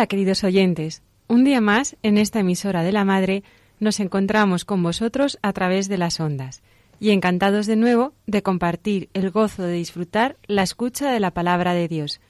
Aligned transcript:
Hola 0.00 0.06
queridos 0.06 0.44
oyentes, 0.44 1.02
un 1.28 1.44
día 1.44 1.60
más 1.60 1.94
en 2.02 2.16
esta 2.16 2.40
emisora 2.40 2.82
de 2.82 2.90
la 2.90 3.04
Madre 3.04 3.42
nos 3.80 4.00
encontramos 4.00 4.64
con 4.64 4.82
vosotros 4.82 5.38
a 5.42 5.52
través 5.52 5.90
de 5.90 5.98
las 5.98 6.20
ondas 6.20 6.62
y 6.98 7.10
encantados 7.10 7.66
de 7.66 7.76
nuevo 7.76 8.14
de 8.26 8.42
compartir 8.42 9.10
el 9.12 9.30
gozo 9.30 9.62
de 9.62 9.74
disfrutar 9.74 10.38
la 10.46 10.62
escucha 10.62 11.12
de 11.12 11.20
la 11.20 11.32
palabra 11.32 11.74
de 11.74 11.86
Dios, 11.86 12.22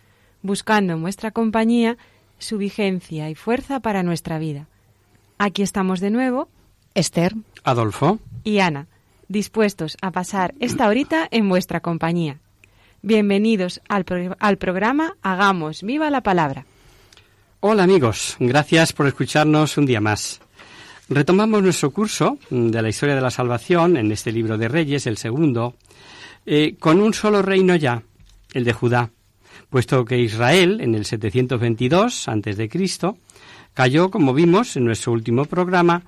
buscando 0.43 0.95
en 0.95 1.03
vuestra 1.03 1.31
compañía 1.31 1.97
su 2.41 2.59
vigencia 2.59 3.31
y 3.31 3.37
fuerza 3.37 3.79
para 3.79 4.03
nuestra 4.03 4.41
vida. 4.41 4.67
Aquí 5.39 5.63
estamos 5.63 6.01
de 6.01 6.11
nuevo, 6.11 6.48
Esther 6.95 7.37
Adolfo. 7.63 8.19
y 8.43 8.59
Ana, 8.59 8.89
dispuestos 9.29 9.97
a 10.03 10.11
pasar 10.11 10.55
esta 10.59 10.89
horita 10.89 11.29
en 11.31 11.48
vuestra 11.48 11.79
compañía. 11.79 12.41
Bienvenidos 13.03 13.81
al, 13.89 14.05
pro- 14.05 14.37
al 14.41 14.59
programa 14.59 15.15
Hagamos 15.23 15.85
viva 15.85 16.11
la 16.11 16.25
palabra. 16.25 16.67
Hola 17.62 17.83
amigos, 17.83 18.39
gracias 18.41 18.94
por 18.94 19.06
escucharnos 19.06 19.77
un 19.77 19.84
día 19.84 20.00
más. 20.00 20.41
Retomamos 21.11 21.62
nuestro 21.62 21.91
curso 21.91 22.39
de 22.48 22.80
la 22.80 22.89
historia 22.89 23.14
de 23.14 23.20
la 23.20 23.30
salvación 23.30 23.98
en 23.98 24.11
este 24.11 24.33
libro 24.33 24.56
de 24.56 24.67
Reyes, 24.67 25.06
el 25.06 25.19
segundo, 25.19 25.75
eh, 26.47 26.77
con 26.78 27.02
un 27.02 27.12
solo 27.12 27.42
reino 27.42 27.77
ya, 27.77 28.02
el 28.55 28.64
de 28.64 28.72
Judá, 28.72 29.11
puesto 29.69 30.06
que 30.06 30.19
Israel 30.19 30.80
en 30.80 30.94
el 30.94 31.05
722 31.05 32.28
antes 32.28 32.56
de 32.56 32.70
Cristo 32.70 33.19
cayó, 33.74 34.11
como 34.11 34.33
vimos 34.33 34.77
en 34.77 34.86
nuestro 34.86 35.12
último 35.12 35.45
programa, 35.45 36.05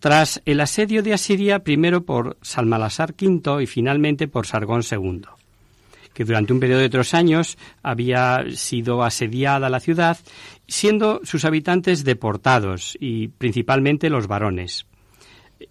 tras 0.00 0.42
el 0.44 0.60
asedio 0.60 1.04
de 1.04 1.14
Asiria 1.14 1.60
primero 1.60 2.02
por 2.02 2.36
Salmalasar 2.42 3.14
V 3.16 3.62
y 3.62 3.66
finalmente 3.68 4.26
por 4.26 4.44
Sargón 4.48 4.82
II. 4.90 5.22
que 6.12 6.24
durante 6.24 6.54
un 6.54 6.60
periodo 6.60 6.80
de 6.80 6.88
tres 6.88 7.12
años 7.12 7.58
había 7.82 8.42
sido 8.54 9.04
asediada 9.04 9.68
la 9.68 9.80
ciudad, 9.80 10.16
siendo 10.68 11.20
sus 11.24 11.44
habitantes 11.44 12.04
deportados 12.04 12.96
y 13.00 13.28
principalmente 13.28 14.10
los 14.10 14.26
varones. 14.26 14.86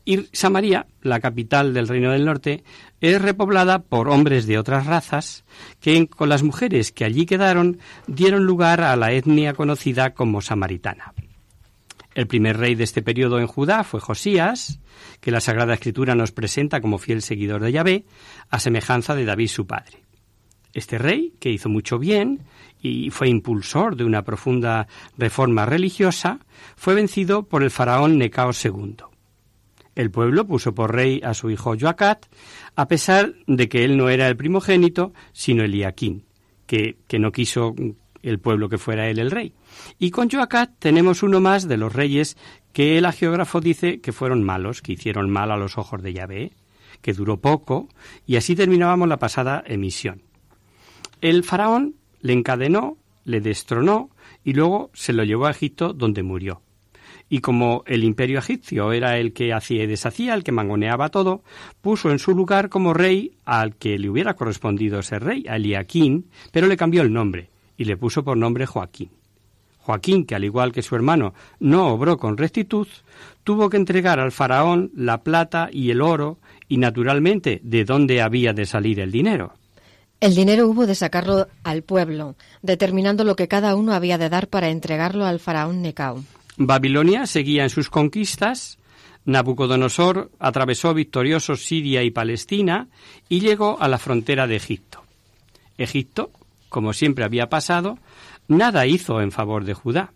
Y 0.04 0.28
Samaria, 0.32 0.88
la 1.02 1.20
capital 1.20 1.74
del 1.74 1.88
Reino 1.88 2.12
del 2.12 2.26
Norte, 2.26 2.64
es 3.02 3.22
repoblada 3.22 3.80
por 3.84 4.10
hombres 4.10 4.48
de 4.48 4.58
otras 4.58 4.88
razas 4.88 5.46
que, 5.80 6.08
con 6.08 6.30
las 6.30 6.42
mujeres 6.42 6.92
que 6.92 7.06
allí 7.06 7.26
quedaron, 7.26 7.80
dieron 8.08 8.46
lugar 8.46 8.82
a 8.82 8.96
la 8.96 9.12
etnia 9.12 9.54
conocida 9.54 10.14
como 10.14 10.42
samaritana. 10.42 11.14
El 12.16 12.28
primer 12.28 12.58
rey 12.58 12.76
de 12.76 12.86
este 12.86 13.04
periodo 13.04 13.40
en 13.40 13.48
Judá 13.48 13.84
fue 13.84 14.00
Josías, 14.00 14.80
que 15.20 15.32
la 15.32 15.42
Sagrada 15.42 15.74
Escritura 15.74 16.16
nos 16.16 16.32
presenta 16.32 16.82
como 16.82 16.98
fiel 16.98 17.22
seguidor 17.22 17.62
de 17.62 17.74
Yahvé, 17.74 18.06
a 18.50 18.60
semejanza 18.60 19.16
de 19.16 19.26
David 19.26 19.50
su 19.50 19.68
padre. 19.68 20.04
Este 20.74 20.98
rey, 20.98 21.34
que 21.40 21.52
hizo 21.52 21.70
mucho 21.70 22.00
bien 22.00 22.42
y 22.82 23.10
fue 23.10 23.30
impulsor 23.30 23.96
de 23.96 24.04
una 24.04 24.24
profunda 24.24 24.88
reforma 25.18 25.66
religiosa, 25.66 26.40
fue 26.76 26.96
vencido 26.96 27.44
por 27.44 27.64
el 27.64 27.72
faraón 27.72 28.18
Necao 28.18 28.52
II. 28.52 28.96
El 29.96 30.12
pueblo 30.12 30.46
puso 30.46 30.76
por 30.76 30.94
rey 30.94 31.22
a 31.24 31.34
su 31.34 31.50
hijo 31.50 31.76
Joacat, 31.80 32.26
a 32.76 32.88
pesar 32.88 33.34
de 33.48 33.70
que 33.70 33.86
él 33.86 33.98
no 33.98 34.10
era 34.10 34.28
el 34.28 34.36
primogénito, 34.36 35.14
sino 35.32 35.64
Eliaquín, 35.64 36.26
que, 36.68 36.98
que 37.08 37.18
no 37.18 37.32
quiso 37.32 37.74
el 38.22 38.40
pueblo 38.40 38.68
que 38.70 38.78
fuera 38.78 39.08
él 39.08 39.20
el 39.20 39.32
rey. 39.32 39.54
Y 39.98 40.12
con 40.12 40.30
Joacat 40.30 40.72
tenemos 40.80 41.24
uno 41.24 41.40
más 41.40 41.68
de 41.68 41.78
los 41.78 41.94
reyes 41.94 42.38
que 42.74 42.98
el 42.98 43.10
geógrafo 43.12 43.62
dice 43.62 44.02
que 44.02 44.12
fueron 44.12 44.44
malos, 44.44 44.82
que 44.82 44.94
hicieron 44.94 45.30
mal 45.30 45.52
a 45.52 45.58
los 45.58 45.78
ojos 45.78 46.04
de 46.04 46.14
Yahvé, 46.14 46.52
que 47.02 47.14
duró 47.14 47.38
poco, 47.38 47.88
y 48.26 48.36
así 48.36 48.56
terminábamos 48.56 49.08
la 49.08 49.18
pasada 49.18 49.64
emisión. 49.66 50.24
El 51.22 51.44
faraón 51.44 51.96
le 52.26 52.34
encadenó, 52.34 52.98
le 53.24 53.40
destronó 53.40 54.10
y 54.44 54.54
luego 54.54 54.90
se 54.96 55.14
lo 55.14 55.24
llevó 55.24 55.46
a 55.46 55.52
Egipto 55.52 55.94
donde 55.94 56.24
murió. 56.24 56.62
Y 57.30 57.42
como 57.42 57.84
el 57.86 58.04
imperio 58.04 58.40
egipcio 58.40 58.92
era 58.94 59.20
el 59.20 59.32
que 59.32 59.54
hacía 59.54 59.84
y 59.84 59.88
deshacía, 59.88 60.34
el 60.34 60.44
que 60.44 60.52
mangoneaba 60.52 61.10
todo, 61.10 61.44
puso 61.82 62.10
en 62.10 62.18
su 62.18 62.34
lugar 62.34 62.70
como 62.70 62.96
rey 62.96 63.34
al 63.46 63.76
que 63.76 64.00
le 64.00 64.10
hubiera 64.10 64.34
correspondido 64.34 65.04
ser 65.04 65.24
rey, 65.24 65.46
a 65.48 65.58
Eliaquín, 65.58 66.26
pero 66.52 66.66
le 66.66 66.78
cambió 66.78 67.04
el 67.04 67.14
nombre 67.14 67.50
y 67.78 67.86
le 67.86 67.96
puso 67.96 68.24
por 68.24 68.38
nombre 68.38 68.66
Joaquín. 68.66 69.12
Joaquín, 69.78 70.26
que 70.26 70.34
al 70.34 70.46
igual 70.46 70.72
que 70.72 70.82
su 70.82 70.96
hermano 70.96 71.36
no 71.60 71.90
obró 71.90 72.18
con 72.18 72.38
rectitud, 72.38 72.88
tuvo 73.44 73.70
que 73.70 73.78
entregar 73.78 74.20
al 74.20 74.32
faraón 74.32 74.90
la 74.96 75.22
plata 75.22 75.70
y 75.72 75.92
el 75.92 76.02
oro 76.02 76.40
y 76.68 76.78
naturalmente 76.78 77.62
de 77.64 77.86
dónde 77.86 78.24
había 78.24 78.52
de 78.52 78.66
salir 78.66 79.00
el 79.00 79.12
dinero. 79.12 79.54
El 80.22 80.36
dinero 80.36 80.68
hubo 80.68 80.88
de 80.88 80.96
sacarlo 80.96 81.48
al 81.64 81.84
pueblo, 81.84 82.36
determinando 82.62 83.24
lo 83.24 83.36
que 83.36 83.48
cada 83.48 83.76
uno 83.76 83.94
había 83.94 84.18
de 84.18 84.30
dar 84.30 84.48
para 84.48 84.70
entregarlo 84.70 85.26
al 85.26 85.40
faraón 85.40 85.82
Necao. 85.82 86.24
Babilonia 86.58 87.26
seguía 87.28 87.64
en 87.64 87.70
sus 87.70 87.90
conquistas, 87.90 88.78
Nabucodonosor 89.26 90.32
atravesó 90.40 90.94
victorioso 90.94 91.56
Siria 91.56 92.04
y 92.04 92.12
Palestina 92.12 92.88
y 93.28 93.40
llegó 93.40 93.82
a 93.82 93.88
la 93.88 93.98
frontera 93.98 94.48
de 94.48 94.56
Egipto. 94.56 95.04
Egipto, 95.78 96.32
como 96.70 96.94
siempre 96.94 97.26
había 97.26 97.50
pasado, 97.50 97.98
nada 98.48 98.86
hizo 98.86 99.22
en 99.22 99.32
favor 99.32 99.66
de 99.66 99.74
Judá. 99.74 100.14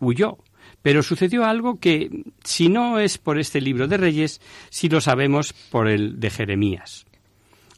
Huyó, 0.00 0.38
pero 0.82 1.02
sucedió 1.02 1.44
algo 1.44 1.78
que, 1.78 2.24
si 2.42 2.68
no 2.68 2.98
es 2.98 3.18
por 3.18 3.38
este 3.38 3.60
libro 3.60 3.86
de 3.86 3.96
Reyes, 3.96 4.40
sí 4.68 4.88
lo 4.88 5.00
sabemos 5.00 5.52
por 5.52 5.88
el 5.88 6.18
de 6.18 6.30
Jeremías. 6.30 7.06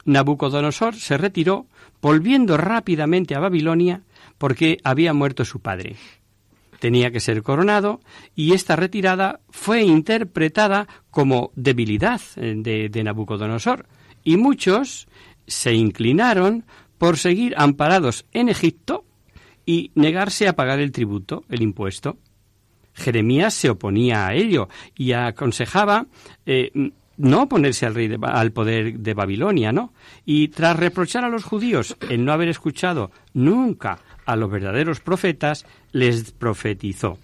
Nabucodonosor 0.05 0.95
se 0.95 1.17
retiró, 1.17 1.67
volviendo 2.01 2.57
rápidamente 2.57 3.35
a 3.35 3.39
Babilonia, 3.39 4.03
porque 4.37 4.77
había 4.83 5.13
muerto 5.13 5.45
su 5.45 5.59
padre. 5.59 5.95
Tenía 6.79 7.11
que 7.11 7.21
ser 7.21 7.43
coronado 7.43 8.01
y 8.35 8.53
esta 8.53 8.75
retirada 8.75 9.39
fue 9.49 9.83
interpretada 9.83 10.87
como 11.11 11.51
debilidad 11.55 12.19
de, 12.35 12.89
de 12.89 13.03
Nabucodonosor 13.03 13.87
y 14.23 14.35
muchos 14.35 15.07
se 15.47 15.73
inclinaron 15.73 16.65
por 16.97 17.17
seguir 17.17 17.53
amparados 17.57 18.25
en 18.33 18.49
Egipto 18.49 19.05
y 19.65 19.91
negarse 19.95 20.47
a 20.47 20.55
pagar 20.55 20.79
el 20.79 20.91
tributo, 20.91 21.45
el 21.49 21.61
impuesto. 21.61 22.17
Jeremías 22.93 23.53
se 23.53 23.69
oponía 23.69 24.27
a 24.27 24.33
ello 24.33 24.69
y 24.95 25.13
aconsejaba 25.13 26.05
eh, 26.45 26.71
no 27.17 27.43
oponerse 27.43 27.85
al 27.85 27.95
rey 27.95 28.07
de, 28.07 28.17
al 28.21 28.51
poder 28.51 28.99
de 28.99 29.13
Babilonia, 29.13 29.71
¿no? 29.71 29.93
Y 30.25 30.49
tras 30.49 30.77
reprochar 30.77 31.23
a 31.23 31.29
los 31.29 31.43
judíos 31.43 31.95
el 32.09 32.25
no 32.25 32.33
haber 32.33 32.49
escuchado 32.49 33.11
nunca 33.33 33.99
a 34.25 34.35
los 34.35 34.49
verdaderos 34.49 34.99
profetas, 34.99 35.65
les 35.91 36.31
profetizó. 36.31 37.17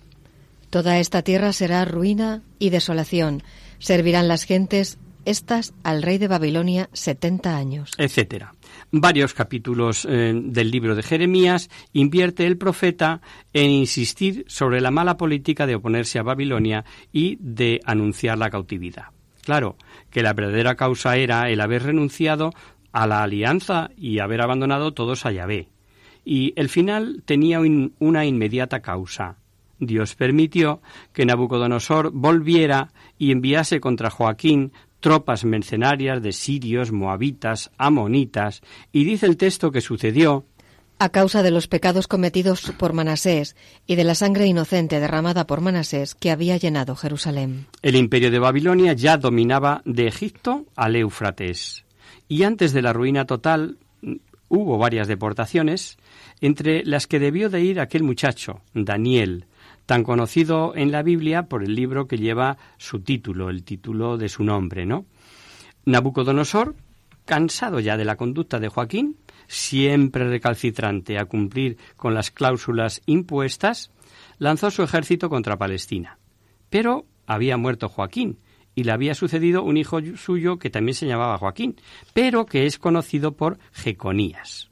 Toda 0.69 0.99
esta 0.99 1.23
tierra 1.23 1.53
será 1.53 1.85
ruina 1.85 2.43
y 2.59 2.69
desolación. 2.69 3.41
Servirán 3.79 4.27
las 4.27 4.43
gentes 4.43 4.99
estas 5.25 5.73
al 5.83 6.01
rey 6.01 6.17
de 6.17 6.27
Babilonia 6.27 6.89
setenta 6.93 7.57
años. 7.57 7.91
etcétera. 7.97 8.53
Varios 8.91 9.33
capítulos 9.33 10.05
eh, 10.09 10.33
del 10.33 10.71
libro 10.71 10.95
de 10.95 11.03
Jeremías 11.03 11.69
invierte 11.93 12.47
el 12.47 12.57
profeta 12.57 13.21
en 13.53 13.69
insistir 13.69 14.45
sobre 14.47 14.81
la 14.81 14.91
mala 14.91 15.17
política 15.17 15.67
de 15.67 15.75
oponerse 15.75 16.19
a 16.19 16.23
Babilonia 16.23 16.85
y 17.11 17.37
de 17.39 17.79
anunciar 17.85 18.37
la 18.37 18.49
cautividad. 18.49 19.05
Claro 19.43 19.77
que 20.09 20.23
la 20.23 20.33
verdadera 20.33 20.75
causa 20.75 21.15
era 21.17 21.49
el 21.49 21.61
haber 21.61 21.83
renunciado 21.83 22.51
a 22.91 23.07
la 23.07 23.23
alianza 23.23 23.89
y 23.97 24.19
haber 24.19 24.41
abandonado 24.41 24.93
todos 24.93 25.25
a 25.25 25.31
Yahvé. 25.31 25.69
Y 26.25 26.53
el 26.55 26.69
final 26.69 27.23
tenía 27.25 27.59
un- 27.59 27.93
una 27.99 28.25
inmediata 28.25 28.81
causa, 28.81 29.37
Dios 29.79 30.15
permitió 30.15 30.81
que 31.13 31.25
Nabucodonosor 31.25 32.11
volviera 32.11 32.91
y 33.17 33.31
enviase 33.31 33.79
contra 33.79 34.09
Joaquín 34.09 34.73
tropas 34.99 35.45
mercenarias 35.45 36.21
de 36.21 36.33
sirios, 36.33 36.91
moabitas, 36.91 37.71
amonitas, 37.77 38.61
y 38.91 39.05
dice 39.05 39.25
el 39.25 39.37
texto 39.37 39.71
que 39.71 39.79
sucedió 39.79 40.43
a 40.99 41.09
causa 41.09 41.41
de 41.43 41.51
los 41.51 41.67
pecados 41.67 42.07
cometidos 42.07 42.73
por 42.77 42.91
Manasés 42.91 43.55
y 43.87 43.95
de 43.95 44.03
la 44.03 44.15
sangre 44.15 44.45
inocente 44.45 44.99
derramada 44.99 45.47
por 45.47 45.61
Manasés 45.61 46.13
que 46.13 46.29
había 46.29 46.57
llenado 46.57 46.95
Jerusalén. 46.95 47.67
El 47.81 47.95
imperio 47.95 48.29
de 48.29 48.39
Babilonia 48.39 48.91
ya 48.93 49.17
dominaba 49.17 49.81
de 49.85 50.07
Egipto 50.07 50.65
al 50.75 50.97
Éufrates, 50.97 51.85
y 52.27 52.43
antes 52.43 52.73
de 52.73 52.81
la 52.81 52.91
ruina 52.91 53.25
total 53.25 53.77
hubo 54.49 54.77
varias 54.77 55.07
deportaciones, 55.07 55.97
entre 56.41 56.83
las 56.83 57.07
que 57.07 57.19
debió 57.19 57.49
de 57.49 57.61
ir 57.61 57.79
aquel 57.79 58.03
muchacho, 58.03 58.61
Daniel, 58.73 59.45
tan 59.85 60.03
conocido 60.03 60.75
en 60.75 60.91
la 60.91 61.01
Biblia 61.01 61.43
por 61.43 61.63
el 61.63 61.75
libro 61.75 62.07
que 62.07 62.17
lleva 62.17 62.57
su 62.77 62.99
título, 62.99 63.49
el 63.49 63.63
título 63.63 64.17
de 64.17 64.27
su 64.27 64.43
nombre, 64.43 64.85
¿no? 64.85 65.05
Nabucodonosor, 65.85 66.75
cansado 67.25 67.79
ya 67.79 67.95
de 67.95 68.05
la 68.05 68.17
conducta 68.17 68.59
de 68.59 68.67
Joaquín, 68.69 69.15
siempre 69.49 70.29
recalcitrante 70.29 71.17
a 71.17 71.25
cumplir 71.25 71.77
con 71.97 72.13
las 72.13 72.31
cláusulas 72.31 73.01
impuestas, 73.07 73.91
lanzó 74.37 74.71
su 74.71 74.83
ejército 74.83 75.29
contra 75.29 75.57
Palestina. 75.57 76.19
Pero 76.69 77.05
había 77.25 77.57
muerto 77.57 77.89
Joaquín 77.89 78.39
y 78.75 78.83
le 78.83 78.91
había 78.91 79.15
sucedido 79.15 79.63
un 79.63 79.75
hijo 79.75 79.99
suyo 80.15 80.59
que 80.59 80.69
también 80.69 80.95
se 80.95 81.07
llamaba 81.07 81.39
Joaquín, 81.39 81.75
pero 82.13 82.45
que 82.45 82.65
es 82.65 82.77
conocido 82.77 83.35
por 83.35 83.57
Jeconías. 83.73 84.69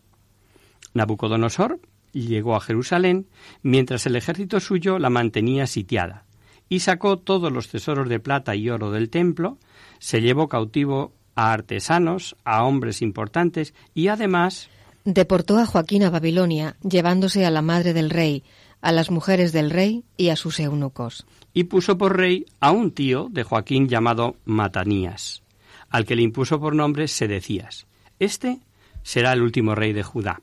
Nabucodonosor 0.94 1.80
llegó 2.14 2.56
a 2.56 2.62
Jerusalén 2.62 3.28
mientras 3.64 4.06
el 4.06 4.16
ejército 4.16 4.60
suyo 4.60 5.00
la 5.00 5.10
mantenía 5.10 5.66
sitiada, 5.66 6.26
y 6.70 6.80
sacó 6.80 7.18
todos 7.18 7.52
los 7.52 7.70
tesoros 7.70 8.10
de 8.10 8.20
plata 8.20 8.56
y 8.56 8.70
oro 8.70 8.92
del 8.92 9.10
templo, 9.10 9.58
se 10.00 10.22
llevó 10.22 10.48
cautivo 10.48 11.14
a 11.38 11.54
artesanos, 11.54 12.36
a 12.44 12.66
hombres 12.66 13.02
importantes 13.02 13.74
y 13.94 14.10
además 14.10 14.70
deportó 15.06 15.58
a 15.58 15.66
Joaquín 15.66 16.04
a 16.04 16.10
Babilonia, 16.10 16.76
llevándose 16.82 17.46
a 17.46 17.52
la 17.52 17.62
madre 17.62 17.94
del 17.94 18.10
rey, 18.10 18.44
a 18.82 18.92
las 18.92 19.10
mujeres 19.10 19.54
del 19.54 19.70
rey 19.70 20.04
y 20.18 20.30
a 20.30 20.36
sus 20.36 20.60
eunucos. 20.60 21.26
Y 21.54 21.66
puso 21.66 21.98
por 21.98 22.18
rey 22.18 22.46
a 22.60 22.72
un 22.72 22.92
tío 22.92 23.30
de 23.32 23.44
Joaquín 23.44 23.88
llamado 23.88 24.36
Matanías, 24.44 25.44
al 25.90 26.06
que 26.06 26.16
le 26.16 26.24
impuso 26.24 26.60
por 26.60 26.76
nombre 26.76 27.08
Sedecías. 27.08 27.88
Este 28.20 28.60
será 29.04 29.32
el 29.32 29.42
último 29.42 29.76
rey 29.76 29.94
de 29.94 30.04
Judá. 30.04 30.42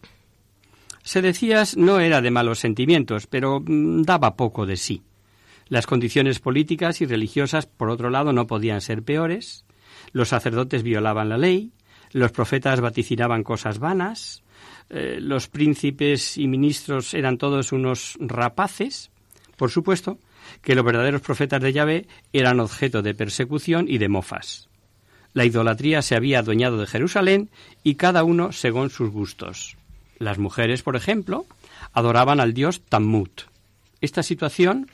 Sedecías 1.02 1.76
no 1.76 2.00
era 2.00 2.22
de 2.22 2.30
malos 2.30 2.60
sentimientos, 2.60 3.26
pero 3.26 3.60
mm, 3.60 4.02
daba 4.02 4.36
poco 4.36 4.64
de 4.64 4.76
sí. 4.76 5.02
Las 5.68 5.86
condiciones 5.86 6.38
políticas 6.38 7.00
y 7.00 7.06
religiosas, 7.06 7.66
por 7.66 7.90
otro 7.90 8.10
lado, 8.10 8.32
no 8.32 8.46
podían 8.46 8.80
ser 8.80 9.02
peores. 9.02 9.64
Los 10.14 10.28
sacerdotes 10.28 10.84
violaban 10.84 11.28
la 11.28 11.36
ley, 11.36 11.72
los 12.12 12.30
profetas 12.30 12.80
vaticinaban 12.80 13.42
cosas 13.42 13.80
vanas, 13.80 14.44
eh, 14.88 15.18
los 15.20 15.48
príncipes 15.48 16.38
y 16.38 16.46
ministros 16.46 17.14
eran 17.14 17.36
todos 17.36 17.72
unos 17.72 18.16
rapaces. 18.20 19.10
Por 19.56 19.72
supuesto 19.72 20.20
que 20.62 20.76
los 20.76 20.84
verdaderos 20.84 21.20
profetas 21.20 21.60
de 21.60 21.72
Yahvé 21.72 22.06
eran 22.32 22.60
objeto 22.60 23.02
de 23.02 23.14
persecución 23.14 23.86
y 23.88 23.98
de 23.98 24.08
mofas. 24.08 24.68
La 25.32 25.44
idolatría 25.44 26.00
se 26.00 26.14
había 26.14 26.38
adueñado 26.38 26.78
de 26.78 26.86
Jerusalén 26.86 27.50
y 27.82 27.96
cada 27.96 28.22
uno 28.22 28.52
según 28.52 28.90
sus 28.90 29.10
gustos. 29.10 29.76
Las 30.20 30.38
mujeres, 30.38 30.84
por 30.84 30.94
ejemplo, 30.94 31.44
adoraban 31.92 32.38
al 32.38 32.54
dios 32.54 32.82
Tammut. 32.88 33.42
Esta 34.00 34.22
situación 34.22 34.88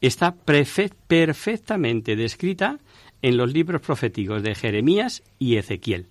está 0.00 0.34
perfectamente 0.34 2.16
descrita 2.16 2.80
en 3.26 3.36
los 3.36 3.52
libros 3.52 3.80
proféticos 3.80 4.40
de 4.44 4.54
Jeremías 4.54 5.24
y 5.40 5.56
Ezequiel. 5.56 6.06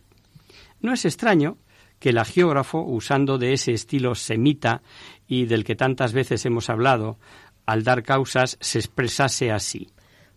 No 0.81 0.91
es 0.91 1.05
extraño 1.05 1.57
que 1.97 2.09
el 2.09 2.21
geógrafo, 2.25 2.81
usando 2.81 3.37
de 3.37 3.53
ese 3.53 3.71
estilo 3.71 4.15
semita 4.15 4.81
y 5.25 5.45
del 5.45 5.63
que 5.63 5.77
tantas 5.77 6.11
veces 6.11 6.45
hemos 6.45 6.69
hablado, 6.69 7.17
al 7.65 7.85
dar 7.85 8.03
causas, 8.03 8.57
se 8.59 8.79
expresase 8.79 9.49
así. 9.49 9.87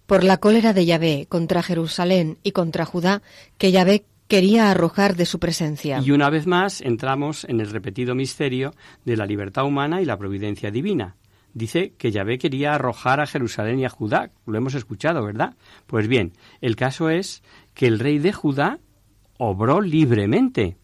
Por 0.07 0.23
la 0.23 0.37
cólera 0.37 0.73
de 0.73 0.87
Yahvé 0.87 1.27
contra 1.29 1.65
Jerusalén 1.65 2.39
y 2.45 2.53
contra 2.53 2.85
Judá, 2.85 3.23
que 3.59 3.73
Yahvé 3.73 4.05
quería 4.29 4.71
arrojar 4.71 5.17
de 5.17 5.27
su 5.27 5.41
presencia. 5.41 6.01
Y 6.05 6.13
una 6.13 6.31
vez 6.31 6.47
más 6.47 6.81
entramos 6.81 7.43
en 7.43 7.59
el 7.59 7.71
repetido 7.71 8.15
misterio 8.15 8.73
de 9.05 9.17
la 9.17 9.27
libertad 9.27 9.65
humana 9.65 10.01
y 10.01 10.05
la 10.05 10.17
providencia 10.17 10.71
divina. 10.71 11.17
Dice 11.59 11.93
que 11.99 12.13
Yahvé 12.13 12.39
quería 12.39 12.77
arrojar 12.77 13.19
a 13.19 13.27
Jerusalén 13.27 13.81
y 13.81 13.85
a 13.85 13.89
Judá. 13.89 14.31
Lo 14.47 14.57
hemos 14.57 14.75
escuchado, 14.75 15.25
¿verdad? 15.25 15.57
Pues 15.89 16.07
bien, 16.07 16.35
el 16.61 16.77
caso 16.77 17.11
es 17.11 17.43
que 17.75 17.89
el 17.89 17.99
rey 17.99 18.21
de 18.21 18.33
Judá 18.33 18.79
obró 19.39 19.81
libremente. 19.81 20.77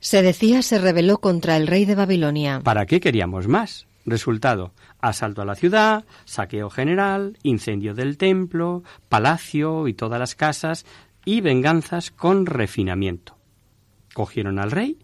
Se 0.00 0.22
decía 0.22 0.62
se 0.62 0.78
rebeló 0.78 1.18
contra 1.18 1.58
el 1.58 1.66
rey 1.66 1.84
de 1.84 1.96
Babilonia. 1.96 2.60
¿Para 2.64 2.86
qué 2.86 2.98
queríamos 2.98 3.46
más? 3.46 3.86
Resultado, 4.06 4.72
asalto 5.00 5.42
a 5.42 5.44
la 5.44 5.54
ciudad, 5.54 6.06
saqueo 6.24 6.70
general, 6.70 7.36
incendio 7.42 7.92
del 7.92 8.16
templo, 8.16 8.84
palacio 9.10 9.86
y 9.86 9.92
todas 9.92 10.18
las 10.18 10.34
casas, 10.34 10.86
y 11.26 11.42
venganzas 11.42 12.10
con 12.10 12.46
refinamiento. 12.46 13.36
Cogieron 14.14 14.58
al 14.58 14.70
rey, 14.70 14.98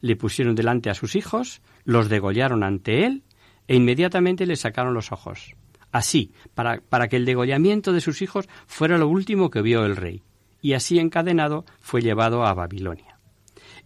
le 0.00 0.16
pusieron 0.16 0.54
delante 0.54 0.88
a 0.88 0.94
sus 0.94 1.14
hijos, 1.14 1.60
los 1.84 2.08
degollaron 2.08 2.64
ante 2.64 3.04
él 3.04 3.24
e 3.68 3.76
inmediatamente 3.76 4.46
le 4.46 4.56
sacaron 4.56 4.94
los 4.94 5.12
ojos. 5.12 5.54
Así, 5.92 6.32
para, 6.54 6.80
para 6.80 7.08
que 7.08 7.16
el 7.16 7.24
degollamiento 7.24 7.92
de 7.92 8.00
sus 8.00 8.20
hijos 8.20 8.48
fuera 8.66 8.98
lo 8.98 9.08
último 9.08 9.50
que 9.50 9.62
vio 9.62 9.86
el 9.86 9.96
rey, 9.96 10.22
y 10.60 10.72
así 10.72 10.98
encadenado 10.98 11.64
fue 11.80 12.02
llevado 12.02 12.44
a 12.44 12.54
Babilonia. 12.54 13.18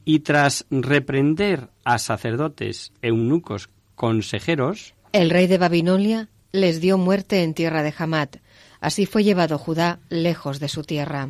Y 0.05 0.21
tras 0.21 0.67
reprender 0.71 1.69
a 1.85 1.99
sacerdotes, 1.99 2.93
eunucos, 3.03 3.69
consejeros, 3.95 4.95
el 5.13 5.31
rey 5.31 5.47
de 5.47 5.59
Babilonia 5.59 6.29
les 6.53 6.81
dio 6.81 6.99
muerte 6.99 7.43
en 7.43 7.55
tierra 7.55 7.83
de 7.83 7.95
Hamat. 7.97 8.37
Así 8.81 9.07
fue 9.07 9.25
llevado 9.25 9.59
Judá 9.59 10.01
lejos 10.09 10.59
de 10.59 10.69
su 10.69 10.83
tierra. 10.83 11.29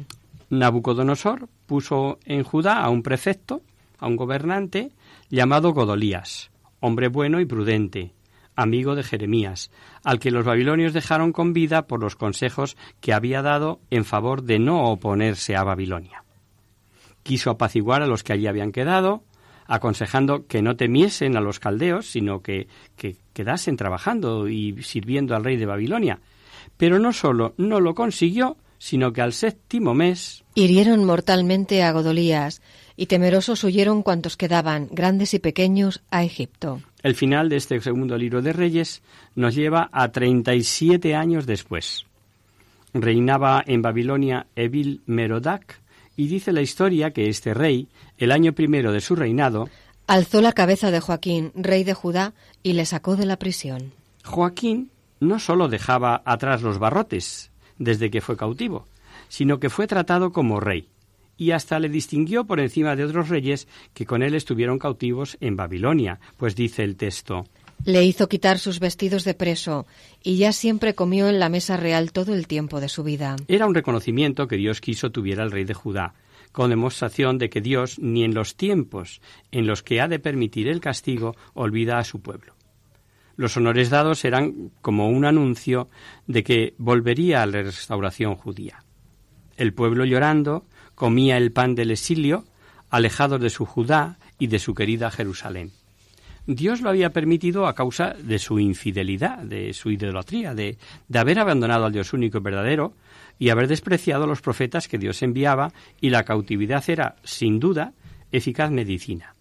Nabucodonosor 0.50 1.49
puso 1.66 2.18
en 2.25 2.44
Judá 2.44 2.82
a 2.82 2.88
un 2.90 3.02
prefecto, 3.02 3.62
a 3.99 4.06
un 4.06 4.16
gobernante, 4.16 4.92
llamado 5.30 5.73
Godolías, 5.73 6.50
hombre 6.80 7.09
bueno 7.09 7.40
y 7.40 7.44
prudente, 7.44 8.12
amigo 8.56 8.94
de 8.94 9.02
Jeremías, 9.02 9.71
al 10.04 10.18
que 10.18 10.30
los 10.30 10.44
babilonios 10.44 10.92
dejaron 10.92 11.32
con 11.32 11.52
vida 11.52 11.87
por 11.87 12.00
los 12.00 12.16
consejos 12.16 12.76
que 13.00 13.12
había 13.12 13.42
dado 13.42 13.80
en 13.90 14.04
favor 14.04 14.42
de 14.42 14.59
no 14.59 14.90
oponerse 14.90 15.56
a 15.56 15.64
Babilonia. 15.64 16.25
Quiso 17.23 17.50
apaciguar 17.50 18.02
a 18.02 18.06
los 18.06 18.23
que 18.23 18.32
allí 18.32 18.47
habían 18.47 18.73
quedado, 18.73 19.23
aconsejando 19.66 20.47
que 20.47 20.62
no 20.62 20.76
temiesen 20.76 21.37
a 21.37 21.40
los 21.40 21.61
caldeos, 21.61 22.06
sino 22.11 22.42
que, 22.42 22.68
que 22.97 23.16
quedasen 23.32 23.76
trabajando 23.76 24.49
y 24.49 24.82
sirviendo 24.82 25.35
al 25.35 25.44
rey 25.44 25.56
de 25.56 25.66
Babilonia. 25.66 26.21
Pero 26.76 26.99
no 26.99 27.12
solo 27.12 27.54
no 27.56 27.80
lo 27.80 27.94
consiguió, 27.94 28.56
sino 28.78 29.12
que 29.12 29.23
al 29.23 29.32
séptimo 29.32 29.94
mes 29.94 30.42
hirieron 30.54 31.04
mortalmente 31.04 31.85
a 31.85 31.92
Godolías, 31.92 32.61
y 32.96 33.06
temerosos 33.06 33.64
huyeron 33.64 34.02
cuantos 34.02 34.37
quedaban, 34.37 34.88
grandes 34.90 35.34
y 35.34 35.38
pequeños, 35.38 36.02
a 36.11 36.25
Egipto. 36.25 36.80
El 37.02 37.14
final 37.14 37.49
de 37.49 37.56
este 37.56 37.80
segundo 37.80 38.16
libro 38.16 38.42
de 38.42 38.52
Reyes 38.52 39.02
nos 39.34 39.54
lleva 39.54 39.88
a 39.92 40.12
37 40.12 41.14
años 41.14 41.46
después. 41.46 42.06
Reinaba 42.94 43.62
en 43.66 43.82
Babilonia 43.82 44.46
Evil 44.54 45.00
Merodac, 45.06 45.80
y 46.16 46.28
dice 46.28 46.52
la 46.52 46.61
historia 46.61 47.12
que 47.12 47.28
este 47.28 47.54
rey, 47.54 47.88
el 48.18 48.32
año 48.32 48.52
primero 48.52 48.92
de 48.92 49.00
su 49.00 49.16
reinado, 49.16 49.68
alzó 50.06 50.42
la 50.42 50.52
cabeza 50.52 50.90
de 50.90 51.00
Joaquín, 51.00 51.52
rey 51.54 51.84
de 51.84 51.94
Judá, 51.94 52.34
y 52.62 52.75
le 52.75 52.84
sacó 52.84 53.16
de 53.16 53.26
la 53.26 53.38
prisión. 53.38 53.92
Joaquín 54.25 54.90
no 55.20 55.38
sólo 55.38 55.68
dejaba 55.68 56.22
atrás 56.25 56.62
los 56.62 56.78
barrotes, 56.78 57.50
desde 57.78 58.11
que 58.11 58.20
fue 58.20 58.37
cautivo, 58.37 58.87
sino 59.28 59.58
que 59.58 59.70
fue 59.70 59.87
tratado 59.87 60.32
como 60.32 60.61
rey, 60.61 60.88
y 61.42 61.50
hasta 61.50 61.80
le 61.80 61.88
distinguió 61.88 62.44
por 62.44 62.61
encima 62.61 62.94
de 62.94 63.04
otros 63.04 63.28
reyes 63.28 63.66
que 63.94 64.06
con 64.06 64.22
él 64.22 64.34
estuvieron 64.34 64.78
cautivos 64.78 65.37
en 65.40 65.56
Babilonia, 65.56 66.20
pues 66.37 66.54
dice 66.54 66.84
el 66.84 66.96
texto 66.96 67.44
le 67.84 68.04
hizo 68.04 68.28
quitar 68.28 68.61
sus 68.61 68.78
vestidos 68.78 69.25
de 69.25 69.34
preso 69.34 69.87
y 70.22 70.37
ya 70.37 70.52
siempre 70.52 70.94
comió 70.94 71.28
en 71.28 71.40
la 71.40 71.49
mesa 71.49 71.76
real 71.76 72.12
todo 72.12 72.32
el 72.32 72.46
tiempo 72.46 72.80
de 72.80 72.88
su 72.88 73.02
vida. 73.02 73.34
Era 73.49 73.66
un 73.66 73.75
reconocimiento 73.75 74.46
que 74.46 74.56
Dios 74.56 74.80
quiso 74.80 75.11
tuviera 75.11 75.42
el 75.42 75.50
rey 75.50 75.64
de 75.64 75.75
Judá, 75.75 76.14
con 76.52 76.70
demostración 76.70 77.38
de 77.38 77.50
que 77.50 77.61
Dios 77.61 77.99
ni 77.99 78.22
en 78.22 78.34
los 78.34 78.56
tiempos 78.56 79.20
en 79.50 79.66
los 79.66 79.82
que 79.82 80.00
ha 80.00 80.06
de 80.06 80.20
permitir 80.20 80.68
el 80.68 80.80
castigo 80.80 81.34
olvida 81.54 81.99
a 81.99 82.04
su 82.04 82.20
pueblo. 82.20 82.54
Los 83.34 83.56
honores 83.56 83.90
dados 83.90 84.25
eran 84.25 84.70
como 84.80 85.08
un 85.08 85.25
anuncio 85.25 85.88
de 86.28 86.44
que 86.44 86.75
volvería 86.78 87.42
a 87.42 87.46
la 87.46 87.62
restauración 87.62 88.37
judía. 88.37 88.84
El 89.56 89.75
pueblo 89.75 90.04
llorando 90.04 90.66
comía 91.02 91.37
el 91.37 91.50
pan 91.50 91.75
del 91.75 91.90
exilio, 91.90 92.44
alejado 92.88 93.40
de 93.40 93.50
su 93.50 93.66
Judá 93.66 94.21
y 94.38 94.47
de 94.47 94.61
su 94.61 94.73
querida 94.73 95.11
Jerusalén. 95.11 95.73
Dios 96.47 96.80
lo 96.80 96.90
había 96.90 97.11
permitido 97.11 97.66
a 97.66 97.75
causa 97.75 98.14
de 98.23 98.38
su 98.38 98.61
infidelidad, 98.61 99.38
de 99.38 99.73
su 99.73 99.90
idolatría, 99.90 100.54
de, 100.54 100.78
de 101.09 101.18
haber 101.18 101.40
abandonado 101.40 101.87
al 101.87 101.92
Dios 101.92 102.12
único 102.12 102.38
y 102.38 102.42
verdadero 102.42 102.94
y 103.37 103.49
haber 103.49 103.66
despreciado 103.66 104.23
a 104.23 104.26
los 104.28 104.42
profetas 104.42 104.87
que 104.87 104.97
Dios 104.97 105.25
enviaba 105.25 105.73
y 106.00 106.11
la 106.11 106.23
cautividad 106.23 106.88
era, 106.88 107.16
sin 107.25 107.59
duda, 107.59 107.94
eficaz 108.30 108.71
medicina. 108.71 109.35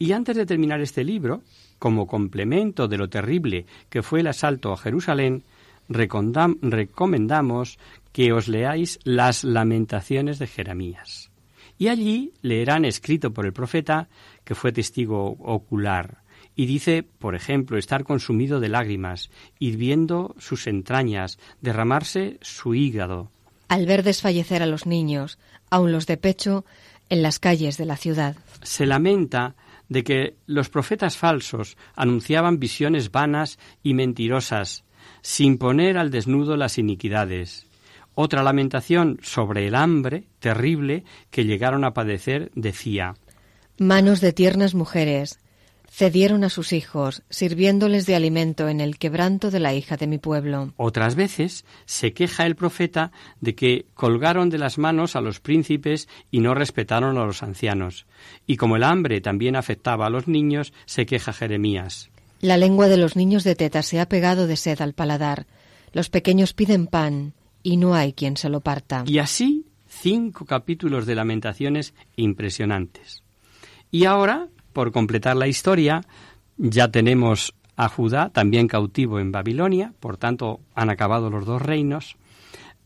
Y 0.00 0.10
antes 0.10 0.34
de 0.34 0.44
terminar 0.44 0.80
este 0.80 1.04
libro, 1.04 1.42
como 1.78 2.08
complemento 2.08 2.88
de 2.88 2.98
lo 2.98 3.08
terrible 3.08 3.66
que 3.90 4.02
fue 4.02 4.22
el 4.22 4.26
asalto 4.26 4.72
a 4.72 4.76
Jerusalén, 4.76 5.44
recomendamos 5.88 7.78
que 8.12 8.32
os 8.32 8.48
leáis 8.48 8.98
las 9.04 9.44
lamentaciones 9.44 10.38
de 10.38 10.46
Jeremías. 10.46 11.30
Y 11.78 11.88
allí 11.88 12.32
leerán 12.42 12.84
escrito 12.84 13.32
por 13.32 13.46
el 13.46 13.52
profeta, 13.52 14.08
que 14.44 14.54
fue 14.54 14.72
testigo 14.72 15.36
ocular, 15.40 16.22
y 16.56 16.66
dice, 16.66 17.02
por 17.02 17.34
ejemplo, 17.34 17.78
estar 17.78 18.04
consumido 18.04 18.60
de 18.60 18.68
lágrimas, 18.68 19.30
hirviendo 19.58 20.34
sus 20.38 20.66
entrañas, 20.66 21.38
derramarse 21.60 22.38
su 22.42 22.74
hígado. 22.74 23.30
Al 23.68 23.86
ver 23.86 24.04
desfallecer 24.04 24.62
a 24.62 24.66
los 24.66 24.86
niños, 24.86 25.38
aun 25.70 25.90
los 25.90 26.06
de 26.06 26.16
pecho, 26.16 26.64
en 27.08 27.22
las 27.22 27.38
calles 27.38 27.76
de 27.76 27.86
la 27.86 27.96
ciudad. 27.96 28.36
Se 28.62 28.86
lamenta 28.86 29.56
de 29.88 30.04
que 30.04 30.36
los 30.46 30.70
profetas 30.70 31.16
falsos 31.16 31.76
anunciaban 31.96 32.58
visiones 32.58 33.10
vanas 33.10 33.58
y 33.82 33.94
mentirosas, 33.94 34.84
sin 35.24 35.56
poner 35.56 35.96
al 35.96 36.10
desnudo 36.10 36.56
las 36.58 36.76
iniquidades. 36.76 37.66
Otra 38.14 38.42
lamentación 38.42 39.18
sobre 39.22 39.66
el 39.66 39.74
hambre 39.74 40.24
terrible 40.38 41.02
que 41.30 41.46
llegaron 41.46 41.82
a 41.84 41.94
padecer 41.94 42.52
decía 42.54 43.14
Manos 43.78 44.20
de 44.20 44.34
tiernas 44.34 44.74
mujeres 44.74 45.40
cedieron 45.90 46.44
a 46.44 46.50
sus 46.50 46.72
hijos, 46.72 47.22
sirviéndoles 47.30 48.04
de 48.04 48.16
alimento 48.16 48.68
en 48.68 48.80
el 48.80 48.98
quebranto 48.98 49.50
de 49.50 49.60
la 49.60 49.74
hija 49.74 49.96
de 49.96 50.08
mi 50.08 50.18
pueblo. 50.18 50.74
Otras 50.76 51.14
veces 51.14 51.64
se 51.86 52.12
queja 52.12 52.46
el 52.46 52.56
profeta 52.56 53.12
de 53.40 53.54
que 53.54 53.86
colgaron 53.94 54.50
de 54.50 54.58
las 54.58 54.76
manos 54.76 55.16
a 55.16 55.20
los 55.20 55.40
príncipes 55.40 56.08
y 56.32 56.40
no 56.40 56.52
respetaron 56.54 57.16
a 57.16 57.24
los 57.24 57.44
ancianos. 57.44 58.06
Y 58.44 58.56
como 58.56 58.76
el 58.76 58.82
hambre 58.82 59.20
también 59.20 59.56
afectaba 59.56 60.06
a 60.06 60.10
los 60.10 60.26
niños, 60.26 60.72
se 60.84 61.06
queja 61.06 61.32
Jeremías. 61.32 62.10
La 62.44 62.58
lengua 62.58 62.88
de 62.88 62.98
los 62.98 63.16
niños 63.16 63.42
de 63.42 63.54
teta 63.54 63.82
se 63.82 64.00
ha 64.00 64.06
pegado 64.06 64.46
de 64.46 64.56
sed 64.56 64.82
al 64.82 64.92
paladar. 64.92 65.46
Los 65.94 66.10
pequeños 66.10 66.52
piden 66.52 66.86
pan 66.86 67.32
y 67.62 67.78
no 67.78 67.94
hay 67.94 68.12
quien 68.12 68.36
se 68.36 68.50
lo 68.50 68.60
parta. 68.60 69.02
Y 69.06 69.16
así 69.16 69.64
cinco 69.88 70.44
capítulos 70.44 71.06
de 71.06 71.14
lamentaciones 71.14 71.94
impresionantes. 72.16 73.22
Y 73.90 74.04
ahora 74.04 74.48
por 74.74 74.92
completar 74.92 75.36
la 75.36 75.48
historia, 75.48 76.02
ya 76.58 76.88
tenemos 76.88 77.54
a 77.76 77.88
Judá 77.88 78.28
también 78.28 78.68
cautivo 78.68 79.20
en 79.20 79.32
Babilonia, 79.32 79.94
por 79.98 80.18
tanto 80.18 80.60
han 80.74 80.90
acabado 80.90 81.30
los 81.30 81.46
dos 81.46 81.62
reinos. 81.62 82.18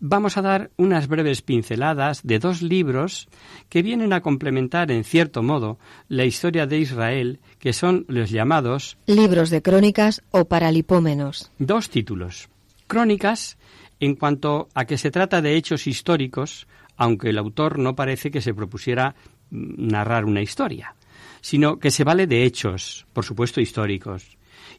Vamos 0.00 0.36
a 0.36 0.42
dar 0.42 0.70
unas 0.76 1.08
breves 1.08 1.42
pinceladas 1.42 2.22
de 2.22 2.38
dos 2.38 2.62
libros 2.62 3.28
que 3.68 3.82
vienen 3.82 4.12
a 4.12 4.20
complementar 4.20 4.90
en 4.90 5.02
cierto 5.02 5.42
modo 5.42 5.78
la 6.08 6.24
historia 6.24 6.66
de 6.66 6.78
Israel, 6.78 7.40
que 7.58 7.72
son 7.72 8.04
los 8.08 8.30
llamados 8.30 8.96
libros 9.06 9.50
de 9.50 9.62
crónicas 9.62 10.22
o 10.30 10.44
paralipómenos. 10.44 11.50
Dos 11.58 11.90
títulos. 11.90 12.48
Crónicas 12.86 13.58
en 13.98 14.14
cuanto 14.14 14.68
a 14.74 14.84
que 14.84 14.98
se 14.98 15.10
trata 15.10 15.42
de 15.42 15.56
hechos 15.56 15.86
históricos, 15.88 16.68
aunque 16.96 17.30
el 17.30 17.38
autor 17.38 17.78
no 17.78 17.96
parece 17.96 18.30
que 18.30 18.40
se 18.40 18.54
propusiera 18.54 19.16
mm, 19.50 19.88
narrar 19.88 20.24
una 20.24 20.42
historia 20.42 20.94
sino 21.40 21.78
que 21.78 21.90
se 21.90 22.04
vale 22.04 22.26
de 22.26 22.44
hechos, 22.44 23.06
por 23.12 23.24
supuesto 23.24 23.60
históricos. 23.60 24.36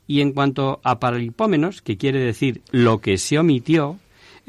Y 0.07 0.21
en 0.21 0.33
cuanto 0.33 0.79
a 0.83 0.99
paralipómenos, 0.99 1.81
que 1.81 1.97
quiere 1.97 2.19
decir 2.19 2.61
lo 2.71 2.99
que 2.99 3.17
se 3.17 3.39
omitió, 3.39 3.99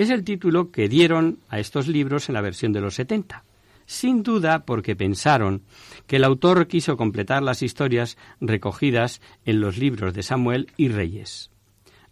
es 0.02 0.10
el 0.10 0.24
título 0.24 0.70
que 0.70 0.88
dieron 0.88 1.38
a 1.48 1.58
estos 1.58 1.88
libros 1.88 2.28
en 2.28 2.34
la 2.34 2.40
versión 2.40 2.72
de 2.72 2.80
los 2.80 2.94
70. 2.94 3.44
Sin 3.86 4.22
duda 4.22 4.64
porque 4.64 4.96
pensaron 4.96 5.62
que 6.06 6.16
el 6.16 6.24
autor 6.24 6.68
quiso 6.68 6.96
completar 6.96 7.42
las 7.42 7.62
historias 7.62 8.16
recogidas 8.40 9.20
en 9.44 9.60
los 9.60 9.78
libros 9.78 10.14
de 10.14 10.22
Samuel 10.22 10.68
y 10.76 10.88
Reyes. 10.88 11.50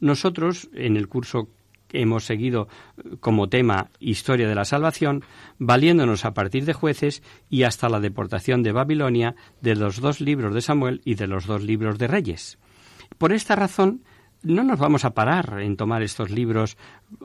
Nosotros, 0.00 0.68
en 0.74 0.96
el 0.96 1.08
curso 1.08 1.48
hemos 1.92 2.24
seguido 2.24 2.68
eh, 2.98 3.16
como 3.20 3.48
tema 3.48 3.90
Historia 4.00 4.48
de 4.48 4.54
la 4.54 4.64
Salvación, 4.64 5.24
valiéndonos 5.58 6.24
a 6.24 6.34
partir 6.34 6.64
de 6.64 6.72
jueces 6.72 7.22
y 7.48 7.62
hasta 7.62 7.88
la 7.88 8.00
deportación 8.00 8.62
de 8.62 8.72
Babilonia 8.72 9.34
de 9.60 9.76
los 9.76 10.00
dos 10.00 10.20
libros 10.20 10.54
de 10.54 10.60
Samuel 10.60 11.00
y 11.04 11.14
de 11.14 11.26
los 11.26 11.46
dos 11.46 11.62
libros 11.62 11.98
de 11.98 12.06
Reyes. 12.06 12.58
Por 13.16 13.32
esta 13.32 13.56
razón, 13.56 14.02
no 14.42 14.62
nos 14.62 14.78
vamos 14.78 15.04
a 15.04 15.14
parar 15.14 15.60
en 15.60 15.76
tomar 15.76 16.02
estos 16.02 16.30
libros 16.30 16.76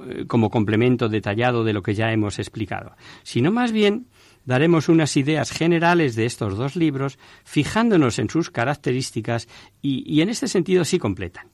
eh, 0.07 0.25
como 0.27 0.49
complemento 0.49 1.09
detallado 1.09 1.63
de 1.63 1.73
lo 1.73 1.81
que 1.81 1.93
ya 1.93 2.11
hemos 2.11 2.39
explicado, 2.39 2.95
sino 3.23 3.51
más 3.51 3.71
bien 3.71 4.07
daremos 4.45 4.89
unas 4.89 5.15
ideas 5.15 5.51
generales 5.51 6.15
de 6.15 6.25
estos 6.25 6.57
dos 6.57 6.75
libros, 6.75 7.17
fijándonos 7.43 8.19
en 8.19 8.29
sus 8.29 8.49
características 8.49 9.47
y, 9.81 10.03
y 10.11 10.21
en 10.21 10.29
este 10.29 10.47
sentido 10.47 10.85
sí 10.85 10.99
completan. 10.99 11.47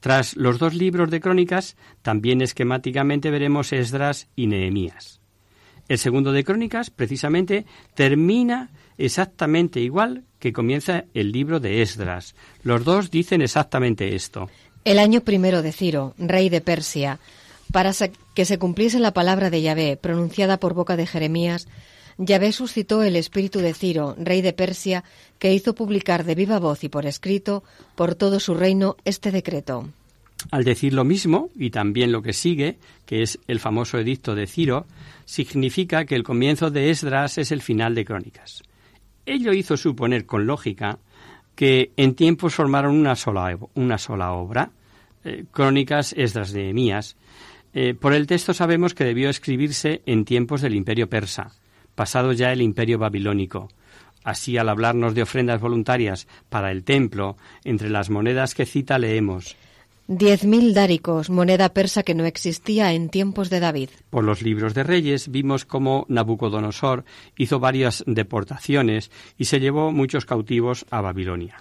Tras 0.00 0.36
los 0.36 0.58
dos 0.58 0.74
libros 0.74 1.10
de 1.10 1.20
crónicas, 1.20 1.76
también 2.02 2.42
esquemáticamente 2.42 3.30
veremos 3.30 3.72
Esdras 3.72 4.28
y 4.36 4.46
Nehemías. 4.46 5.20
El 5.88 5.98
segundo 5.98 6.32
de 6.32 6.44
crónicas, 6.44 6.90
precisamente, 6.90 7.66
termina 7.94 8.70
exactamente 8.96 9.80
igual 9.80 10.24
que 10.44 10.52
comienza 10.52 11.06
el 11.14 11.32
libro 11.32 11.58
de 11.58 11.80
Esdras. 11.80 12.34
Los 12.64 12.84
dos 12.84 13.10
dicen 13.10 13.40
exactamente 13.40 14.14
esto. 14.14 14.50
El 14.84 14.98
año 14.98 15.22
primero 15.22 15.62
de 15.62 15.72
Ciro, 15.72 16.12
rey 16.18 16.50
de 16.50 16.60
Persia, 16.60 17.18
para 17.72 17.92
que 18.34 18.44
se 18.44 18.58
cumpliese 18.58 18.98
la 18.98 19.14
palabra 19.14 19.48
de 19.48 19.62
Yahvé, 19.62 19.96
pronunciada 19.96 20.58
por 20.58 20.74
boca 20.74 20.98
de 20.98 21.06
Jeremías, 21.06 21.66
Yahvé 22.18 22.52
suscitó 22.52 23.02
el 23.02 23.16
espíritu 23.16 23.60
de 23.60 23.72
Ciro, 23.72 24.16
rey 24.18 24.42
de 24.42 24.52
Persia, 24.52 25.02
que 25.38 25.54
hizo 25.54 25.74
publicar 25.74 26.24
de 26.24 26.34
viva 26.34 26.58
voz 26.58 26.84
y 26.84 26.90
por 26.90 27.06
escrito 27.06 27.64
por 27.94 28.14
todo 28.14 28.38
su 28.38 28.52
reino 28.52 28.98
este 29.06 29.30
decreto. 29.30 29.88
Al 30.50 30.64
decir 30.64 30.92
lo 30.92 31.04
mismo, 31.04 31.48
y 31.56 31.70
también 31.70 32.12
lo 32.12 32.20
que 32.20 32.34
sigue, 32.34 32.76
que 33.06 33.22
es 33.22 33.38
el 33.48 33.60
famoso 33.60 33.98
edicto 33.98 34.34
de 34.34 34.46
Ciro, 34.46 34.84
significa 35.24 36.04
que 36.04 36.16
el 36.16 36.22
comienzo 36.22 36.70
de 36.70 36.90
Esdras 36.90 37.38
es 37.38 37.50
el 37.50 37.62
final 37.62 37.94
de 37.94 38.04
Crónicas. 38.04 38.62
Ello 39.26 39.52
hizo 39.52 39.76
suponer 39.76 40.26
con 40.26 40.46
lógica 40.46 40.98
que 41.54 41.92
en 41.96 42.14
tiempos 42.14 42.54
formaron 42.54 42.96
una 42.96 43.16
sola, 43.16 43.58
una 43.74 43.98
sola 43.98 44.32
obra, 44.32 44.70
eh, 45.24 45.44
Crónicas 45.50 46.12
Esdras 46.16 46.52
de 46.52 46.62
Nehemías. 46.62 47.16
Eh, 47.72 47.94
por 47.94 48.12
el 48.12 48.26
texto 48.26 48.54
sabemos 48.54 48.94
que 48.94 49.04
debió 49.04 49.30
escribirse 49.30 50.02
en 50.06 50.24
tiempos 50.24 50.60
del 50.60 50.74
imperio 50.74 51.08
persa, 51.08 51.52
pasado 51.94 52.32
ya 52.32 52.52
el 52.52 52.62
imperio 52.62 52.98
babilónico. 52.98 53.68
Así, 54.24 54.56
al 54.56 54.68
hablarnos 54.68 55.14
de 55.14 55.22
ofrendas 55.22 55.60
voluntarias 55.60 56.26
para 56.48 56.70
el 56.70 56.82
templo, 56.82 57.36
entre 57.62 57.90
las 57.90 58.10
monedas 58.10 58.54
que 58.54 58.66
cita 58.66 58.98
leemos 58.98 59.56
Diez 60.06 60.44
mil 60.44 60.74
dáricos, 60.74 61.30
moneda 61.30 61.70
persa 61.70 62.02
que 62.02 62.14
no 62.14 62.26
existía 62.26 62.92
en 62.92 63.08
tiempos 63.08 63.48
de 63.48 63.58
David. 63.58 63.88
Por 64.10 64.22
los 64.22 64.42
libros 64.42 64.74
de 64.74 64.82
Reyes 64.82 65.30
vimos 65.30 65.64
cómo 65.64 66.04
Nabucodonosor 66.10 67.06
hizo 67.38 67.58
varias 67.58 68.04
deportaciones 68.06 69.10
y 69.38 69.46
se 69.46 69.60
llevó 69.60 69.92
muchos 69.92 70.26
cautivos 70.26 70.84
a 70.90 71.00
Babilonia. 71.00 71.56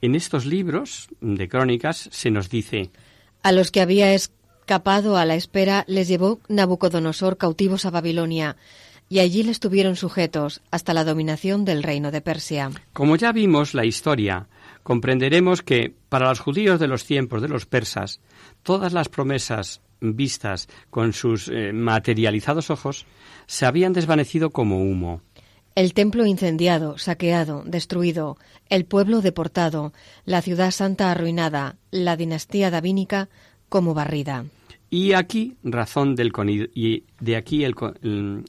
En 0.00 0.14
estos 0.14 0.46
libros 0.46 1.08
de 1.20 1.48
crónicas 1.50 2.08
se 2.10 2.30
nos 2.30 2.48
dice 2.48 2.90
A 3.42 3.52
los 3.52 3.70
que 3.70 3.82
había 3.82 4.14
escapado 4.14 5.18
a 5.18 5.26
la 5.26 5.34
espera 5.34 5.84
les 5.86 6.08
llevó 6.08 6.40
Nabucodonosor 6.48 7.36
cautivos 7.36 7.84
a 7.84 7.90
Babilonia 7.90 8.56
y 9.10 9.18
allí 9.18 9.42
les 9.42 9.60
tuvieron 9.60 9.96
sujetos 9.96 10.62
hasta 10.70 10.94
la 10.94 11.04
dominación 11.04 11.66
del 11.66 11.82
reino 11.82 12.10
de 12.10 12.22
Persia. 12.22 12.70
Como 12.94 13.16
ya 13.16 13.32
vimos 13.32 13.74
la 13.74 13.84
historia, 13.84 14.46
comprenderemos 14.82 15.62
que 15.62 15.94
para 16.08 16.28
los 16.28 16.40
judíos 16.40 16.80
de 16.80 16.88
los 16.88 17.04
tiempos 17.04 17.42
de 17.42 17.48
los 17.48 17.66
persas, 17.66 18.20
todas 18.62 18.92
las 18.92 19.08
promesas 19.08 19.80
vistas 20.00 20.68
con 20.90 21.12
sus 21.12 21.48
eh, 21.48 21.72
materializados 21.72 22.70
ojos 22.70 23.06
se 23.46 23.66
habían 23.66 23.92
desvanecido 23.92 24.50
como 24.50 24.82
humo. 24.82 25.22
El 25.74 25.94
templo 25.94 26.26
incendiado, 26.26 26.98
saqueado, 26.98 27.62
destruido, 27.64 28.36
el 28.68 28.84
pueblo 28.84 29.22
deportado, 29.22 29.92
la 30.26 30.42
ciudad 30.42 30.70
santa 30.70 31.10
arruinada, 31.10 31.76
la 31.90 32.16
dinastía 32.16 32.70
davínica 32.70 33.30
como 33.70 33.94
barrida. 33.94 34.44
Y 34.90 35.14
aquí, 35.14 35.56
razón 35.62 36.14
del 36.14 36.30
y 36.74 37.04
de 37.20 37.36
aquí 37.36 37.64
el, 37.64 37.74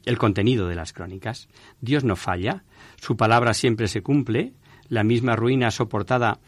el 0.06 0.18
contenido 0.18 0.68
de 0.68 0.76
las 0.76 0.92
crónicas. 0.92 1.48
Dios 1.80 2.04
no 2.04 2.18
falla, 2.18 2.66
su 3.00 3.16
palabra 3.16 3.54
siempre 3.54 3.88
se 3.88 4.02
cumple, 4.02 4.52
la 4.94 5.04
misma 5.04 5.36
ruina 5.36 5.72
soportada 5.72 6.40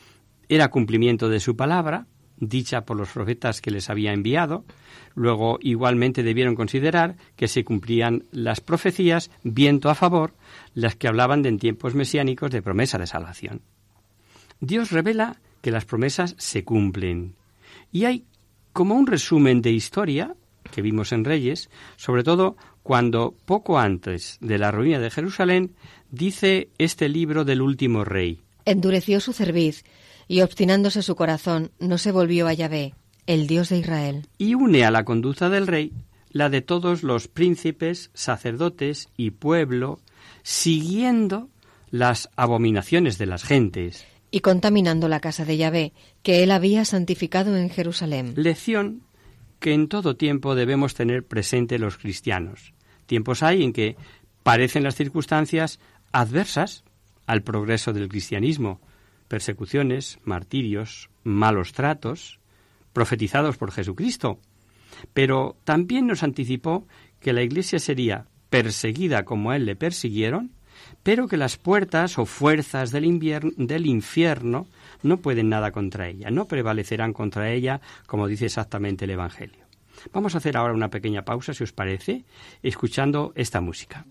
era 0.49 0.69
cumplimiento 0.69 1.29
de 1.29 1.39
su 1.39 1.55
palabra, 1.55 2.05
dicha 2.37 2.85
por 2.85 2.95
los 2.95 3.09
profetas 3.09 3.59
que 3.59 3.71
les 3.71 3.89
había 3.89 4.13
enviado. 4.13 4.65
Luego, 5.15 5.57
igualmente 5.61 6.21
debieron 6.21 6.55
considerar 6.55 7.15
que 7.35 7.47
se 7.47 7.63
cumplían 7.63 8.25
las 8.31 8.61
profecías, 8.61 9.31
viento 9.43 9.89
a 9.89 9.95
favor, 9.95 10.35
las 10.75 10.95
que 10.95 11.07
hablaban 11.07 11.41
de 11.41 11.49
en 11.49 11.57
tiempos 11.57 11.95
mesiánicos 11.95 12.51
de 12.51 12.61
promesa 12.61 12.99
de 12.99 13.07
salvación. 13.07 13.61
Dios 14.59 14.91
revela 14.91 15.37
que 15.61 15.71
las 15.71 15.85
promesas 15.85 16.35
se 16.37 16.63
cumplen. 16.63 17.33
Y 17.91 18.05
hay 18.05 18.25
como 18.73 18.93
un 18.93 19.07
resumen 19.07 19.63
de 19.63 19.71
historia 19.71 20.35
que 20.71 20.83
vimos 20.83 21.11
en 21.13 21.25
Reyes, 21.25 21.71
sobre 21.95 22.23
todo 22.23 22.57
cuando 22.85 23.33
poco 23.45 23.79
antes 23.79 24.37
de 24.41 24.59
la 24.59 24.69
ruina 24.69 24.99
de 24.99 25.09
Jerusalén 25.09 25.73
dice 26.11 26.69
este 26.77 27.09
libro 27.09 27.43
del 27.43 27.63
último 27.63 28.05
rey. 28.05 28.41
Endureció 28.63 29.19
su 29.19 29.33
cerviz 29.33 29.83
y 30.27 30.41
obstinándose 30.41 31.01
su 31.01 31.15
corazón, 31.15 31.71
no 31.79 31.97
se 31.97 32.11
volvió 32.11 32.45
a 32.45 32.53
Yahvé, 32.53 32.93
el 33.25 33.47
Dios 33.47 33.69
de 33.69 33.79
Israel. 33.79 34.27
Y 34.37 34.53
une 34.53 34.85
a 34.85 34.91
la 34.91 35.03
conducta 35.03 35.49
del 35.49 35.65
rey 35.65 35.93
la 36.29 36.49
de 36.49 36.61
todos 36.61 37.01
los 37.01 37.27
príncipes, 37.27 38.11
sacerdotes 38.13 39.09
y 39.17 39.31
pueblo, 39.31 39.99
siguiendo 40.43 41.49
las 41.89 42.29
abominaciones 42.35 43.17
de 43.17 43.25
las 43.25 43.43
gentes. 43.45 44.05
Y 44.29 44.41
contaminando 44.41 45.07
la 45.07 45.21
casa 45.21 45.43
de 45.43 45.57
Yahvé, 45.57 45.93
que 46.21 46.43
él 46.43 46.51
había 46.51 46.85
santificado 46.85 47.57
en 47.57 47.71
Jerusalén. 47.71 48.33
Lección 48.35 49.01
que 49.65 49.74
en 49.74 49.88
todo 49.88 50.15
tiempo 50.15 50.53
debemos 50.53 50.93
tener 50.93 51.25
presente 51.25 51.79
los 51.79 51.98
cristianos. 51.98 52.75
Tiempos 53.07 53.41
hay 53.41 53.63
en 53.63 53.74
que 53.74 53.95
parecen 54.43 54.84
las 54.84 54.93
circunstancias 54.93 55.79
adversas 56.12 56.84
al 57.25 57.41
progreso 57.41 57.91
del 57.91 58.07
cristianismo, 58.07 58.79
persecuciones, 59.27 60.19
martirios, 60.24 61.10
malos 61.24 61.74
tratos, 61.74 62.39
profetizados 62.93 63.57
por 63.57 63.72
Jesucristo. 63.72 64.38
Pero 65.15 65.57
también 65.63 66.05
nos 66.05 66.22
anticipó 66.22 66.88
que 67.19 67.34
la 67.34 67.41
Iglesia 67.41 67.79
sería 67.79 68.27
perseguida 68.51 69.25
como 69.25 69.50
a 69.50 69.55
él 69.55 69.65
le 69.65 69.75
persiguieron, 69.75 70.51
pero 71.03 71.27
que 71.27 71.37
las 71.37 71.57
puertas 71.57 72.17
o 72.17 72.25
fuerzas 72.25 72.91
del, 72.91 73.19
del, 73.57 73.85
infierno 73.85 74.67
no 75.03 75.17
pueden 75.17 75.49
nada 75.49 75.71
contra 75.71 76.07
ella, 76.07 76.31
no 76.31 76.47
prevalecerán 76.47 77.13
contra 77.13 77.51
ella, 77.51 77.81
como 78.07 78.27
dice 78.27 78.45
exactamente 78.45 79.05
el 79.05 79.11
Evangelio. 79.11 79.65
Vamos 80.13 80.35
a 80.35 80.39
hacer 80.39 80.57
ahora 80.57 80.73
una 80.73 80.89
pequeña 80.89 81.23
pausa, 81.23 81.53
si 81.53 81.63
os 81.63 81.71
parece, 81.71 82.25
escuchando 82.61 83.31
esta 83.35 83.61
música. 83.61 84.05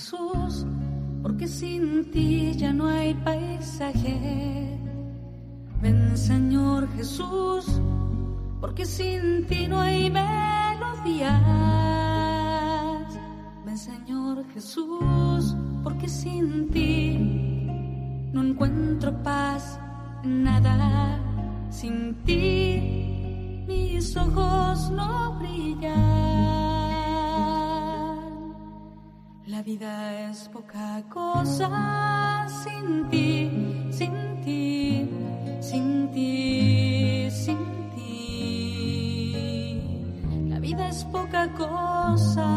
Jesús, 0.00 0.66
porque 1.22 1.46
sin 1.46 2.10
ti 2.10 2.52
ya 2.56 2.72
no 2.72 2.86
hay 2.86 3.12
paisaje. 3.12 4.79
Ven 5.82 6.16
Señor 6.16 6.88
Jesús, 6.96 7.64
porque 8.60 8.84
sin 8.84 9.46
ti 9.46 9.66
no 9.66 9.80
hay 9.80 10.10
melodías. 10.10 11.30
Ven 13.64 13.78
Señor 13.78 14.44
Jesús, 14.52 15.56
porque 15.82 16.08
sin 16.08 16.68
ti 16.70 17.16
no 18.32 18.42
encuentro 18.42 19.22
paz 19.22 19.80
nada. 20.22 21.18
Sin 21.70 22.14
ti 22.24 23.64
mis 23.66 24.16
ojos 24.16 24.90
no 24.90 25.38
brillan. 25.38 26.00
La 29.46 29.62
vida 29.62 30.30
es 30.30 30.48
poca 30.48 31.02
cosa 31.08 32.46
sin 32.62 33.08
ti, 33.08 33.88
sin 33.90 34.40
ti, 34.44 35.08
sin 35.60 36.10
ti, 36.12 37.28
sin 37.30 37.58
ti. 37.94 38.10
La 40.48 40.58
vida 40.58 40.88
es 40.88 41.04
poca 41.04 41.52
cosa. 41.52 42.48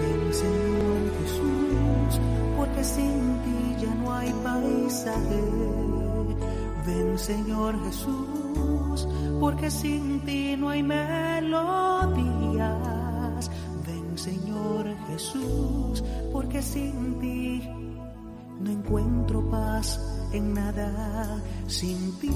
Ven 0.00 0.32
Señor 0.32 1.00
Jesús, 1.18 2.20
porque 2.56 2.84
sin 2.84 3.40
ti 3.42 3.76
ya 3.82 3.94
no 3.94 4.12
hay 4.14 4.32
paisaje. 4.44 5.42
Ven 6.86 7.18
Señor 7.18 7.82
Jesús, 7.84 9.08
porque 9.40 9.70
sin 9.70 10.20
ti 10.20 10.56
no 10.56 10.68
hay 10.68 10.82
melodías. 10.82 12.22
Ven 13.86 14.18
Señor 14.18 14.91
Jesús, 15.12 16.02
porque 16.32 16.62
sin 16.62 17.18
ti 17.20 17.62
no 18.60 18.70
encuentro 18.70 19.50
paz 19.50 20.00
en 20.32 20.54
nada. 20.54 21.42
Sin 21.66 22.18
ti 22.18 22.28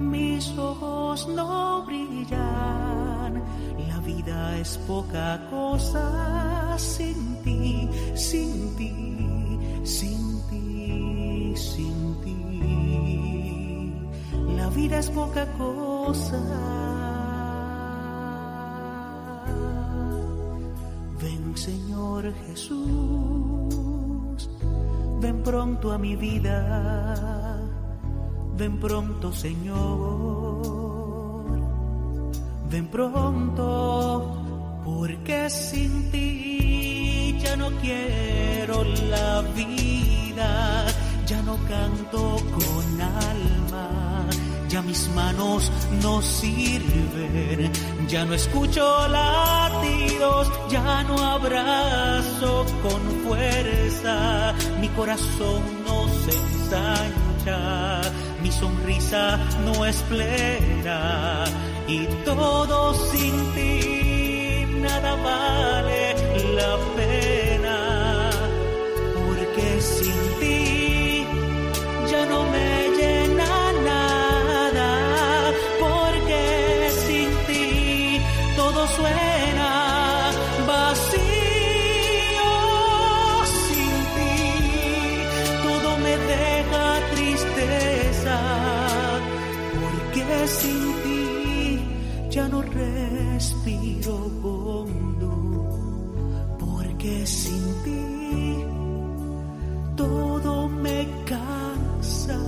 mis 0.00 0.48
ojos 0.56 1.28
no 1.28 1.84
brillan. 1.86 3.42
La 3.88 3.98
vida 4.00 4.58
es 4.58 4.78
poca 4.86 5.46
cosa 5.50 6.76
sin 6.78 7.42
ti, 7.42 7.88
sin 8.14 8.76
ti, 8.76 8.92
sin 9.84 10.42
ti, 10.50 11.54
sin 11.56 12.20
ti. 12.22 12.34
La 14.56 14.68
vida 14.70 14.98
es 14.98 15.10
poca 15.10 15.46
cosa. 15.58 16.83
Señor 22.04 22.34
Jesús, 22.46 22.76
ven 25.22 25.42
pronto 25.42 25.90
a 25.90 25.96
mi 25.96 26.16
vida, 26.16 27.58
ven 28.58 28.78
pronto 28.78 29.32
Señor, 29.32 30.66
ven 32.70 32.88
pronto, 32.88 34.36
porque 34.84 35.48
sin 35.48 36.10
ti 36.10 37.38
ya 37.42 37.56
no 37.56 37.70
quiero 37.80 38.84
la 39.08 39.40
vida, 39.56 40.84
ya 41.26 41.40
no 41.40 41.56
canto 41.66 42.36
con 42.54 43.00
alma, 43.00 44.13
ya 44.74 44.82
mis 44.82 45.08
manos 45.14 45.70
no 46.02 46.20
sirven, 46.20 47.70
ya 48.08 48.24
no 48.24 48.34
escucho 48.34 48.82
latidos, 49.06 50.50
ya 50.68 51.04
no 51.04 51.16
abrazo 51.16 52.66
con 52.82 53.00
fuerza, 53.24 54.52
mi 54.80 54.88
corazón 54.88 55.62
no 55.86 56.08
se 56.22 56.32
ensancha, 56.42 58.00
mi 58.42 58.50
sonrisa 58.50 59.38
no 59.64 59.86
es 59.86 59.96
plena 60.08 61.44
y 61.86 62.06
todo 62.24 62.94
sin 63.12 63.54
ti 63.54 64.66
nada 64.80 65.14
vale 65.14 66.14
la 66.58 66.72
pena, 66.96 67.33
porque 90.44 90.56
sin 90.60 90.92
ti 91.02 91.80
ya 92.30 92.48
no 92.48 92.60
respiro 92.60 94.14
hondo, 94.42 95.32
porque 96.58 97.26
sin 97.26 97.64
ti 97.84 98.64
todo 99.96 100.68
me 100.68 101.08
cansa, 101.24 102.38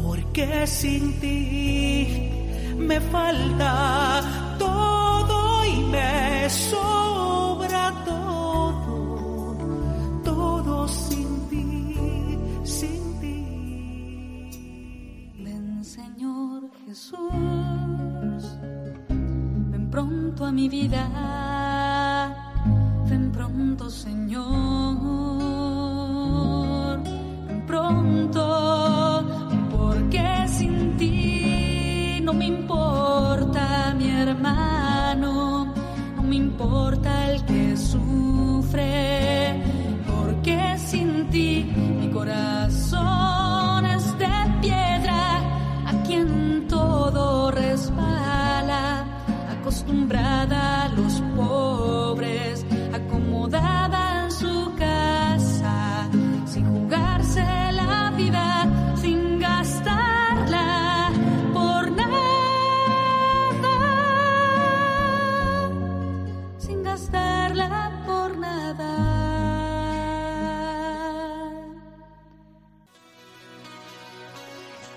porque 0.00 0.66
sin 0.68 1.18
ti 1.20 2.30
me 2.78 3.00
falta 3.00 4.22
todo 4.58 5.64
y 5.64 5.76
me 5.90 6.48
sobra 6.48 7.13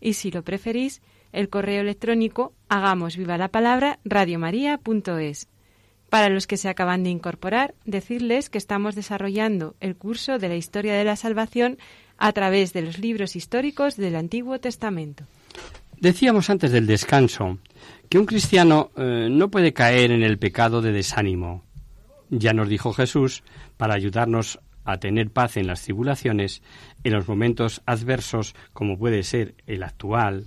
Y 0.00 0.14
si 0.14 0.30
lo 0.30 0.42
preferís, 0.42 1.02
el 1.32 1.48
correo 1.48 1.80
electrónico 1.80 2.52
hagamos 2.68 3.16
viva 3.16 3.38
la 3.38 3.48
palabra 3.48 3.98
radiomaria.es. 4.04 5.48
Para 6.08 6.28
los 6.28 6.46
que 6.46 6.56
se 6.56 6.68
acaban 6.68 7.02
de 7.02 7.10
incorporar, 7.10 7.74
decirles 7.84 8.50
que 8.50 8.58
estamos 8.58 8.94
desarrollando 8.94 9.74
el 9.80 9.96
curso 9.96 10.38
de 10.38 10.48
la 10.48 10.56
historia 10.56 10.94
de 10.94 11.04
la 11.04 11.16
salvación 11.16 11.78
a 12.18 12.32
través 12.32 12.72
de 12.72 12.82
los 12.82 12.98
libros 12.98 13.34
históricos 13.34 13.96
del 13.96 14.14
Antiguo 14.14 14.60
Testamento. 14.60 15.24
Decíamos 15.98 16.50
antes 16.50 16.70
del 16.70 16.86
descanso 16.86 17.58
que 18.08 18.18
un 18.18 18.26
cristiano 18.26 18.90
eh, 18.96 19.28
no 19.30 19.50
puede 19.50 19.72
caer 19.72 20.12
en 20.12 20.22
el 20.22 20.38
pecado 20.38 20.82
de 20.82 20.92
desánimo. 20.92 21.64
Ya 22.30 22.52
nos 22.52 22.68
dijo 22.68 22.92
Jesús, 22.92 23.42
para 23.76 23.94
ayudarnos 23.94 24.60
a 24.84 24.98
tener 24.98 25.30
paz 25.30 25.56
en 25.56 25.66
las 25.66 25.82
tribulaciones, 25.82 26.62
en 27.04 27.12
los 27.12 27.28
momentos 27.28 27.82
adversos 27.86 28.54
como 28.72 28.98
puede 28.98 29.22
ser 29.22 29.54
el 29.66 29.82
actual, 29.82 30.46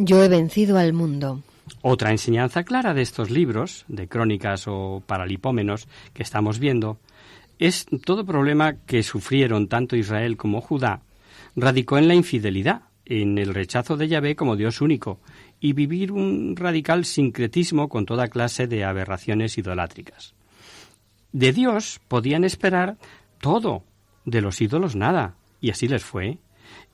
yo 0.00 0.22
he 0.22 0.28
vencido 0.28 0.78
al 0.78 0.92
mundo. 0.92 1.42
Otra 1.82 2.12
enseñanza 2.12 2.62
clara 2.62 2.94
de 2.94 3.02
estos 3.02 3.30
libros, 3.30 3.84
de 3.88 4.06
crónicas 4.06 4.66
o 4.68 5.02
paralipómenos 5.04 5.88
que 6.14 6.22
estamos 6.22 6.60
viendo, 6.60 6.98
es 7.58 7.86
todo 8.04 8.24
problema 8.24 8.76
que 8.86 9.02
sufrieron 9.02 9.66
tanto 9.66 9.96
Israel 9.96 10.36
como 10.36 10.60
Judá, 10.60 11.02
radicó 11.56 11.98
en 11.98 12.06
la 12.06 12.14
infidelidad, 12.14 12.82
en 13.04 13.38
el 13.38 13.52
rechazo 13.52 13.96
de 13.96 14.06
Yahvé 14.06 14.36
como 14.36 14.54
Dios 14.54 14.80
único, 14.80 15.18
y 15.58 15.72
vivir 15.72 16.12
un 16.12 16.54
radical 16.54 17.04
sincretismo 17.04 17.88
con 17.88 18.06
toda 18.06 18.28
clase 18.28 18.68
de 18.68 18.84
aberraciones 18.84 19.58
idolátricas. 19.58 20.34
De 21.32 21.52
Dios 21.52 22.00
podían 22.06 22.44
esperar 22.44 22.96
todo, 23.40 23.82
de 24.24 24.40
los 24.42 24.60
ídolos 24.60 24.94
nada, 24.94 25.34
y 25.60 25.70
así 25.70 25.88
les 25.88 26.04
fue. 26.04 26.38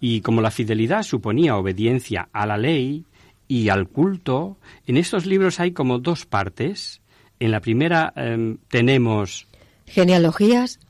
Y 0.01 0.21
como 0.21 0.41
la 0.41 0.51
fidelidad 0.51 1.03
suponía 1.03 1.57
obediencia 1.57 2.29
a 2.33 2.47
la 2.47 2.57
ley 2.57 3.05
y 3.49 3.69
al 3.69 3.89
culto, 3.89 4.57
en 4.87 4.97
estos 4.97 5.27
libros 5.27 5.61
hay 5.61 5.73
como 5.73 5.99
dos 5.99 6.27
partes. 6.27 7.01
En 7.41 7.51
la 7.51 7.61
primera 7.61 8.13
em, 8.17 8.59
tenemos 8.69 9.47
genealogías, 9.87 10.81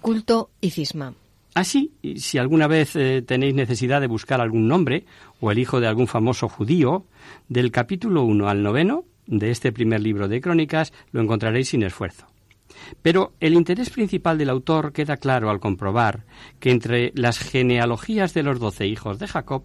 culto 0.00 0.50
y 0.60 0.70
cisma. 0.70 1.14
Así, 1.54 1.92
si 2.16 2.38
alguna 2.38 2.66
vez 2.66 2.96
eh, 2.96 3.22
tenéis 3.22 3.54
necesidad 3.54 4.00
de 4.00 4.08
buscar 4.08 4.40
algún 4.40 4.66
nombre 4.66 5.04
o 5.40 5.52
el 5.52 5.58
hijo 5.58 5.80
de 5.80 5.86
algún 5.86 6.08
famoso 6.08 6.48
judío, 6.48 7.06
del 7.48 7.70
capítulo 7.70 8.24
1 8.24 8.48
al 8.48 8.62
noveno 8.62 9.04
de 9.26 9.50
este 9.50 9.72
primer 9.72 10.00
libro 10.00 10.28
de 10.28 10.40
crónicas 10.40 10.92
lo 11.12 11.20
encontraréis 11.20 11.68
sin 11.68 11.82
esfuerzo. 11.82 12.26
Pero 13.02 13.32
el 13.40 13.54
interés 13.54 13.90
principal 13.90 14.38
del 14.38 14.50
autor 14.50 14.92
queda 14.92 15.16
claro 15.16 15.50
al 15.50 15.60
comprobar 15.60 16.24
que 16.60 16.70
entre 16.70 17.12
las 17.14 17.38
genealogías 17.38 18.34
de 18.34 18.42
los 18.42 18.58
doce 18.58 18.86
hijos 18.86 19.18
de 19.18 19.28
Jacob 19.28 19.64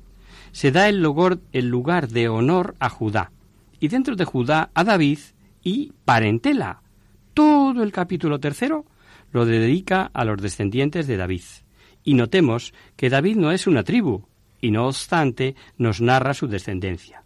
se 0.52 0.72
da 0.72 0.90
el 0.90 1.02
lugar, 1.02 1.40
el 1.52 1.68
lugar 1.68 2.08
de 2.08 2.28
honor 2.28 2.76
a 2.80 2.90
Judá, 2.90 3.32
y 3.80 3.88
dentro 3.88 4.16
de 4.16 4.26
Judá 4.26 4.72
a 4.74 4.84
David 4.84 5.20
y 5.64 5.94
parentela. 6.06 6.82
Todo 7.34 7.84
el 7.84 7.92
capítulo 7.92 8.40
tercero 8.40 8.86
lo 9.32 9.46
dedica 9.46 10.10
a 10.14 10.26
los 10.26 10.42
descendientes 10.42 11.08
de 11.08 11.18
David. 11.18 11.44
Y 12.04 12.14
notemos 12.14 12.74
que 12.96 13.10
David 13.10 13.36
no 13.36 13.52
es 13.52 13.68
una 13.68 13.84
tribu, 13.84 14.24
y 14.62 14.72
no 14.72 14.88
obstante 14.88 15.56
nos 15.78 16.02
narra 16.02 16.34
su 16.34 16.48
descendencia. 16.48 17.24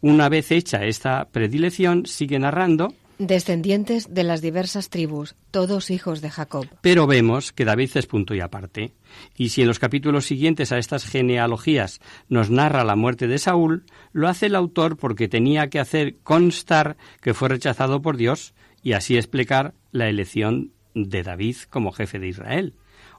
Una 0.00 0.28
vez 0.28 0.50
hecha 0.50 0.84
esta 0.84 1.28
predilección, 1.30 2.04
sigue 2.06 2.38
narrando 2.38 2.92
Descendientes 3.18 4.12
de 4.12 4.24
las 4.24 4.42
diversas 4.42 4.90
tribus, 4.90 5.36
todos 5.52 5.90
hijos 5.90 6.20
de 6.20 6.30
Jacob. 6.30 6.66
Pero 6.80 7.06
vemos 7.06 7.52
que 7.52 7.64
David 7.64 7.90
es 7.94 8.06
punto 8.06 8.34
y 8.34 8.40
aparte. 8.40 8.92
Y 9.36 9.50
si 9.50 9.62
en 9.62 9.68
los 9.68 9.78
capítulos 9.78 10.26
siguientes 10.26 10.72
a 10.72 10.78
estas 10.78 11.04
genealogías 11.04 12.00
nos 12.28 12.50
narra 12.50 12.82
la 12.82 12.96
muerte 12.96 13.28
de 13.28 13.38
Saúl, 13.38 13.84
lo 14.12 14.28
hace 14.28 14.46
el 14.46 14.56
autor 14.56 14.96
porque 14.96 15.28
tenía 15.28 15.70
que 15.70 15.78
hacer 15.78 16.16
constar 16.24 16.96
que 17.20 17.34
fue 17.34 17.48
rechazado 17.48 18.02
por 18.02 18.16
Dios 18.16 18.52
y 18.82 18.94
así 18.94 19.16
explicar 19.16 19.74
la 19.92 20.08
elección 20.08 20.72
de 20.94 21.22
David 21.22 21.56
como 21.70 21.92
jefe 21.92 22.18
de 22.18 22.28
Israel. 22.28 22.74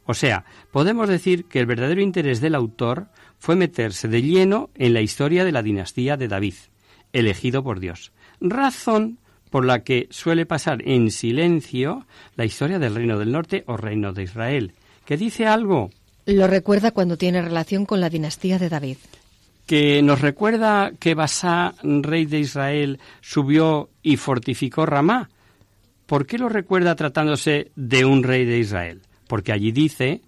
O 0.05 0.13
sea, 0.13 0.45
podemos 0.71 1.07
decir 1.07 1.45
que 1.45 1.59
el 1.59 1.65
verdadero 1.65 2.01
interés 2.01 2.41
del 2.41 2.55
autor 2.55 3.07
fue 3.39 3.55
meterse 3.55 4.07
de 4.07 4.21
lleno 4.21 4.69
en 4.75 4.93
la 4.93 5.01
historia 5.01 5.45
de 5.45 5.51
la 5.51 5.63
dinastía 5.63 6.17
de 6.17 6.27
David, 6.27 6.55
elegido 7.13 7.63
por 7.63 7.79
Dios. 7.79 8.11
Razón 8.39 9.19
por 9.55 9.63
la 9.63 9.85
que 9.85 10.09
suele 10.11 10.45
pasar 10.45 10.85
en 10.85 11.09
silencio 11.11 12.05
la 12.35 12.43
historia 12.43 12.77
del 12.77 12.93
Reino 12.93 13.17
del 13.17 13.31
Norte 13.31 13.63
o 13.67 13.77
Reino 13.77 14.11
de 14.11 14.23
Israel, 14.23 14.73
que 15.05 15.15
dice 15.15 15.47
algo. 15.47 15.91
Lo 16.25 16.45
recuerda 16.47 16.91
cuando 16.91 17.15
tiene 17.15 17.41
relación 17.41 17.85
con 17.85 18.01
la 18.01 18.09
dinastía 18.09 18.59
de 18.59 18.67
David. 18.67 18.97
Que 19.65 20.01
nos 20.01 20.19
recuerda 20.19 20.91
que 20.99 21.15
Basá, 21.15 21.73
rey 21.81 22.25
de 22.25 22.39
Israel, 22.39 22.99
subió 23.21 23.87
y 24.03 24.17
fortificó 24.17 24.85
Ramá. 24.85 25.29
¿Por 26.05 26.25
qué 26.27 26.37
lo 26.37 26.49
recuerda 26.49 26.97
tratándose 26.97 27.71
de 27.77 28.03
un 28.03 28.23
rey 28.23 28.43
de 28.43 28.59
Israel? 28.59 29.03
Porque 29.25 29.53
allí 29.53 29.71
dice 29.71 30.19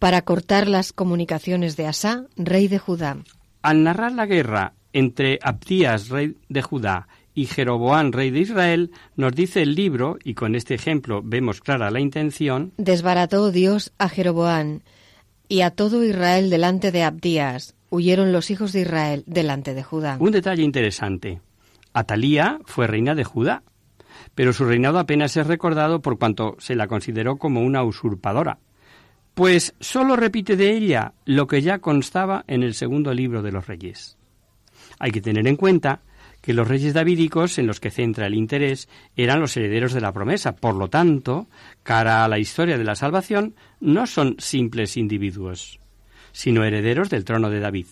para 0.00 0.22
cortar 0.22 0.66
las 0.66 0.92
comunicaciones 0.92 1.76
de 1.76 1.86
Asá, 1.86 2.24
rey 2.34 2.66
de 2.66 2.80
Judá. 2.80 3.18
Al 3.62 3.84
narrar 3.84 4.10
la 4.10 4.26
guerra 4.26 4.72
entre 4.92 5.38
Abdías, 5.40 6.08
rey 6.08 6.36
de 6.48 6.62
Judá, 6.62 7.06
y 7.34 7.46
Jeroboán, 7.46 8.12
rey 8.12 8.30
de 8.30 8.40
Israel, 8.40 8.90
nos 9.16 9.32
dice 9.32 9.62
el 9.62 9.74
libro, 9.74 10.18
y 10.22 10.34
con 10.34 10.54
este 10.54 10.74
ejemplo 10.74 11.22
vemos 11.24 11.60
clara 11.60 11.90
la 11.90 12.00
intención, 12.00 12.72
desbarató 12.76 13.50
Dios 13.50 13.92
a 13.98 14.08
Jeroboán 14.08 14.82
y 15.48 15.62
a 15.62 15.70
todo 15.70 16.04
Israel 16.04 16.50
delante 16.50 16.92
de 16.92 17.02
Abdías. 17.02 17.74
Huyeron 17.90 18.32
los 18.32 18.50
hijos 18.50 18.72
de 18.72 18.80
Israel 18.82 19.24
delante 19.26 19.74
de 19.74 19.82
Judá. 19.82 20.16
Un 20.18 20.30
detalle 20.30 20.62
interesante. 20.62 21.40
Atalía 21.92 22.58
fue 22.64 22.86
reina 22.86 23.14
de 23.14 23.24
Judá, 23.24 23.62
pero 24.34 24.52
su 24.52 24.64
reinado 24.64 24.98
apenas 24.98 25.36
es 25.36 25.46
recordado 25.46 26.00
por 26.00 26.18
cuanto 26.18 26.56
se 26.58 26.74
la 26.74 26.86
consideró 26.86 27.36
como 27.36 27.60
una 27.60 27.82
usurpadora, 27.84 28.58
pues 29.34 29.74
sólo 29.80 30.16
repite 30.16 30.56
de 30.56 30.72
ella 30.72 31.14
lo 31.24 31.46
que 31.46 31.62
ya 31.62 31.78
constaba 31.78 32.44
en 32.46 32.62
el 32.62 32.74
segundo 32.74 33.12
libro 33.12 33.42
de 33.42 33.52
los 33.52 33.66
reyes. 33.66 34.16
Hay 34.98 35.10
que 35.10 35.20
tener 35.20 35.46
en 35.46 35.56
cuenta 35.56 36.00
que 36.42 36.52
los 36.52 36.68
reyes 36.68 36.92
davídicos 36.92 37.58
en 37.58 37.66
los 37.66 37.80
que 37.80 37.90
centra 37.90 38.26
el 38.26 38.34
interés 38.34 38.88
eran 39.16 39.40
los 39.40 39.56
herederos 39.56 39.94
de 39.94 40.02
la 40.02 40.12
promesa. 40.12 40.56
Por 40.56 40.74
lo 40.74 40.88
tanto, 40.88 41.46
cara 41.82 42.24
a 42.24 42.28
la 42.28 42.38
historia 42.38 42.76
de 42.76 42.84
la 42.84 42.96
salvación, 42.96 43.54
no 43.80 44.06
son 44.06 44.36
simples 44.38 44.98
individuos, 44.98 45.80
sino 46.32 46.64
herederos 46.64 47.08
del 47.08 47.24
trono 47.24 47.48
de 47.48 47.60
David. 47.60 47.86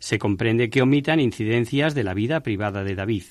Se 0.00 0.18
comprende 0.18 0.68
que 0.68 0.82
omitan 0.82 1.20
incidencias 1.20 1.94
de 1.94 2.04
la 2.04 2.12
vida 2.12 2.40
privada 2.40 2.84
de 2.84 2.94
David. 2.94 3.24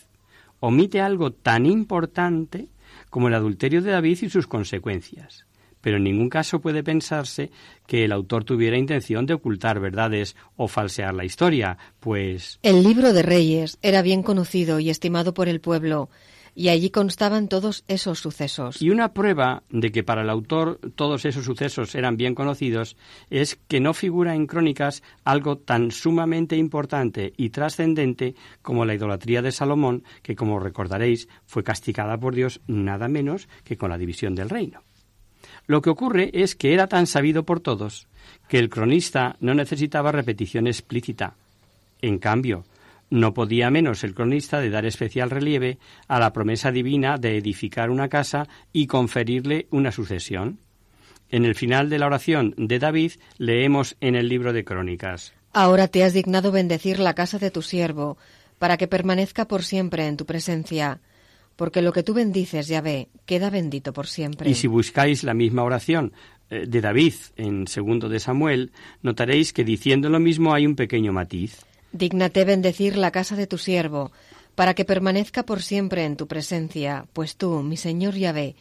Omite 0.60 1.02
algo 1.02 1.32
tan 1.32 1.66
importante 1.66 2.70
como 3.10 3.28
el 3.28 3.36
adulterio 3.36 3.82
de 3.82 3.92
David 3.92 4.20
y 4.24 4.30
sus 4.30 4.48
consecuencias 4.48 5.46
pero 5.84 5.98
en 5.98 6.06
ningún 6.06 6.30
caso 6.30 6.62
puede 6.62 6.82
pensarse 6.82 7.52
que 7.86 8.06
el 8.06 8.14
autor 8.14 8.46
tuviera 8.46 8.78
intención 8.78 9.26
de 9.26 9.34
ocultar 9.34 9.82
verdades 9.82 10.38
o 10.56 10.70
falsear 10.70 11.14
la 11.14 11.26
historia, 11.26 11.78
pues... 12.00 12.58
El 12.64 12.84
libro 12.84 13.12
de 13.12 13.22
Reyes 13.22 13.78
era 13.82 14.02
bien 14.02 14.24
conocido 14.24 14.80
y 14.80 14.90
estimado 14.90 15.34
por 15.34 15.50
el 15.50 15.60
pueblo. 15.60 16.10
y 16.56 16.70
allí 16.70 16.92
constaban 16.92 17.48
todos 17.48 17.84
esos 17.88 18.20
sucesos. 18.20 18.80
Y 18.80 18.92
una 18.92 19.14
prueba 19.14 19.64
de 19.72 19.92
que 19.92 20.04
para 20.04 20.22
el 20.22 20.30
autor 20.30 20.80
todos 20.96 21.26
esos 21.26 21.46
sucesos 21.46 21.96
eran 21.96 22.16
bien 22.16 22.36
conocidos 22.36 22.96
es 23.32 23.56
que 23.68 23.80
no 23.80 23.96
figura 23.96 24.36
en 24.36 24.46
crónicas 24.46 25.02
algo 25.24 25.58
tan 25.58 25.90
sumamente 25.90 26.56
importante 26.56 27.34
y 27.38 27.50
trascendente 27.50 28.36
como 28.62 28.86
la 28.86 28.94
idolatría 28.94 29.42
de 29.42 29.52
Salomón, 29.52 30.04
que 30.22 30.36
como 30.36 30.60
recordaréis 30.60 31.28
fue 31.48 31.64
castigada 31.64 32.20
por 32.20 32.36
Dios 32.36 32.62
nada 32.68 33.08
menos 33.08 33.50
que 33.64 33.76
con 33.76 33.90
la 33.90 33.98
división 33.98 34.36
del 34.36 34.52
reino. 34.52 34.84
Lo 35.68 35.82
que 35.82 35.90
ocurre 35.90 36.32
es 36.34 36.56
que 36.56 36.74
era 36.74 36.88
tan 36.88 37.08
sabido 37.08 37.44
por 37.44 37.60
todos 37.60 38.08
que 38.48 38.60
el 38.60 38.70
cronista 38.70 39.36
no 39.40 39.54
necesitaba 39.54 40.12
repetición 40.12 40.68
explícita. 40.68 41.36
En 42.02 42.20
cambio, 42.20 42.66
no 43.10 43.34
podía 43.34 43.70
menos 43.70 44.04
el 44.04 44.14
cronista 44.14 44.60
de 44.60 44.70
dar 44.70 44.86
especial 44.86 45.30
relieve 45.30 45.78
a 46.08 46.20
la 46.20 46.34
promesa 46.34 46.72
divina 46.72 47.18
de 47.18 47.38
edificar 47.38 47.90
una 47.90 48.10
casa 48.10 48.48
y 48.72 48.88
conferirle 48.88 49.68
una 49.72 49.92
sucesión. 49.92 50.60
En 51.30 51.46
el 51.46 51.56
final 51.56 51.90
de 51.90 52.00
la 52.00 52.08
oración 52.08 52.54
de 52.58 52.80
David 52.80 53.14
leemos 53.38 53.96
en 54.02 54.16
el 54.16 54.28
libro 54.30 54.54
de 54.54 54.64
Crónicas. 54.64 55.34
Ahora 55.52 55.88
te 55.88 56.04
has 56.04 56.14
dignado 56.14 56.52
bendecir 56.52 57.00
la 57.00 57.14
casa 57.14 57.40
de 57.40 57.52
tu 57.52 57.62
siervo, 57.62 58.18
para 58.60 58.78
que 58.78 58.88
permanezca 58.88 59.48
por 59.48 59.64
siempre 59.64 60.08
en 60.08 60.18
tu 60.18 60.26
presencia, 60.26 61.00
porque 61.56 61.82
lo 61.82 61.94
que 61.94 62.04
tú 62.04 62.14
bendices, 62.14 62.68
ya 62.68 62.82
ve, 62.82 63.10
queda 63.26 63.50
bendito 63.50 63.94
por 63.94 64.08
siempre. 64.08 64.50
Y 64.50 64.56
si 64.56 64.68
buscáis 64.68 65.24
la 65.24 65.34
misma 65.34 65.64
oración 65.64 66.14
eh, 66.50 66.66
de 66.68 66.82
David 66.82 67.14
en 67.36 67.68
segundo 67.68 68.10
de 68.10 68.20
Samuel, 68.20 68.72
notaréis 69.02 69.54
que 69.54 69.64
diciendo 69.64 70.10
lo 70.10 70.20
mismo 70.20 70.54
hay 70.54 70.66
un 70.66 70.76
pequeño 70.76 71.14
matiz. 71.14 71.60
Dígnate 71.92 72.46
bendecir 72.46 72.98
la 72.98 73.12
casa 73.12 73.36
de 73.36 73.48
tu 73.48 73.58
siervo, 73.58 74.12
para 74.56 74.74
que 74.74 74.86
permanezca 74.86 75.44
por 75.44 75.62
siempre 75.62 76.06
en 76.06 76.16
tu 76.16 76.28
presencia, 76.28 77.06
pues 77.14 77.38
tú, 77.38 77.62
mi 77.62 77.78
Señor 77.78 78.16
Yahvé, 78.16 78.56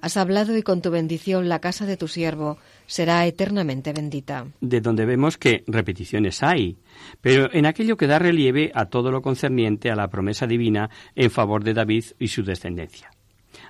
has 0.00 0.16
hablado 0.16 0.56
y 0.56 0.62
con 0.62 0.82
tu 0.82 0.90
bendición 0.90 1.48
la 1.48 1.60
casa 1.60 1.86
de 1.86 1.96
tu 1.96 2.08
siervo 2.08 2.58
será 2.86 3.26
eternamente 3.26 3.92
bendita. 3.92 4.46
De 4.60 4.80
donde 4.80 5.06
vemos 5.06 5.38
que 5.38 5.64
repeticiones 5.66 6.42
hay, 6.42 6.78
pero 7.20 7.52
en 7.52 7.66
aquello 7.66 7.96
que 7.96 8.06
da 8.06 8.18
relieve 8.18 8.70
a 8.74 8.86
todo 8.86 9.10
lo 9.10 9.22
concerniente 9.22 9.90
a 9.90 9.96
la 9.96 10.08
promesa 10.08 10.46
divina 10.46 10.90
en 11.14 11.30
favor 11.30 11.64
de 11.64 11.74
David 11.74 12.04
y 12.18 12.28
su 12.28 12.42
descendencia. 12.42 13.10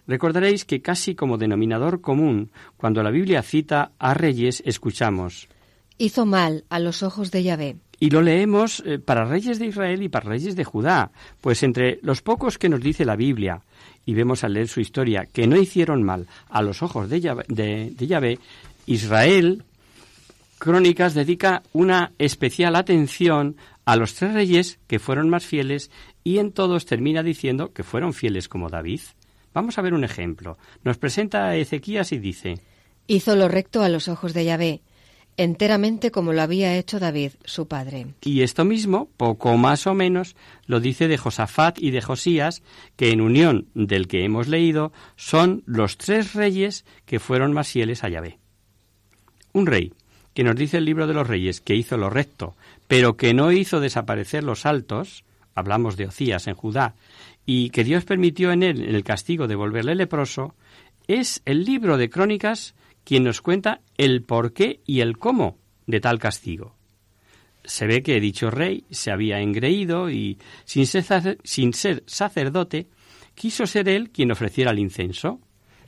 Recordaréis 0.06 0.64
que 0.64 0.80
casi 0.80 1.14
como 1.14 1.38
denominador 1.38 2.00
común, 2.00 2.50
cuando 2.76 3.02
la 3.02 3.10
Biblia 3.10 3.42
cita 3.42 3.92
a 3.98 4.14
reyes, 4.14 4.62
escuchamos 4.64 5.48
Hizo 6.00 6.26
mal 6.26 6.64
a 6.68 6.78
los 6.78 7.02
ojos 7.02 7.32
de 7.32 7.42
Yahvé. 7.42 7.76
Y 8.00 8.10
lo 8.10 8.22
leemos 8.22 8.82
eh, 8.86 8.98
para 8.98 9.24
reyes 9.24 9.58
de 9.58 9.66
Israel 9.66 10.02
y 10.02 10.08
para 10.08 10.28
reyes 10.28 10.54
de 10.54 10.64
Judá, 10.64 11.10
pues 11.40 11.62
entre 11.62 11.98
los 12.02 12.22
pocos 12.22 12.58
que 12.58 12.68
nos 12.68 12.80
dice 12.80 13.04
la 13.04 13.16
Biblia, 13.16 13.62
y 14.06 14.14
vemos 14.14 14.44
al 14.44 14.54
leer 14.54 14.68
su 14.68 14.80
historia, 14.80 15.26
que 15.26 15.46
no 15.46 15.56
hicieron 15.56 16.02
mal 16.02 16.26
a 16.48 16.62
los 16.62 16.82
ojos 16.82 17.10
de 17.10 17.20
Yahvé, 17.20 17.44
de, 17.48 17.94
Yahvé 17.98 18.38
Israel, 18.86 19.64
Crónicas 20.58 21.14
dedica 21.14 21.62
una 21.72 22.12
especial 22.18 22.74
atención 22.76 23.56
a 23.84 23.96
los 23.96 24.14
tres 24.14 24.32
reyes 24.32 24.78
que 24.86 24.98
fueron 24.98 25.28
más 25.28 25.44
fieles 25.44 25.90
y 26.24 26.38
en 26.38 26.52
todos 26.52 26.86
termina 26.86 27.22
diciendo 27.22 27.72
que 27.72 27.82
fueron 27.82 28.12
fieles 28.12 28.48
como 28.48 28.68
David. 28.68 29.00
Vamos 29.54 29.78
a 29.78 29.82
ver 29.82 29.94
un 29.94 30.04
ejemplo. 30.04 30.58
Nos 30.84 30.98
presenta 30.98 31.46
a 31.46 31.56
Ezequías 31.56 32.12
y 32.12 32.18
dice, 32.18 32.60
Hizo 33.06 33.36
lo 33.36 33.48
recto 33.48 33.82
a 33.82 33.88
los 33.88 34.08
ojos 34.08 34.34
de 34.34 34.44
Yahvé, 34.44 34.80
enteramente 35.38 36.10
como 36.10 36.34
lo 36.34 36.42
había 36.42 36.76
hecho 36.76 36.98
David, 36.98 37.32
su 37.44 37.68
padre. 37.68 38.08
Y 38.22 38.42
esto 38.42 38.64
mismo, 38.64 39.08
poco 39.16 39.56
más 39.56 39.86
o 39.86 39.94
menos, 39.94 40.36
lo 40.66 40.80
dice 40.80 41.08
de 41.08 41.16
Josafat 41.16 41.78
y 41.80 41.92
de 41.92 42.02
Josías, 42.02 42.62
que 42.96 43.12
en 43.12 43.20
unión 43.20 43.68
del 43.74 44.08
que 44.08 44.24
hemos 44.24 44.48
leído 44.48 44.92
son 45.16 45.62
los 45.64 45.96
tres 45.96 46.34
reyes 46.34 46.84
que 47.06 47.20
fueron 47.20 47.52
más 47.52 47.68
fieles 47.68 48.04
a 48.04 48.08
Yahvé. 48.08 48.38
Un 49.52 49.66
rey, 49.66 49.94
que 50.34 50.44
nos 50.44 50.56
dice 50.56 50.78
el 50.78 50.84
libro 50.84 51.06
de 51.06 51.14
los 51.14 51.26
reyes 51.26 51.60
que 51.60 51.76
hizo 51.76 51.96
lo 51.96 52.10
recto, 52.10 52.56
pero 52.88 53.16
que 53.16 53.32
no 53.32 53.52
hizo 53.52 53.80
desaparecer 53.80 54.42
los 54.42 54.66
altos, 54.66 55.24
hablamos 55.54 55.96
de 55.96 56.06
Ocías 56.06 56.48
en 56.48 56.54
Judá, 56.54 56.94
y 57.46 57.70
que 57.70 57.84
Dios 57.84 58.04
permitió 58.04 58.50
en 58.50 58.64
él 58.64 58.82
el 58.82 59.04
castigo 59.04 59.46
de 59.46 59.54
volverle 59.54 59.94
leproso, 59.94 60.54
es 61.06 61.42
el 61.44 61.64
libro 61.64 61.96
de 61.96 62.10
crónicas 62.10 62.74
quien 63.04 63.24
nos 63.24 63.40
cuenta 63.40 63.80
el 63.98 64.22
por 64.22 64.52
qué 64.52 64.80
y 64.86 65.00
el 65.00 65.18
cómo 65.18 65.58
de 65.86 66.00
tal 66.00 66.18
castigo. 66.18 66.76
Se 67.64 67.86
ve 67.86 68.02
que 68.02 68.20
dicho 68.20 68.50
rey 68.50 68.84
se 68.90 69.10
había 69.10 69.40
engreído 69.40 70.08
y, 70.08 70.38
sin 70.64 70.86
ser, 70.86 71.38
sin 71.44 71.74
ser 71.74 72.04
sacerdote, 72.06 72.86
quiso 73.34 73.66
ser 73.66 73.88
él 73.88 74.10
quien 74.10 74.30
ofreciera 74.30 74.70
el 74.70 74.78
incenso. 74.78 75.40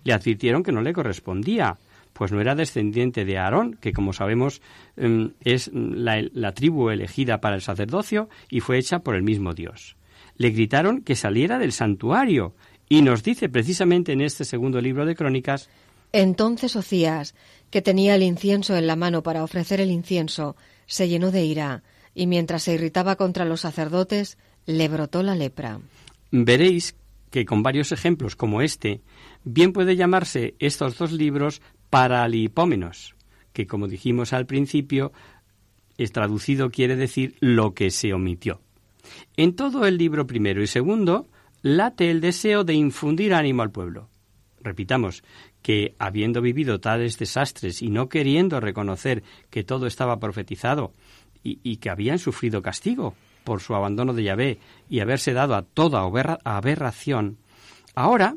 Le 0.04 0.12
advirtieron 0.12 0.62
que 0.62 0.72
no 0.72 0.82
le 0.82 0.92
correspondía, 0.92 1.78
pues 2.12 2.32
no 2.32 2.40
era 2.40 2.54
descendiente 2.54 3.24
de 3.24 3.38
Aarón, 3.38 3.78
que 3.80 3.92
como 3.92 4.12
sabemos 4.12 4.60
em, 4.96 5.32
es 5.44 5.70
la, 5.72 6.22
la, 6.32 6.52
tribu 6.52 6.90
elegida 6.90 7.40
para 7.40 7.54
el 7.54 7.62
sacerdocio 7.62 8.28
y 8.50 8.60
fue 8.60 8.78
hecha 8.78 8.98
por 8.98 9.14
el 9.14 9.22
mismo 9.22 9.54
Dios. 9.54 9.96
Le 10.36 10.50
gritaron 10.50 11.02
que 11.02 11.16
saliera 11.16 11.58
del 11.58 11.72
santuario 11.72 12.54
y 12.88 13.02
nos 13.02 13.22
dice 13.22 13.48
precisamente 13.48 14.12
en 14.12 14.20
este 14.20 14.44
segundo 14.44 14.80
libro 14.80 15.06
de 15.06 15.14
Crónicas 15.14 15.70
entonces 16.12 16.74
Ocías, 16.74 17.34
que 17.70 17.82
tenía 17.82 18.14
el 18.14 18.22
incienso 18.22 18.76
en 18.76 18.86
la 18.86 18.96
mano 18.96 19.22
para 19.22 19.44
ofrecer 19.44 19.80
el 19.80 19.90
incienso, 19.90 20.56
se 20.86 21.08
llenó 21.08 21.30
de 21.30 21.44
ira, 21.44 21.82
y 22.14 22.26
mientras 22.26 22.64
se 22.64 22.74
irritaba 22.74 23.16
contra 23.16 23.44
los 23.44 23.60
sacerdotes, 23.60 24.38
le 24.66 24.88
brotó 24.88 25.22
la 25.22 25.34
lepra. 25.34 25.80
Veréis 26.30 26.96
que 27.30 27.44
con 27.44 27.62
varios 27.62 27.92
ejemplos 27.92 28.36
como 28.36 28.60
este, 28.60 29.00
bien 29.44 29.72
puede 29.72 29.96
llamarse 29.96 30.54
estos 30.58 30.98
dos 30.98 31.12
libros 31.12 31.62
paralipómenos, 31.90 33.14
que 33.52 33.66
como 33.66 33.88
dijimos 33.88 34.32
al 34.32 34.46
principio, 34.46 35.12
es 35.96 36.12
traducido 36.12 36.70
quiere 36.70 36.96
decir 36.96 37.36
lo 37.40 37.74
que 37.74 37.90
se 37.90 38.12
omitió. 38.12 38.60
En 39.36 39.54
todo 39.54 39.86
el 39.86 39.96
libro 39.96 40.26
primero 40.26 40.62
y 40.62 40.66
segundo 40.66 41.28
late 41.62 42.10
el 42.10 42.20
deseo 42.20 42.64
de 42.64 42.74
infundir 42.74 43.34
ánimo 43.34 43.62
al 43.62 43.70
pueblo. 43.70 44.08
Repitamos, 44.62 45.22
que, 45.62 45.94
habiendo 45.98 46.40
vivido 46.40 46.80
tales 46.80 47.18
desastres 47.18 47.82
y 47.82 47.90
no 47.90 48.08
queriendo 48.08 48.60
reconocer 48.60 49.22
que 49.50 49.64
todo 49.64 49.86
estaba 49.86 50.18
profetizado 50.18 50.92
y, 51.42 51.76
que 51.76 51.90
habían 51.90 52.18
sufrido 52.18 52.62
castigo 52.62 53.14
por 53.44 53.60
su 53.60 53.74
abandono 53.74 54.12
de 54.12 54.24
Yahvé 54.24 54.58
y 54.88 55.00
haberse 55.00 55.32
dado 55.32 55.54
a 55.54 55.62
toda 55.62 56.02
aberración, 56.44 57.38
ahora, 57.94 58.36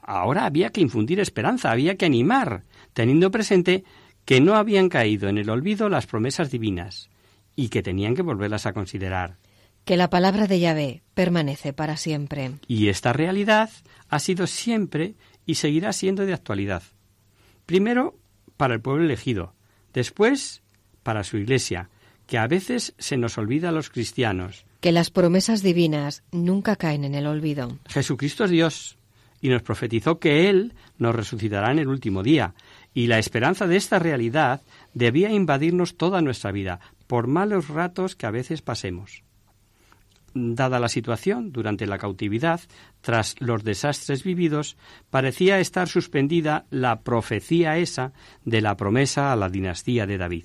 ahora 0.00 0.46
había 0.46 0.70
que 0.70 0.80
infundir 0.80 1.20
esperanza, 1.20 1.70
había 1.70 1.96
que 1.96 2.06
animar, 2.06 2.62
teniendo 2.92 3.30
presente 3.30 3.84
que 4.24 4.40
no 4.40 4.54
habían 4.54 4.88
caído 4.88 5.28
en 5.28 5.38
el 5.38 5.50
olvido 5.50 5.88
las 5.88 6.06
promesas 6.06 6.50
divinas 6.50 7.10
y 7.56 7.68
que 7.68 7.82
tenían 7.82 8.14
que 8.14 8.22
volverlas 8.22 8.66
a 8.66 8.72
considerar. 8.72 9.36
Que 9.84 9.96
la 9.96 10.10
palabra 10.10 10.46
de 10.46 10.60
Yahvé 10.60 11.02
permanece 11.14 11.72
para 11.72 11.96
siempre. 11.96 12.52
Y 12.68 12.88
esta 12.88 13.12
realidad 13.12 13.68
ha 14.08 14.18
sido 14.20 14.46
siempre 14.46 15.14
y 15.46 15.56
seguirá 15.56 15.92
siendo 15.92 16.26
de 16.26 16.32
actualidad. 16.32 16.82
Primero, 17.66 18.18
para 18.56 18.74
el 18.74 18.80
pueblo 18.80 19.04
elegido, 19.04 19.54
después, 19.92 20.62
para 21.02 21.24
su 21.24 21.36
Iglesia, 21.36 21.90
que 22.26 22.38
a 22.38 22.46
veces 22.46 22.94
se 22.98 23.16
nos 23.16 23.38
olvida 23.38 23.70
a 23.70 23.72
los 23.72 23.90
cristianos. 23.90 24.64
Que 24.80 24.92
las 24.92 25.10
promesas 25.10 25.62
divinas 25.62 26.22
nunca 26.32 26.76
caen 26.76 27.04
en 27.04 27.14
el 27.14 27.26
olvido. 27.26 27.78
Jesucristo 27.88 28.44
es 28.44 28.50
Dios 28.50 28.98
y 29.40 29.48
nos 29.48 29.62
profetizó 29.62 30.18
que 30.18 30.48
Él 30.48 30.74
nos 30.98 31.14
resucitará 31.14 31.72
en 31.72 31.80
el 31.80 31.88
último 31.88 32.22
día, 32.22 32.54
y 32.94 33.08
la 33.08 33.18
esperanza 33.18 33.66
de 33.66 33.76
esta 33.76 33.98
realidad 33.98 34.60
debía 34.94 35.32
invadirnos 35.32 35.96
toda 35.96 36.20
nuestra 36.20 36.52
vida, 36.52 36.78
por 37.08 37.26
malos 37.26 37.68
ratos 37.68 38.14
que 38.14 38.26
a 38.26 38.30
veces 38.30 38.62
pasemos 38.62 39.24
dada 40.34 40.80
la 40.80 40.88
situación 40.88 41.52
durante 41.52 41.86
la 41.86 41.98
cautividad, 41.98 42.60
tras 43.00 43.34
los 43.40 43.64
desastres 43.64 44.24
vividos, 44.24 44.76
parecía 45.10 45.60
estar 45.60 45.88
suspendida 45.88 46.66
la 46.70 47.00
profecía 47.00 47.78
esa 47.78 48.12
de 48.44 48.60
la 48.60 48.76
promesa 48.76 49.32
a 49.32 49.36
la 49.36 49.48
dinastía 49.48 50.06
de 50.06 50.18
David. 50.18 50.44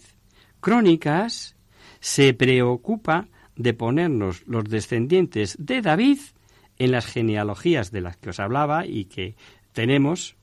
Crónicas 0.59 1.55
se 1.99 2.33
preocupa 2.33 3.27
de 3.55 3.73
ponernos 3.73 4.43
los 4.45 4.65
descendientes 4.65 5.55
de 5.59 5.81
David 5.81 6.19
en 6.77 6.91
las 6.91 7.05
genealogías 7.05 7.91
de 7.91 8.01
las 8.01 8.17
que 8.17 8.29
os 8.29 8.39
hablaba 8.39 8.85
y 8.85 9.05
que 9.05 9.35
tenemos 9.73 10.37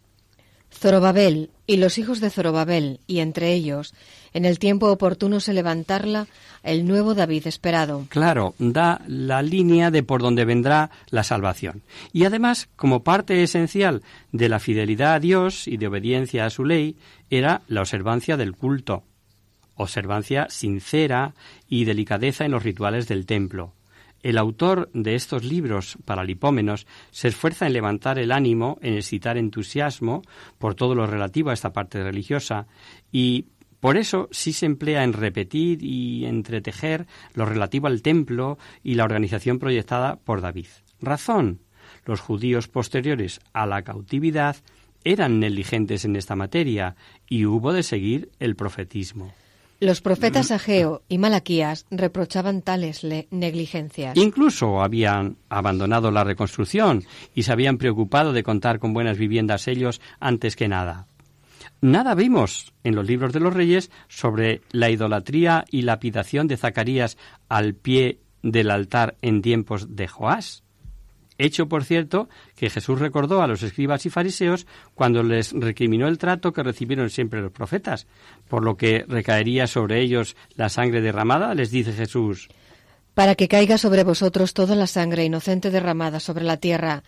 Zorobabel 0.75 1.51
y 1.67 1.77
los 1.77 1.99
hijos 1.99 2.21
de 2.21 2.31
Zorobabel, 2.31 3.01
y 3.07 3.21
entre 3.21 3.53
ellos, 3.53 3.95
en 4.35 4.45
el 4.45 4.59
tiempo 4.59 4.91
oportuno 4.91 5.41
se 5.41 5.55
levantarla 5.55 6.27
el 6.63 6.87
nuevo 6.87 7.15
David 7.15 7.47
esperado. 7.47 8.07
Claro, 8.09 8.55
da 8.59 9.01
la 9.07 9.43
línea 9.43 9.91
de 9.91 10.03
por 10.03 10.21
donde 10.21 10.45
vendrá 10.45 10.91
la 11.11 11.23
salvación. 11.23 11.83
Y 12.13 12.25
además, 12.25 12.69
como 12.77 13.05
parte 13.05 13.43
esencial 13.43 14.03
de 14.33 14.49
la 14.49 14.59
fidelidad 14.59 15.15
a 15.15 15.21
Dios 15.21 15.69
y 15.69 15.77
de 15.77 15.87
obediencia 15.87 16.45
a 16.45 16.51
su 16.51 16.65
ley, 16.65 16.97
era 17.31 17.63
la 17.69 17.81
observancia 17.81 18.37
del 18.37 18.55
culto, 18.55 19.05
observancia 19.77 20.49
sincera 20.51 21.35
y 21.69 21.85
delicadeza 21.85 22.45
en 22.45 22.51
los 22.51 22.65
rituales 22.65 23.09
del 23.09 23.27
templo. 23.27 23.73
El 24.25 24.39
autor 24.39 24.89
de 24.95 25.17
estos 25.17 25.45
libros 25.45 25.99
paralipómenos 26.07 26.87
se 27.11 27.29
esfuerza 27.29 27.67
en 27.67 27.75
levantar 27.75 28.19
el 28.19 28.33
ánimo, 28.33 28.79
en 28.81 28.95
excitar 28.95 29.37
entusiasmo 29.37 30.23
por 30.57 30.75
todo 30.75 30.95
lo 30.95 31.07
relativo 31.07 31.51
a 31.51 31.53
esta 31.53 31.75
parte 31.75 32.03
religiosa 32.03 32.67
y 33.13 33.49
por 33.85 33.99
eso 33.99 34.31
sí 34.31 34.55
se 34.55 34.65
emplea 34.65 35.05
en 35.05 35.13
repetir 35.13 35.85
y 35.85 36.25
entretejer 36.25 37.07
lo 37.35 37.45
relativo 37.45 37.87
al 37.87 38.01
templo 38.01 38.57
y 38.83 38.95
la 38.95 39.05
organización 39.05 39.59
proyectada 39.59 40.17
por 40.17 40.41
David. 40.41 40.69
Razón. 41.03 41.61
Los 42.07 42.21
judíos 42.21 42.67
posteriores 42.67 43.41
a 43.53 43.67
la 43.67 43.83
cautividad 43.83 44.57
eran 45.05 45.39
negligentes 45.39 46.07
en 46.07 46.17
esta 46.17 46.35
materia 46.35 46.97
y 47.29 47.45
hubo 47.45 47.75
de 47.75 47.83
seguir 47.83 48.31
el 48.41 48.57
profetismo. 48.57 49.35
Los 49.81 50.01
profetas 50.01 50.51
Ageo 50.51 51.03
y 51.11 51.19
Malaquías 51.19 51.85
reprochaban 51.91 52.63
tales 52.63 53.07
negligencias. 53.31 54.17
Incluso 54.17 54.83
habían 54.83 55.37
abandonado 55.51 56.11
la 56.11 56.25
reconstrucción 56.25 57.05
y 57.35 57.43
se 57.43 57.53
habían 57.53 57.77
preocupado 57.77 58.33
de 58.33 58.45
contar 58.45 58.79
con 58.79 58.95
buenas 58.95 59.19
viviendas 59.19 59.69
ellos 59.69 60.01
antes 60.21 60.57
que 60.57 60.69
nada. 60.69 61.07
Nada 61.85 62.15
vimos 62.15 62.73
en 62.83 62.95
los 62.95 63.07
libros 63.07 63.35
de 63.35 63.41
los 63.41 63.53
reyes 63.53 63.91
sobre 64.09 64.63
la 64.71 64.89
idolatría 64.89 65.67
y 65.71 65.83
lapidación 65.83 66.49
de 66.49 66.57
Zacarías 66.57 67.19
al 67.51 67.75
pie 67.75 68.21
del 68.43 68.71
altar 68.71 69.19
en 69.21 69.43
tiempos 69.43 69.95
de 69.95 70.09
Joás. 70.09 70.63
Hecho, 71.37 71.69
por 71.69 71.85
cierto, 71.85 72.31
que 72.57 72.71
Jesús 72.71 73.01
recordó 73.01 73.43
a 73.43 73.47
los 73.47 73.63
escribas 73.63 74.07
y 74.07 74.09
fariseos 74.09 74.67
cuando 74.95 75.23
les 75.23 75.53
recriminó 75.53 76.09
el 76.09 76.17
trato 76.17 76.55
que 76.55 76.63
recibieron 76.63 77.11
siempre 77.11 77.43
los 77.43 77.53
profetas, 77.53 78.07
por 78.49 78.65
lo 78.65 78.79
que 78.79 79.05
recaería 79.07 79.67
sobre 79.67 80.01
ellos 80.01 80.37
la 80.55 80.71
sangre 80.71 81.03
derramada, 81.03 81.55
les 81.55 81.71
dice 81.71 81.93
Jesús. 81.93 82.49
Para 83.13 83.35
que 83.35 83.47
caiga 83.47 83.77
sobre 83.77 84.05
vosotros 84.05 84.55
toda 84.55 84.75
la 84.75 84.87
sangre 84.87 85.27
inocente 85.27 85.71
derramada 85.71 86.19
sobre 86.19 86.45
la 86.45 86.57
tierra, 86.57 87.03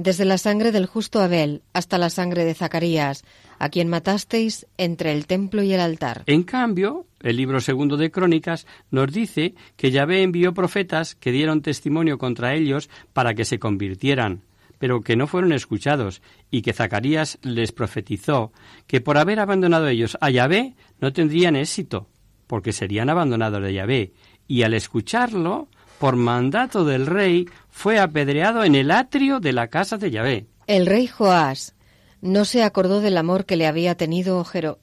desde 0.00 0.24
la 0.24 0.38
sangre 0.38 0.72
del 0.72 0.86
justo 0.86 1.20
Abel 1.20 1.62
hasta 1.72 1.98
la 1.98 2.10
sangre 2.10 2.44
de 2.44 2.54
Zacarías, 2.54 3.24
a 3.58 3.68
quien 3.68 3.88
matasteis 3.88 4.66
entre 4.78 5.12
el 5.12 5.26
templo 5.26 5.62
y 5.62 5.72
el 5.72 5.80
altar. 5.80 6.22
En 6.26 6.42
cambio, 6.42 7.06
el 7.20 7.36
libro 7.36 7.60
segundo 7.60 7.96
de 7.98 8.10
Crónicas 8.10 8.66
nos 8.90 9.12
dice 9.12 9.54
que 9.76 9.90
Yahvé 9.90 10.22
envió 10.22 10.54
profetas 10.54 11.14
que 11.14 11.32
dieron 11.32 11.60
testimonio 11.60 12.16
contra 12.16 12.54
ellos 12.54 12.88
para 13.12 13.34
que 13.34 13.44
se 13.44 13.58
convirtieran, 13.58 14.42
pero 14.78 15.02
que 15.02 15.16
no 15.16 15.26
fueron 15.26 15.52
escuchados, 15.52 16.22
y 16.50 16.62
que 16.62 16.72
Zacarías 16.72 17.38
les 17.42 17.72
profetizó 17.72 18.52
que 18.86 19.02
por 19.02 19.18
haber 19.18 19.38
abandonado 19.38 19.88
ellos 19.88 20.16
a 20.22 20.30
Yahvé 20.30 20.74
no 21.00 21.12
tendrían 21.12 21.56
éxito, 21.56 22.08
porque 22.46 22.72
serían 22.72 23.10
abandonados 23.10 23.62
de 23.62 23.74
Yahvé, 23.74 24.12
y 24.48 24.62
al 24.62 24.72
escucharlo, 24.72 25.68
por 26.00 26.16
mandato 26.16 26.86
del 26.86 27.04
rey, 27.04 27.46
fue 27.68 27.98
apedreado 27.98 28.64
en 28.64 28.74
el 28.74 28.90
atrio 28.90 29.38
de 29.38 29.52
la 29.52 29.68
casa 29.68 29.98
de 29.98 30.10
Yahvé. 30.10 30.46
El 30.66 30.86
rey 30.86 31.06
Joás 31.06 31.74
no 32.22 32.46
se 32.46 32.64
acordó 32.64 33.02
del 33.02 33.18
amor 33.18 33.44
que 33.44 33.56
le 33.56 33.66
había 33.66 33.94
tenido 33.96 34.42
Jero... 34.42 34.78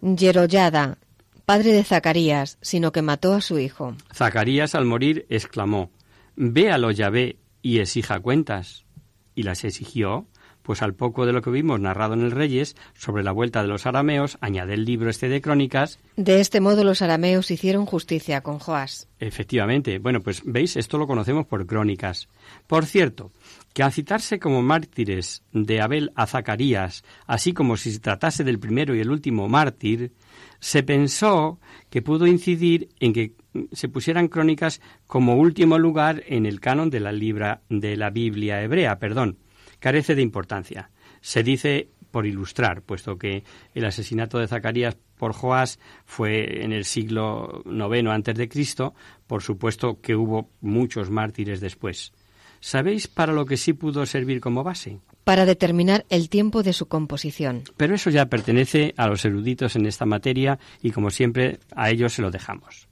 Jeroyada, 0.00 0.96
padre 1.44 1.72
de 1.72 1.84
Zacarías, 1.84 2.56
sino 2.62 2.90
que 2.90 3.02
mató 3.02 3.34
a 3.34 3.42
su 3.42 3.58
hijo. 3.58 3.96
Zacarías 4.14 4.74
al 4.74 4.86
morir 4.86 5.26
exclamó, 5.28 5.90
Véalo 6.36 6.90
Yahvé 6.90 7.36
y 7.60 7.80
exija 7.80 8.18
cuentas. 8.18 8.86
Y 9.34 9.42
las 9.42 9.62
exigió, 9.62 10.26
pues 10.68 10.82
al 10.82 10.92
poco 10.92 11.24
de 11.24 11.32
lo 11.32 11.40
que 11.40 11.48
vimos 11.48 11.80
narrado 11.80 12.12
en 12.12 12.20
el 12.20 12.30
Reyes 12.30 12.76
sobre 12.92 13.22
la 13.22 13.32
vuelta 13.32 13.62
de 13.62 13.68
los 13.68 13.86
arameos, 13.86 14.36
añade 14.42 14.74
el 14.74 14.84
libro 14.84 15.08
este 15.08 15.30
de 15.30 15.40
crónicas. 15.40 15.98
De 16.16 16.40
este 16.40 16.60
modo 16.60 16.84
los 16.84 17.00
arameos 17.00 17.50
hicieron 17.50 17.86
justicia 17.86 18.42
con 18.42 18.58
Joás. 18.58 19.08
Efectivamente. 19.18 19.98
Bueno, 19.98 20.20
pues 20.20 20.42
veis, 20.44 20.76
esto 20.76 20.98
lo 20.98 21.06
conocemos 21.06 21.46
por 21.46 21.64
crónicas. 21.66 22.28
Por 22.66 22.84
cierto, 22.84 23.32
que 23.72 23.82
al 23.82 23.94
citarse 23.94 24.38
como 24.38 24.60
mártires 24.60 25.42
de 25.54 25.80
Abel 25.80 26.12
a 26.14 26.26
Zacarías, 26.26 27.02
así 27.26 27.54
como 27.54 27.78
si 27.78 27.90
se 27.90 28.00
tratase 28.00 28.44
del 28.44 28.58
primero 28.58 28.94
y 28.94 29.00
el 29.00 29.10
último 29.10 29.48
mártir, 29.48 30.12
se 30.60 30.82
pensó 30.82 31.58
que 31.88 32.02
pudo 32.02 32.26
incidir 32.26 32.90
en 33.00 33.14
que 33.14 33.32
se 33.72 33.88
pusieran 33.88 34.28
crónicas 34.28 34.82
como 35.06 35.36
último 35.36 35.78
lugar 35.78 36.24
en 36.26 36.44
el 36.44 36.60
canon 36.60 36.90
de 36.90 37.00
la, 37.00 37.12
libra, 37.12 37.62
de 37.70 37.96
la 37.96 38.10
Biblia 38.10 38.62
hebrea, 38.62 38.98
perdón 38.98 39.38
carece 39.78 40.14
de 40.14 40.22
importancia. 40.22 40.90
Se 41.20 41.42
dice 41.42 41.88
por 42.10 42.26
ilustrar, 42.26 42.82
puesto 42.82 43.18
que 43.18 43.44
el 43.74 43.84
asesinato 43.84 44.38
de 44.38 44.48
Zacarías 44.48 44.96
por 45.16 45.32
Joás 45.32 45.78
fue 46.06 46.64
en 46.64 46.72
el 46.72 46.84
siglo 46.84 47.62
IX 47.66 48.08
antes 48.08 48.36
de 48.36 48.48
Cristo, 48.48 48.94
por 49.26 49.42
supuesto 49.42 50.00
que 50.00 50.16
hubo 50.16 50.50
muchos 50.60 51.10
mártires 51.10 51.60
después. 51.60 52.12
¿Sabéis 52.60 53.06
para 53.06 53.32
lo 53.32 53.46
que 53.46 53.56
sí 53.56 53.72
pudo 53.72 54.04
servir 54.06 54.40
como 54.40 54.64
base? 54.64 54.98
Para 55.24 55.44
determinar 55.44 56.06
el 56.08 56.28
tiempo 56.28 56.62
de 56.62 56.72
su 56.72 56.86
composición. 56.86 57.62
Pero 57.76 57.94
eso 57.94 58.10
ya 58.10 58.26
pertenece 58.26 58.94
a 58.96 59.06
los 59.06 59.24
eruditos 59.24 59.76
en 59.76 59.86
esta 59.86 60.06
materia 60.06 60.58
y 60.82 60.90
como 60.90 61.10
siempre 61.10 61.60
a 61.76 61.90
ellos 61.90 62.14
se 62.14 62.22
lo 62.22 62.30
dejamos. 62.30 62.88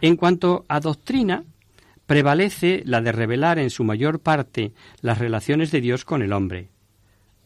En 0.00 0.16
cuanto 0.16 0.64
a 0.68 0.80
doctrina, 0.80 1.44
prevalece 2.06 2.82
la 2.84 3.00
de 3.00 3.12
revelar 3.12 3.58
en 3.58 3.70
su 3.70 3.84
mayor 3.84 4.20
parte 4.20 4.72
las 5.00 5.18
relaciones 5.18 5.70
de 5.70 5.80
Dios 5.80 6.04
con 6.04 6.22
el 6.22 6.32
hombre. 6.32 6.70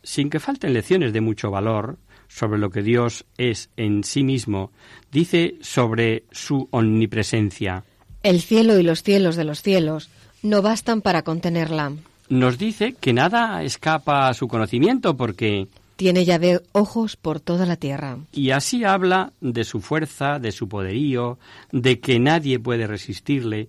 Sin 0.03 0.31
que 0.31 0.41
falten 0.41 0.73
lecciones 0.73 1.13
de 1.13 1.21
mucho 1.21 1.51
valor 1.51 1.99
sobre 2.29 2.59
lo 2.59 2.71
que 2.71 2.83
Dios 2.83 3.27
es 3.37 3.71
en 3.77 4.05
sí 4.05 4.23
mismo, 4.23 4.71
dice 5.11 5.57
sobre 5.61 6.25
su 6.31 6.69
omnipresencia. 6.71 7.85
El 8.23 8.41
cielo 8.41 8.79
y 8.79 8.83
los 8.83 9.03
cielos 9.03 9.37
de 9.37 9.45
los 9.45 9.63
cielos 9.63 10.11
no 10.43 10.63
bastan 10.63 11.03
para 11.03 11.23
contenerla. 11.23 11.93
Nos 12.29 12.59
dice 12.59 12.95
que 12.99 13.13
nada 13.13 13.63
escapa 13.63 14.29
a 14.29 14.35
su 14.35 14.47
conocimiento 14.47 15.17
porque 15.17 15.67
tiene 15.97 16.25
llave 16.25 16.63
ojos 16.73 17.17
por 17.17 17.41
toda 17.41 17.67
la 17.67 17.77
tierra. 17.77 18.19
Y 18.33 18.53
así 18.53 18.85
habla 18.85 19.33
de 19.41 19.65
su 19.65 19.81
fuerza, 19.81 20.39
de 20.39 20.53
su 20.53 20.69
poderío, 20.69 21.39
de 21.73 22.01
que 22.01 22.19
nadie 22.19 22.59
puede 22.59 22.87
resistirle, 22.87 23.69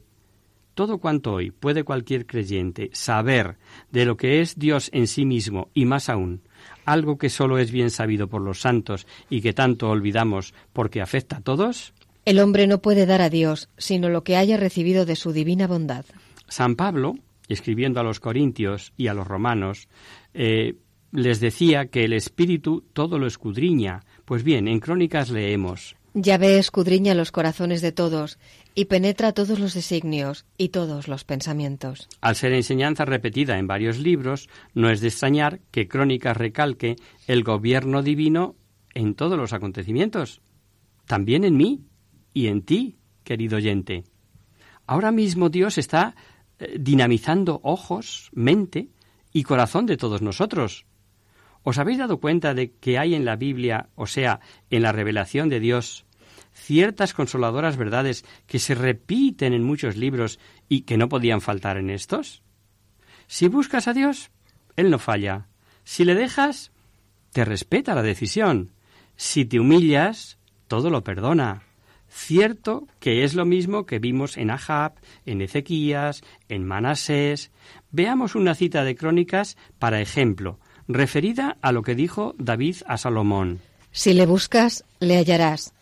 todo 0.82 0.98
cuanto 0.98 1.34
hoy 1.34 1.52
puede 1.52 1.84
cualquier 1.84 2.26
creyente 2.26 2.90
saber 2.92 3.58
de 3.92 4.04
lo 4.04 4.18
que 4.18 4.42
es 4.42 4.58
Dios 4.58 4.90
en 4.94 5.06
sí 5.06 5.26
mismo 5.26 5.70
y 5.76 5.86
más 5.86 6.10
aún, 6.10 6.42
algo 6.86 7.20
que 7.20 7.30
solo 7.30 7.60
es 7.60 7.72
bien 7.72 7.92
sabido 7.92 8.30
por 8.30 8.42
los 8.42 8.62
santos 8.62 9.06
y 9.30 9.42
que 9.42 9.54
tanto 9.54 9.92
olvidamos 9.92 10.56
porque 10.74 11.00
afecta 11.00 11.38
a 11.38 11.42
todos? 11.42 11.94
El 12.26 12.40
hombre 12.40 12.66
no 12.66 12.82
puede 12.82 13.06
dar 13.06 13.22
a 13.22 13.30
Dios 13.30 13.70
sino 13.78 14.10
lo 14.10 14.24
que 14.24 14.38
haya 14.38 14.58
recibido 14.58 15.06
de 15.06 15.16
su 15.16 15.34
divina 15.34 15.68
bondad. 15.68 16.04
San 16.48 16.76
Pablo, 16.76 17.14
escribiendo 17.48 18.00
a 18.00 18.04
los 18.04 18.20
corintios 18.20 18.92
y 18.98 19.06
a 19.06 19.14
los 19.14 19.28
romanos, 19.28 19.88
eh, 20.34 20.78
les 21.12 21.40
decía 21.40 21.90
que 21.90 22.06
el 22.06 22.14
Espíritu 22.14 22.84
todo 22.94 23.20
lo 23.20 23.28
escudriña. 23.28 24.00
Pues 24.26 24.44
bien, 24.44 24.68
en 24.68 24.80
Crónicas 24.80 25.30
leemos 25.30 25.96
ve 26.14 26.58
escudriña 26.58 27.14
los 27.14 27.32
corazones 27.32 27.82
de 27.82 27.92
todos 27.92 28.38
y 28.76 28.86
penetra 28.86 29.32
todos 29.32 29.60
los 29.60 29.74
designios 29.74 30.46
y 30.58 30.70
todos 30.70 31.08
los 31.08 31.24
pensamientos. 31.24 32.08
Al 32.22 32.36
ser 32.36 32.54
enseñanza 32.54 33.06
repetida 33.06 33.58
en 33.58 33.68
varios 33.68 33.98
libros, 33.98 34.50
no 34.74 34.90
es 34.90 35.02
de 35.02 35.08
extrañar 35.08 35.60
que 35.72 35.88
Crónicas 35.88 36.38
recalque 36.38 36.96
el 37.28 37.44
gobierno 37.44 38.02
divino 38.04 38.56
en 38.94 39.16
todos 39.16 39.38
los 39.38 39.54
acontecimientos, 39.54 40.42
también 41.06 41.44
en 41.44 41.58
mí 41.58 41.86
y 42.34 42.48
en 42.48 42.64
ti, 42.64 42.98
querido 43.24 43.58
oyente. 43.58 44.04
Ahora 44.88 45.12
mismo 45.12 45.50
Dios 45.50 45.78
está 45.78 46.16
eh, 46.60 46.76
dinamizando 46.80 47.62
ojos, 47.64 48.30
mente 48.34 48.90
y 49.32 49.44
corazón 49.44 49.86
de 49.86 49.98
todos 49.98 50.22
nosotros. 50.22 50.86
¿Os 51.64 51.78
habéis 51.78 52.00
dado 52.00 52.20
cuenta 52.20 52.54
de 52.54 52.72
que 52.72 52.98
hay 52.98 53.14
en 53.14 53.26
la 53.26 53.36
Biblia, 53.36 53.90
o 53.96 54.08
sea, 54.08 54.40
en 54.70 54.82
la 54.82 54.92
revelación 54.92 55.50
de 55.50 55.60
Dios, 55.60 56.06
ciertas 56.54 57.14
consoladoras 57.14 57.78
verdades 57.78 58.26
que 58.48 58.60
se 58.60 58.76
repiten 58.76 59.54
en 59.54 59.64
muchos 59.64 59.96
libros 59.96 60.40
y 60.68 60.82
que 60.82 60.98
no 60.98 61.10
podían 61.10 61.42
faltar 61.42 61.78
en 61.78 61.90
estos? 61.90 62.42
Si 63.28 63.48
buscas 63.48 63.88
a 63.88 63.94
Dios, 63.94 64.32
Él 64.76 64.90
no 64.90 65.00
falla. 65.00 65.48
Si 65.84 66.04
le 66.04 66.16
dejas, 66.16 66.72
te 67.32 67.46
respeta 67.46 67.96
la 67.96 68.02
decisión. 68.02 68.74
Si 69.16 69.46
te 69.46 69.60
humillas, 69.60 70.38
todo 70.68 70.90
lo 70.90 71.04
perdona. 71.04 71.64
Cierto 72.10 72.88
que 73.00 73.24
es 73.24 73.36
lo 73.36 73.46
mismo 73.46 73.86
que 73.86 74.00
vimos 74.00 74.36
en 74.36 74.52
Ahab, 74.52 74.96
en 75.26 75.42
Ezequías, 75.42 76.24
en 76.50 76.66
Manasés. 76.66 77.52
Veamos 77.92 78.36
una 78.36 78.54
cita 78.54 78.84
de 78.84 78.96
crónicas 78.96 79.58
para 79.80 80.02
ejemplo, 80.02 80.60
referida 80.88 81.58
a 81.62 81.72
lo 81.72 81.84
que 81.84 81.96
dijo 81.96 82.36
David 82.38 82.78
a 82.88 82.98
Salomón. 82.98 83.60
Si 83.92 84.14
le 84.14 84.26
buscas, 84.26 84.84
le 85.00 85.18
hallarás, 85.18 85.74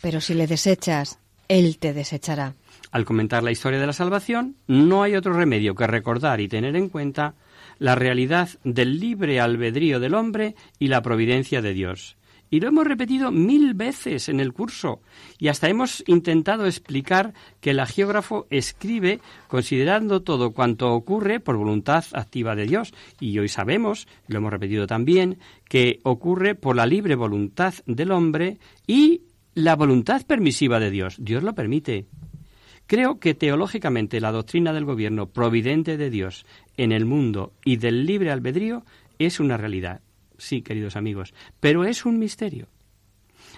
pero 0.00 0.20
si 0.20 0.34
le 0.34 0.46
desechas, 0.46 1.18
él 1.48 1.78
te 1.78 1.92
desechará. 1.92 2.54
Al 2.90 3.04
comentar 3.04 3.42
la 3.42 3.50
historia 3.50 3.78
de 3.78 3.86
la 3.86 3.92
salvación, 3.92 4.56
no 4.66 5.02
hay 5.02 5.14
otro 5.14 5.32
remedio 5.32 5.74
que 5.74 5.86
recordar 5.86 6.40
y 6.40 6.48
tener 6.48 6.76
en 6.76 6.88
cuenta 6.88 7.34
la 7.78 7.94
realidad 7.94 8.48
del 8.64 8.98
libre 8.98 9.40
albedrío 9.40 10.00
del 10.00 10.14
hombre 10.14 10.54
y 10.78 10.88
la 10.88 11.02
providencia 11.02 11.62
de 11.62 11.74
Dios, 11.74 12.16
Y 12.50 12.60
lo 12.60 12.68
hemos 12.68 12.86
repetido 12.86 13.30
mil 13.30 13.74
veces 13.74 14.28
en 14.28 14.40
el 14.40 14.52
curso. 14.52 15.00
Y 15.38 15.48
hasta 15.48 15.68
hemos 15.68 16.02
intentado 16.06 16.66
explicar 16.66 17.34
que 17.60 17.70
el 17.70 17.80
agiógrafo 17.80 18.46
escribe 18.50 19.20
considerando 19.48 20.22
todo 20.22 20.52
cuanto 20.52 20.92
ocurre 20.92 21.40
por 21.40 21.56
voluntad 21.56 22.04
activa 22.12 22.56
de 22.56 22.66
Dios. 22.66 22.94
Y 23.20 23.38
hoy 23.38 23.48
sabemos, 23.48 24.08
lo 24.26 24.38
hemos 24.38 24.52
repetido 24.52 24.86
también, 24.86 25.38
que 25.68 26.00
ocurre 26.04 26.54
por 26.54 26.76
la 26.76 26.86
libre 26.86 27.14
voluntad 27.14 27.74
del 27.86 28.12
hombre 28.12 28.58
y 28.86 29.22
la 29.54 29.76
voluntad 29.76 30.24
permisiva 30.26 30.80
de 30.80 30.90
Dios. 30.90 31.16
Dios 31.18 31.42
lo 31.42 31.54
permite. 31.54 32.06
Creo 32.86 33.20
que 33.20 33.34
teológicamente 33.34 34.20
la 34.20 34.32
doctrina 34.32 34.72
del 34.72 34.86
gobierno 34.86 35.26
providente 35.26 35.98
de 35.98 36.08
Dios 36.08 36.46
en 36.78 36.92
el 36.92 37.04
mundo 37.04 37.52
y 37.62 37.76
del 37.76 38.06
libre 38.06 38.30
albedrío 38.30 38.84
es 39.18 39.40
una 39.40 39.58
realidad 39.58 40.00
sí, 40.38 40.62
queridos 40.62 40.96
amigos, 40.96 41.34
pero 41.60 41.84
es 41.84 42.06
un 42.06 42.18
misterio. 42.18 42.68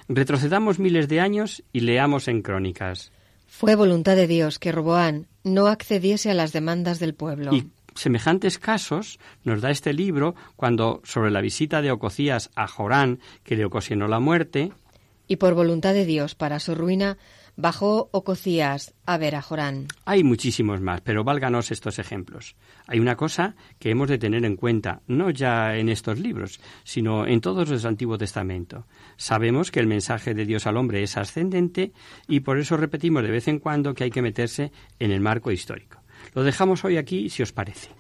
Retrocedamos 0.09 0.78
miles 0.78 1.09
de 1.09 1.20
años 1.20 1.62
y 1.72 1.81
leamos 1.81 2.26
en 2.26 2.43
crónicas. 2.43 3.12
Fue 3.47 3.76
voluntad 3.76 4.16
de 4.16 4.26
Dios 4.26 4.59
que 4.59 4.72
Roboán 4.72 5.28
no 5.45 5.68
accediese 5.68 6.31
a 6.31 6.35
las 6.35 6.53
demandas 6.53 6.99
del 6.99 7.14
pueblo. 7.14 7.55
Y 7.55 7.68
semejantes 7.95 8.59
casos 8.59 9.18
nos 9.45 9.61
da 9.61 9.70
este 9.70 9.93
libro 9.93 10.35
cuando 10.57 11.01
sobre 11.05 11.31
la 11.31 11.41
visita 11.41 11.83
de 11.83 11.93
Ococías 11.93 12.51
a 12.55 12.66
Jorán, 12.66 13.20
que 13.45 13.57
le 13.57 13.64
ocasionó 13.64 14.09
la 14.09 14.20
muerte, 14.20 14.72
y 15.31 15.37
por 15.37 15.55
voluntad 15.55 15.95
de 15.95 16.07
Dios 16.07 16.35
para 16.35 16.59
su 16.59 16.74
ruina 16.74 17.16
bajó 17.57 18.09
Ococías 18.12 18.94
a 19.07 19.18
ver 19.18 19.34
a 19.34 19.42
Jorán. 19.42 19.88
Hay 20.05 20.24
muchísimos 20.24 20.80
más, 20.80 21.01
pero 21.01 21.24
válganos 21.24 21.70
estos 21.70 21.98
ejemplos. 21.98 22.57
Hay 22.86 23.01
una 23.01 23.16
cosa 23.16 23.57
que 23.78 23.90
hemos 23.90 24.09
de 24.09 24.18
tener 24.18 24.44
en 24.44 24.57
cuenta, 24.57 25.03
no 25.07 25.30
ya 25.30 25.76
en 25.76 25.88
estos 25.88 26.18
libros, 26.18 26.61
sino 26.84 27.26
en 27.26 27.40
todos 27.40 27.68
los 27.68 27.84
Antiguo 27.84 28.18
Testamento. 28.18 28.86
Sabemos 29.16 29.70
que 29.70 29.80
el 29.80 29.86
mensaje 29.86 30.34
de 30.34 30.46
Dios 30.46 30.66
al 30.66 30.76
hombre 30.76 31.03
es 31.03 31.16
ascendente 31.16 31.92
y 32.28 32.40
por 32.40 32.59
eso 32.59 32.76
repetimos 32.76 33.22
de 33.22 33.30
vez 33.30 33.48
en 33.48 33.59
cuando 33.59 33.94
que 33.94 34.05
hay 34.05 34.11
que 34.11 34.22
meterse 34.22 34.72
en 34.98 35.11
el 35.11 35.20
marco 35.20 35.51
histórico. 35.51 36.01
Lo 36.34 36.44
dejamos 36.44 36.84
hoy 36.84 36.96
aquí, 36.96 37.28
si 37.30 37.42
os 37.42 37.53
parece. 37.53 37.90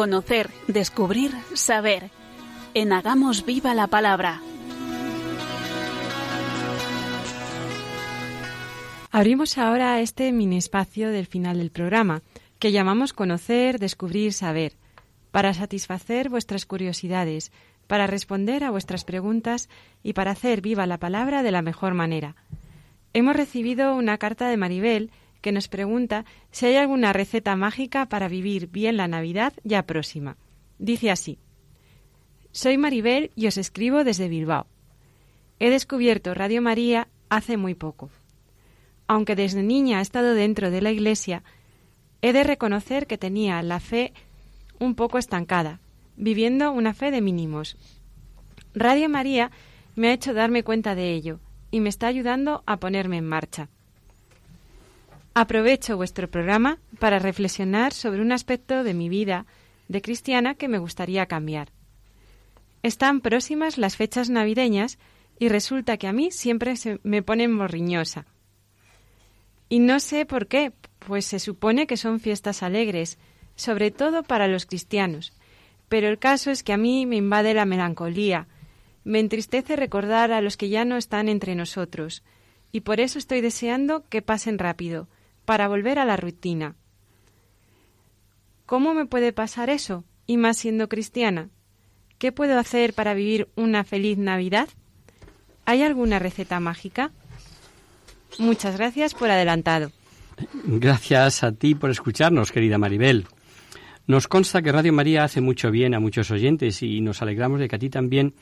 Conocer, 0.00 0.48
descubrir, 0.66 1.30
saber. 1.52 2.10
En 2.72 2.90
Hagamos 2.94 3.44
Viva 3.44 3.74
la 3.74 3.86
Palabra. 3.86 4.40
Abrimos 9.10 9.58
ahora 9.58 10.00
este 10.00 10.32
mini 10.32 10.56
espacio 10.56 11.10
del 11.10 11.26
final 11.26 11.58
del 11.58 11.70
programa, 11.70 12.22
que 12.58 12.72
llamamos 12.72 13.12
Conocer, 13.12 13.78
Descubrir, 13.78 14.32
Saber, 14.32 14.72
para 15.32 15.52
satisfacer 15.52 16.30
vuestras 16.30 16.64
curiosidades, 16.64 17.52
para 17.86 18.06
responder 18.06 18.64
a 18.64 18.70
vuestras 18.70 19.04
preguntas 19.04 19.68
y 20.02 20.14
para 20.14 20.30
hacer 20.30 20.62
viva 20.62 20.86
la 20.86 20.96
palabra 20.96 21.42
de 21.42 21.50
la 21.50 21.60
mejor 21.60 21.92
manera. 21.92 22.36
Hemos 23.12 23.36
recibido 23.36 23.94
una 23.94 24.16
carta 24.16 24.48
de 24.48 24.56
Maribel 24.56 25.10
que 25.40 25.52
nos 25.52 25.68
pregunta 25.68 26.24
si 26.50 26.66
hay 26.66 26.76
alguna 26.76 27.12
receta 27.12 27.56
mágica 27.56 28.06
para 28.06 28.28
vivir 28.28 28.68
bien 28.68 28.96
la 28.96 29.08
Navidad 29.08 29.52
ya 29.64 29.84
próxima. 29.84 30.36
Dice 30.78 31.10
así. 31.10 31.38
Soy 32.52 32.78
Maribel 32.78 33.30
y 33.36 33.46
os 33.46 33.58
escribo 33.58 34.04
desde 34.04 34.28
Bilbao. 34.28 34.66
He 35.58 35.70
descubierto 35.70 36.34
Radio 36.34 36.62
María 36.62 37.08
hace 37.28 37.56
muy 37.56 37.74
poco. 37.74 38.10
Aunque 39.06 39.36
desde 39.36 39.62
niña 39.62 39.98
he 39.98 40.02
estado 40.02 40.34
dentro 40.34 40.70
de 40.70 40.82
la 40.82 40.90
Iglesia, 40.90 41.42
he 42.22 42.32
de 42.32 42.44
reconocer 42.44 43.06
que 43.06 43.18
tenía 43.18 43.62
la 43.62 43.80
fe 43.80 44.12
un 44.78 44.94
poco 44.94 45.18
estancada, 45.18 45.80
viviendo 46.16 46.72
una 46.72 46.94
fe 46.94 47.10
de 47.10 47.20
mínimos. 47.20 47.76
Radio 48.74 49.08
María 49.08 49.50
me 49.96 50.08
ha 50.08 50.12
hecho 50.12 50.32
darme 50.32 50.62
cuenta 50.62 50.94
de 50.94 51.12
ello 51.12 51.40
y 51.70 51.80
me 51.80 51.88
está 51.88 52.06
ayudando 52.06 52.62
a 52.66 52.78
ponerme 52.78 53.18
en 53.18 53.26
marcha. 53.26 53.68
Aprovecho 55.32 55.96
vuestro 55.96 56.28
programa 56.28 56.78
para 56.98 57.20
reflexionar 57.20 57.92
sobre 57.92 58.20
un 58.20 58.32
aspecto 58.32 58.82
de 58.82 58.94
mi 58.94 59.08
vida 59.08 59.46
de 59.86 60.02
cristiana 60.02 60.56
que 60.56 60.66
me 60.66 60.78
gustaría 60.78 61.26
cambiar. 61.26 61.70
Están 62.82 63.20
próximas 63.20 63.78
las 63.78 63.96
fechas 63.96 64.28
navideñas 64.28 64.98
y 65.38 65.48
resulta 65.48 65.98
que 65.98 66.08
a 66.08 66.12
mí 66.12 66.32
siempre 66.32 66.76
se 66.76 66.98
me 67.04 67.22
ponen 67.22 67.52
morriñosa. 67.52 68.26
Y 69.68 69.78
no 69.78 70.00
sé 70.00 70.26
por 70.26 70.48
qué, 70.48 70.72
pues 70.98 71.26
se 71.26 71.38
supone 71.38 71.86
que 71.86 71.96
son 71.96 72.18
fiestas 72.18 72.64
alegres, 72.64 73.16
sobre 73.54 73.92
todo 73.92 74.24
para 74.24 74.48
los 74.48 74.66
cristianos. 74.66 75.32
Pero 75.88 76.08
el 76.08 76.18
caso 76.18 76.50
es 76.50 76.64
que 76.64 76.72
a 76.72 76.76
mí 76.76 77.06
me 77.06 77.16
invade 77.16 77.54
la 77.54 77.66
melancolía, 77.66 78.48
me 79.04 79.20
entristece 79.20 79.76
recordar 79.76 80.32
a 80.32 80.40
los 80.40 80.56
que 80.56 80.68
ya 80.68 80.84
no 80.84 80.96
están 80.96 81.28
entre 81.28 81.54
nosotros, 81.54 82.24
y 82.72 82.80
por 82.80 83.00
eso 83.00 83.18
estoy 83.18 83.40
deseando 83.40 84.04
que 84.08 84.22
pasen 84.22 84.58
rápido, 84.58 85.08
para 85.50 85.66
volver 85.66 85.98
a 85.98 86.04
la 86.04 86.16
rutina. 86.16 86.76
¿Cómo 88.66 88.94
me 88.94 89.06
puede 89.06 89.32
pasar 89.32 89.68
eso? 89.68 90.04
Y 90.24 90.36
más 90.36 90.58
siendo 90.58 90.88
cristiana. 90.88 91.48
¿Qué 92.18 92.30
puedo 92.30 92.56
hacer 92.56 92.94
para 92.94 93.14
vivir 93.14 93.48
una 93.56 93.82
feliz 93.82 94.16
Navidad? 94.16 94.68
¿Hay 95.64 95.82
alguna 95.82 96.20
receta 96.20 96.60
mágica? 96.60 97.10
Muchas 98.38 98.76
gracias 98.76 99.12
por 99.12 99.28
adelantado. 99.28 99.90
Gracias 100.66 101.42
a 101.42 101.50
ti 101.50 101.74
por 101.74 101.90
escucharnos, 101.90 102.52
querida 102.52 102.78
Maribel. 102.78 103.26
Nos 104.06 104.28
consta 104.28 104.62
que 104.62 104.70
Radio 104.70 104.92
María 104.92 105.24
hace 105.24 105.40
mucho 105.40 105.72
bien 105.72 105.96
a 105.96 105.98
muchos 105.98 106.30
oyentes 106.30 106.80
y 106.84 107.00
nos 107.00 107.22
alegramos 107.22 107.58
de 107.58 107.66
que 107.66 107.74
a 107.74 107.80
ti 107.80 107.90
también 107.90 108.34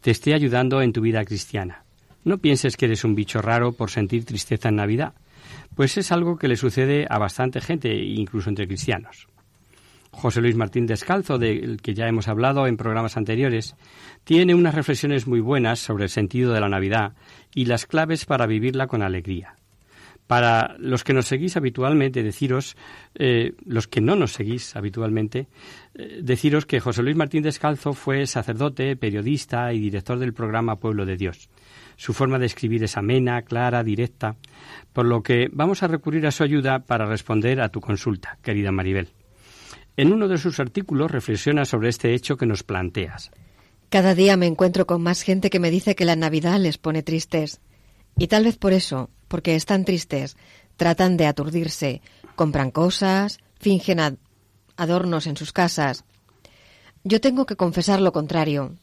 te 0.00 0.12
esté 0.12 0.32
ayudando 0.32 0.80
en 0.80 0.94
tu 0.94 1.02
vida 1.02 1.26
cristiana. 1.26 1.84
No 2.24 2.38
pienses 2.38 2.78
que 2.78 2.86
eres 2.86 3.04
un 3.04 3.14
bicho 3.14 3.42
raro 3.42 3.72
por 3.72 3.90
sentir 3.90 4.24
tristeza 4.24 4.70
en 4.70 4.76
Navidad. 4.76 5.12
Pues 5.74 5.96
es 5.98 6.12
algo 6.12 6.36
que 6.36 6.48
le 6.48 6.56
sucede 6.56 7.06
a 7.08 7.18
bastante 7.18 7.60
gente, 7.60 7.94
incluso 7.94 8.48
entre 8.48 8.66
cristianos. 8.66 9.28
José 10.14 10.40
Luis 10.40 10.54
Martín 10.54 10.86
Descalzo, 10.86 11.38
del 11.38 11.82
que 11.82 11.94
ya 11.94 12.06
hemos 12.06 12.28
hablado 12.28 12.66
en 12.66 12.76
programas 12.76 13.16
anteriores, 13.16 13.74
tiene 14.22 14.54
unas 14.54 14.74
reflexiones 14.74 15.26
muy 15.26 15.40
buenas 15.40 15.80
sobre 15.80 16.04
el 16.04 16.10
sentido 16.10 16.52
de 16.52 16.60
la 16.60 16.68
Navidad 16.68 17.14
y 17.54 17.64
las 17.64 17.86
claves 17.86 18.24
para 18.24 18.46
vivirla 18.46 18.86
con 18.86 19.02
alegría. 19.02 19.56
Para 20.28 20.76
los 20.78 21.04
que 21.04 21.12
nos 21.12 21.26
seguís 21.26 21.56
habitualmente, 21.56 22.22
deciros, 22.22 22.76
eh, 23.14 23.52
los 23.66 23.88
que 23.88 24.00
no 24.00 24.16
nos 24.16 24.32
seguís 24.32 24.74
habitualmente, 24.74 25.48
eh, 25.94 26.20
deciros 26.22 26.64
que 26.64 26.80
José 26.80 27.02
Luis 27.02 27.16
Martín 27.16 27.42
Descalzo 27.42 27.92
fue 27.92 28.26
sacerdote, 28.26 28.96
periodista 28.96 29.72
y 29.74 29.80
director 29.80 30.18
del 30.18 30.32
programa 30.32 30.76
Pueblo 30.76 31.04
de 31.04 31.16
Dios. 31.16 31.50
Su 31.96 32.12
forma 32.12 32.38
de 32.38 32.46
escribir 32.46 32.82
es 32.84 32.96
amena, 32.96 33.42
clara, 33.42 33.84
directa, 33.84 34.36
por 34.92 35.06
lo 35.06 35.22
que 35.22 35.48
vamos 35.52 35.82
a 35.82 35.88
recurrir 35.88 36.26
a 36.26 36.30
su 36.30 36.42
ayuda 36.42 36.80
para 36.80 37.06
responder 37.06 37.60
a 37.60 37.68
tu 37.68 37.80
consulta, 37.80 38.38
querida 38.42 38.72
Maribel. 38.72 39.08
En 39.96 40.12
uno 40.12 40.26
de 40.26 40.38
sus 40.38 40.58
artículos 40.58 41.10
reflexiona 41.10 41.64
sobre 41.64 41.88
este 41.88 42.14
hecho 42.14 42.36
que 42.36 42.46
nos 42.46 42.62
planteas. 42.62 43.30
Cada 43.90 44.14
día 44.14 44.36
me 44.36 44.46
encuentro 44.46 44.86
con 44.86 45.02
más 45.02 45.22
gente 45.22 45.50
que 45.50 45.60
me 45.60 45.70
dice 45.70 45.94
que 45.94 46.04
la 46.04 46.16
Navidad 46.16 46.58
les 46.58 46.78
pone 46.78 47.02
tristes. 47.02 47.60
Y 48.18 48.26
tal 48.26 48.44
vez 48.44 48.56
por 48.56 48.72
eso, 48.72 49.10
porque 49.28 49.54
están 49.54 49.84
tristes, 49.84 50.36
tratan 50.76 51.16
de 51.16 51.26
aturdirse, 51.26 52.02
compran 52.34 52.72
cosas, 52.72 53.38
fingen 53.60 54.18
adornos 54.76 55.28
en 55.28 55.36
sus 55.36 55.52
casas. 55.52 56.04
Yo 57.04 57.20
tengo 57.20 57.46
que 57.46 57.56
confesar 57.56 58.00
lo 58.00 58.12
contrario. 58.12 58.74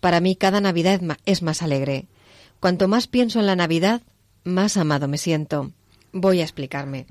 Para 0.00 0.20
mí 0.20 0.36
cada 0.36 0.60
Navidad 0.60 1.00
es 1.26 1.42
más 1.42 1.62
alegre. 1.62 2.06
Cuanto 2.60 2.88
más 2.88 3.06
pienso 3.06 3.40
en 3.40 3.46
la 3.46 3.56
Navidad, 3.56 4.02
más 4.44 4.76
amado 4.76 5.08
me 5.08 5.18
siento. 5.18 5.72
Voy 6.12 6.40
a 6.40 6.44
explicarme. 6.44 7.06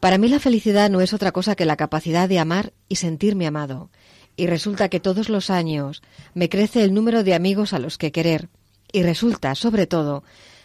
Para 0.00 0.18
mí 0.18 0.28
la 0.28 0.40
felicidad 0.40 0.90
no 0.90 1.00
es 1.00 1.12
otra 1.12 1.32
cosa 1.32 1.54
que 1.54 1.64
la 1.64 1.76
capacidad 1.76 2.28
de 2.28 2.38
amar 2.38 2.72
y 2.88 2.96
sentirme 2.96 3.46
amado. 3.46 3.90
Y 4.36 4.46
resulta 4.46 4.88
que 4.88 5.00
todos 5.00 5.28
los 5.28 5.50
años 5.50 6.02
me 6.34 6.48
crece 6.48 6.82
el 6.82 6.92
número 6.92 7.24
de 7.24 7.34
amigos 7.34 7.72
a 7.72 7.78
los 7.78 7.96
que 7.96 8.12
querer. 8.12 8.48
Y 8.92 9.02
resulta, 9.02 9.54
sobre 9.54 9.86
todo, 9.86 10.24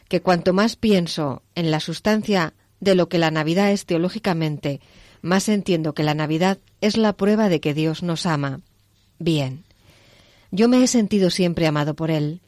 que 0.10 0.22
cuanto 0.22 0.52
más 0.52 0.76
pienso 0.76 1.44
en 1.56 1.72
la 1.72 1.80
sustancia 1.80 2.54
de 2.80 2.96
lo 2.96 3.08
que 3.08 3.18
la 3.18 3.32
Navidad 3.32 3.72
es 3.72 3.86
teológicamente, 3.86 4.82
más 5.22 5.48
entiendo 5.48 5.94
que 5.94 6.04
la 6.04 6.16
Navidad 6.16 6.58
es 6.82 6.98
la 6.98 7.14
prueba 7.14 7.48
de 7.48 7.62
que 7.62 7.74
Dios 7.74 8.04
nos 8.04 8.26
ama. 8.26 8.62
Bien. 9.20 9.64
Yo 10.50 10.68
me 10.68 10.84
he 10.84 10.88
sentido 10.88 11.30
siempre 11.30 11.68
amado 11.68 11.96
por 11.96 12.12
Él. 12.12 12.42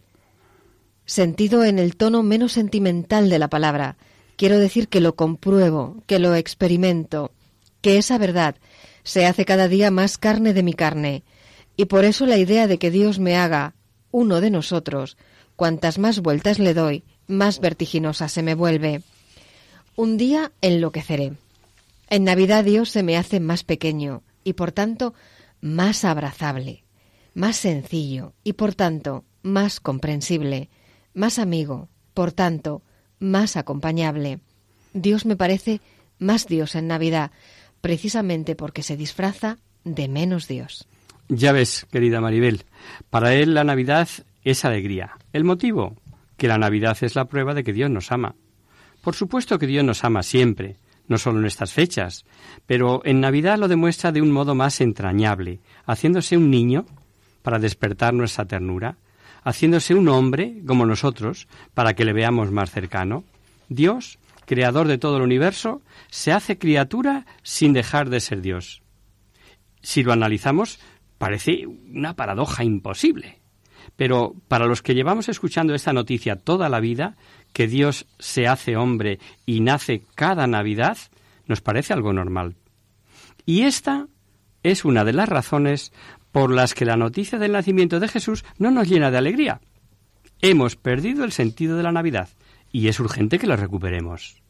Sentido 1.06 1.64
en 1.64 1.80
el 1.80 1.96
tono 1.96 2.24
menos 2.24 2.54
sentimental 2.54 3.30
de 3.30 3.40
la 3.40 3.50
palabra. 3.50 3.98
Quiero 4.38 4.58
decir 4.58 4.88
que 4.88 5.02
lo 5.02 5.16
compruebo, 5.16 6.02
que 6.08 6.20
lo 6.20 6.36
experimento, 6.36 7.32
que 7.82 7.98
esa 7.98 8.18
verdad 8.18 8.56
se 9.04 9.26
hace 9.26 9.46
cada 9.46 9.68
día 9.68 9.92
más 9.92 10.18
carne 10.18 10.54
de 10.54 10.64
mi 10.64 10.74
carne, 10.74 11.24
y 11.76 11.86
por 11.86 12.06
eso 12.06 12.26
la 12.26 12.38
idea 12.38 12.68
de 12.68 12.78
que 12.80 12.92
Dios 12.92 13.20
me 13.20 13.36
haga 13.36 13.76
uno 14.12 14.42
de 14.42 14.50
nosotros, 14.50 15.18
cuantas 15.56 15.98
más 15.98 16.22
vueltas 16.22 16.60
le 16.60 16.74
doy, 16.74 17.04
más 17.28 17.60
vertiginosa 17.60 18.30
se 18.30 18.44
me 18.44 18.56
vuelve. 18.56 19.02
Un 19.96 20.18
día 20.18 20.52
enloqueceré. 20.62 21.34
En 22.10 22.24
Navidad 22.24 22.64
Dios 22.64 22.90
se 22.90 23.04
me 23.04 23.18
hace 23.18 23.40
más 23.40 23.64
pequeño 23.64 24.24
y 24.44 24.54
por 24.54 24.72
tanto 24.72 25.14
más 25.62 26.06
abrazable, 26.06 26.84
más 27.34 27.58
sencillo 27.58 28.34
y 28.44 28.54
por 28.54 28.76
tanto 28.76 29.26
más 29.42 29.80
comprensible, 29.80 30.70
más 31.14 31.40
amigo, 31.40 31.90
por 32.14 32.32
tanto 32.32 32.82
más 33.20 33.58
acompañable. 33.58 34.40
Dios 34.94 35.26
me 35.26 35.36
parece 35.36 35.82
más 36.20 36.48
Dios 36.48 36.76
en 36.76 36.88
Navidad, 36.88 37.32
precisamente 37.82 38.56
porque 38.56 38.84
se 38.84 38.98
disfraza 38.98 39.58
de 39.84 40.08
menos 40.08 40.48
Dios. 40.48 40.88
Ya 41.30 41.52
ves, 41.52 41.86
querida 41.92 42.22
Maribel, 42.22 42.66
para 43.10 43.34
él 43.34 43.54
la 43.54 43.64
Navidad 43.64 44.08
es 44.44 44.66
alegría. 44.66 45.18
¿El 45.32 45.44
motivo? 45.46 45.96
que 46.38 46.48
la 46.48 46.58
Navidad 46.58 46.98
es 47.02 47.16
la 47.16 47.26
prueba 47.26 47.54
de 47.54 47.64
que 47.64 47.74
Dios 47.74 47.90
nos 47.90 48.12
ama. 48.12 48.36
Por 49.02 49.16
supuesto 49.16 49.60
que 49.60 49.68
Dios 49.68 49.84
nos 49.84 50.04
ama 50.04 50.24
siempre, 50.24 50.78
no 51.08 51.18
solo 51.18 51.40
en 51.40 51.46
estas 51.46 51.74
fechas, 51.74 52.26
pero 52.66 53.02
en 53.06 53.22
Navidad 53.22 53.58
lo 53.58 53.68
demuestra 53.68 54.12
de 54.12 54.22
un 54.22 54.32
modo 54.32 54.56
más 54.56 54.82
entrañable, 54.82 55.60
haciéndose 55.86 56.38
un 56.38 56.50
niño 56.50 56.86
para 57.42 57.60
despertar 57.60 58.14
nuestra 58.14 58.46
ternura, 58.46 58.98
haciéndose 59.44 59.94
un 59.96 60.08
hombre 60.10 60.62
como 60.66 60.86
nosotros 60.86 61.48
para 61.74 61.94
que 61.94 62.06
le 62.06 62.14
veamos 62.14 62.52
más 62.52 62.72
cercano. 62.72 63.24
Dios, 63.70 64.20
creador 64.46 64.88
de 64.88 64.98
todo 64.98 65.18
el 65.18 65.24
universo, 65.24 65.82
se 66.10 66.32
hace 66.32 66.58
criatura 66.58 67.26
sin 67.44 67.74
dejar 67.74 68.10
de 68.10 68.20
ser 68.20 68.42
Dios. 68.42 68.82
Si 69.82 70.04
lo 70.04 70.14
analizamos, 70.14 70.80
parece 71.18 71.66
una 71.68 72.16
paradoja 72.16 72.64
imposible. 72.64 73.40
Pero 73.96 74.36
para 74.48 74.66
los 74.66 74.82
que 74.82 74.96
llevamos 74.96 75.30
escuchando 75.30 75.76
esta 75.76 75.94
noticia 75.94 76.36
toda 76.36 76.70
la 76.70 76.80
vida, 76.80 77.16
que 77.52 77.68
Dios 77.68 78.08
se 78.18 78.48
hace 78.48 78.76
hombre 78.76 79.20
y 79.46 79.60
nace 79.60 80.04
cada 80.16 80.48
Navidad, 80.48 80.98
nos 81.46 81.62
parece 81.62 81.94
algo 81.94 82.14
normal. 82.14 82.56
Y 83.46 83.64
esta 83.64 84.08
es 84.64 84.86
una 84.86 85.04
de 85.04 85.14
las 85.14 85.30
razones 85.30 85.92
por 86.34 86.52
las 86.52 86.74
que 86.74 86.84
la 86.84 86.98
noticia 86.98 87.40
del 87.40 87.54
nacimiento 87.54 88.02
de 88.02 88.10
Jesús 88.10 88.44
no 88.58 88.72
nos 88.72 88.90
llena 88.90 89.10
de 89.10 89.18
alegría. 89.20 89.62
Hemos 90.42 90.76
perdido 90.76 91.24
el 91.24 91.32
sentido 91.32 91.78
de 91.78 91.84
la 91.84 91.94
Navidad 91.94 92.28
y 92.74 92.90
es 92.90 93.00
urgente 93.00 93.40
que 93.40 93.48
lo 93.48 93.56
recuperemos. 93.56 94.42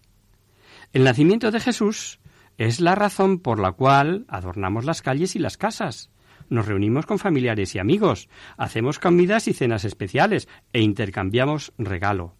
El 0.93 1.03
nacimiento 1.03 1.51
de 1.51 1.59
Jesús 1.59 2.19
es 2.57 2.79
la 2.79 2.95
razón 2.95 3.37
por 3.37 3.59
la 3.59 3.73
cual 3.73 4.25
adornamos 4.27 4.85
las 4.85 5.03
calles 5.03 5.35
y 5.35 5.39
las 5.39 5.57
casas, 5.57 6.09
nos 6.49 6.67
reunimos 6.67 7.05
con 7.05 7.19
familiares 7.19 7.75
y 7.75 7.79
amigos, 7.79 8.29
hacemos 8.57 8.99
comidas 8.99 9.47
y 9.47 9.53
cenas 9.53 9.85
especiales 9.85 10.47
e 10.71 10.81
intercambiamos 10.81 11.73
regalo. 11.77 12.35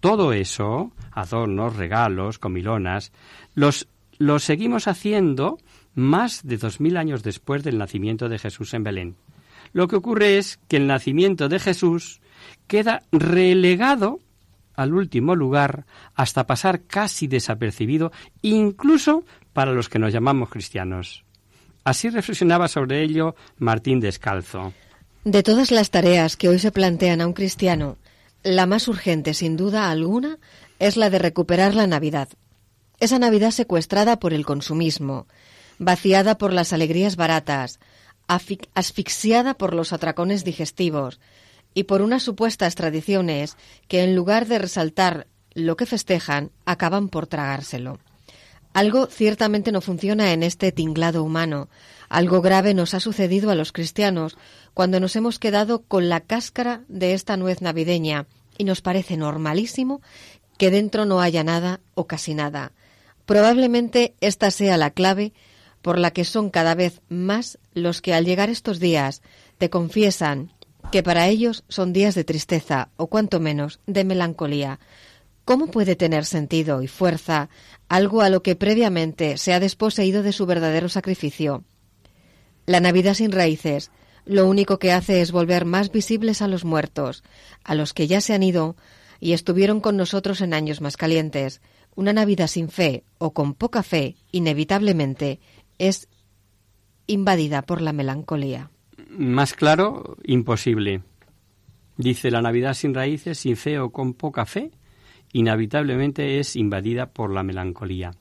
Todo 0.00 0.32
eso, 0.32 0.92
adornos, 1.12 1.76
regalos, 1.76 2.38
comilonas, 2.38 3.12
los, 3.54 3.88
los 4.18 4.42
seguimos 4.42 4.88
haciendo 4.88 5.58
más 5.94 6.46
de 6.46 6.56
dos 6.56 6.80
mil 6.80 6.96
años 6.96 7.22
después 7.22 7.62
del 7.62 7.78
nacimiento 7.78 8.28
de 8.28 8.38
Jesús 8.38 8.74
en 8.74 8.84
Belén. 8.84 9.16
Lo 9.72 9.88
que 9.88 9.96
ocurre 9.96 10.38
es 10.38 10.58
que 10.68 10.76
el 10.76 10.86
nacimiento 10.86 11.48
de 11.48 11.58
Jesús 11.58 12.20
queda 12.66 13.02
relegado 13.10 14.20
al 14.74 14.94
último 14.94 15.34
lugar 15.34 15.86
hasta 16.14 16.46
pasar 16.46 16.82
casi 16.82 17.26
desapercibido, 17.26 18.12
incluso 18.40 19.24
para 19.52 19.72
los 19.72 19.88
que 19.88 19.98
nos 19.98 20.12
llamamos 20.12 20.48
cristianos. 20.48 21.24
Así 21.84 22.08
reflexionaba 22.10 22.68
sobre 22.68 23.02
ello 23.02 23.34
Martín 23.58 24.00
Descalzo. 24.00 24.72
De 25.24 25.42
todas 25.42 25.70
las 25.70 25.90
tareas 25.90 26.36
que 26.36 26.48
hoy 26.48 26.58
se 26.58 26.72
plantean 26.72 27.20
a 27.20 27.26
un 27.26 27.32
cristiano, 27.32 27.96
la 28.42 28.66
más 28.66 28.88
urgente, 28.88 29.34
sin 29.34 29.56
duda 29.56 29.90
alguna, 29.90 30.38
es 30.78 30.96
la 30.96 31.10
de 31.10 31.18
recuperar 31.18 31.74
la 31.74 31.86
Navidad. 31.86 32.28
Esa 32.98 33.18
Navidad 33.18 33.50
secuestrada 33.50 34.18
por 34.18 34.32
el 34.32 34.44
consumismo, 34.44 35.26
vaciada 35.78 36.38
por 36.38 36.52
las 36.52 36.72
alegrías 36.72 37.16
baratas, 37.16 37.80
asfixiada 38.26 39.54
por 39.54 39.74
los 39.74 39.92
atracones 39.92 40.44
digestivos 40.44 41.20
y 41.74 41.84
por 41.84 42.02
unas 42.02 42.22
supuestas 42.22 42.74
tradiciones 42.74 43.56
que 43.88 44.02
en 44.02 44.14
lugar 44.14 44.46
de 44.46 44.58
resaltar 44.58 45.26
lo 45.54 45.76
que 45.76 45.86
festejan, 45.86 46.50
acaban 46.64 47.08
por 47.08 47.26
tragárselo. 47.26 47.98
Algo 48.72 49.06
ciertamente 49.06 49.70
no 49.70 49.82
funciona 49.82 50.32
en 50.32 50.42
este 50.42 50.72
tinglado 50.72 51.22
humano. 51.22 51.68
Algo 52.08 52.40
grave 52.40 52.72
nos 52.72 52.94
ha 52.94 53.00
sucedido 53.00 53.50
a 53.50 53.54
los 53.54 53.70
cristianos 53.70 54.38
cuando 54.72 54.98
nos 54.98 55.14
hemos 55.14 55.38
quedado 55.38 55.82
con 55.82 56.08
la 56.08 56.20
cáscara 56.20 56.82
de 56.88 57.12
esta 57.12 57.36
nuez 57.36 57.60
navideña 57.60 58.26
y 58.56 58.64
nos 58.64 58.80
parece 58.80 59.18
normalísimo 59.18 60.00
que 60.56 60.70
dentro 60.70 61.04
no 61.04 61.20
haya 61.20 61.44
nada 61.44 61.80
o 61.94 62.06
casi 62.06 62.34
nada. 62.34 62.72
Probablemente 63.26 64.14
esta 64.20 64.50
sea 64.50 64.78
la 64.78 64.90
clave 64.90 65.32
por 65.82 65.98
la 65.98 66.12
que 66.12 66.24
son 66.24 66.50
cada 66.50 66.74
vez 66.74 67.00
más 67.08 67.58
los 67.74 68.00
que 68.00 68.14
al 68.14 68.24
llegar 68.24 68.48
estos 68.48 68.80
días 68.80 69.22
te 69.58 69.68
confiesan 69.68 70.52
que 70.90 71.02
para 71.02 71.28
ellos 71.28 71.64
son 71.68 71.92
días 71.92 72.14
de 72.14 72.24
tristeza 72.24 72.88
o 72.96 73.08
cuanto 73.08 73.40
menos 73.40 73.80
de 73.86 74.04
melancolía. 74.04 74.80
¿Cómo 75.44 75.66
puede 75.66 75.96
tener 75.96 76.24
sentido 76.24 76.82
y 76.82 76.88
fuerza 76.88 77.48
algo 77.92 78.22
a 78.22 78.30
lo 78.30 78.42
que 78.42 78.56
previamente 78.56 79.36
se 79.36 79.52
ha 79.52 79.60
desposeído 79.60 80.22
de 80.22 80.32
su 80.32 80.46
verdadero 80.46 80.88
sacrificio. 80.88 81.62
La 82.64 82.80
Navidad 82.80 83.12
sin 83.12 83.32
raíces 83.32 83.90
lo 84.24 84.48
único 84.48 84.78
que 84.78 84.92
hace 84.92 85.20
es 85.20 85.30
volver 85.30 85.66
más 85.66 85.92
visibles 85.92 86.40
a 86.40 86.48
los 86.48 86.64
muertos, 86.64 87.22
a 87.64 87.74
los 87.74 87.92
que 87.92 88.06
ya 88.06 88.22
se 88.22 88.32
han 88.32 88.42
ido 88.42 88.76
y 89.20 89.34
estuvieron 89.34 89.80
con 89.82 89.98
nosotros 89.98 90.40
en 90.40 90.54
años 90.54 90.80
más 90.80 90.96
calientes. 90.96 91.60
Una 91.94 92.14
Navidad 92.14 92.46
sin 92.46 92.70
fe 92.70 93.04
o 93.18 93.34
con 93.34 93.52
poca 93.52 93.82
fe, 93.82 94.16
inevitablemente, 94.30 95.38
es 95.78 96.08
invadida 97.06 97.62
por 97.62 97.80
la 97.80 97.92
melancolía. 97.92 98.70
Más 99.08 99.54
claro, 99.54 100.16
imposible. 100.24 101.02
Dice 101.96 102.30
la 102.30 102.42
Navidad 102.42 102.74
sin 102.74 102.94
raíces, 102.94 103.38
sin 103.38 103.56
fe 103.56 103.78
o 103.78 103.90
con 103.90 104.14
poca 104.14 104.46
fe, 104.46 104.70
inevitablemente 105.32 106.38
es 106.38 106.56
invadida 106.56 107.06
por 107.06 107.32
la 107.32 107.42
melancolía. 107.42 108.12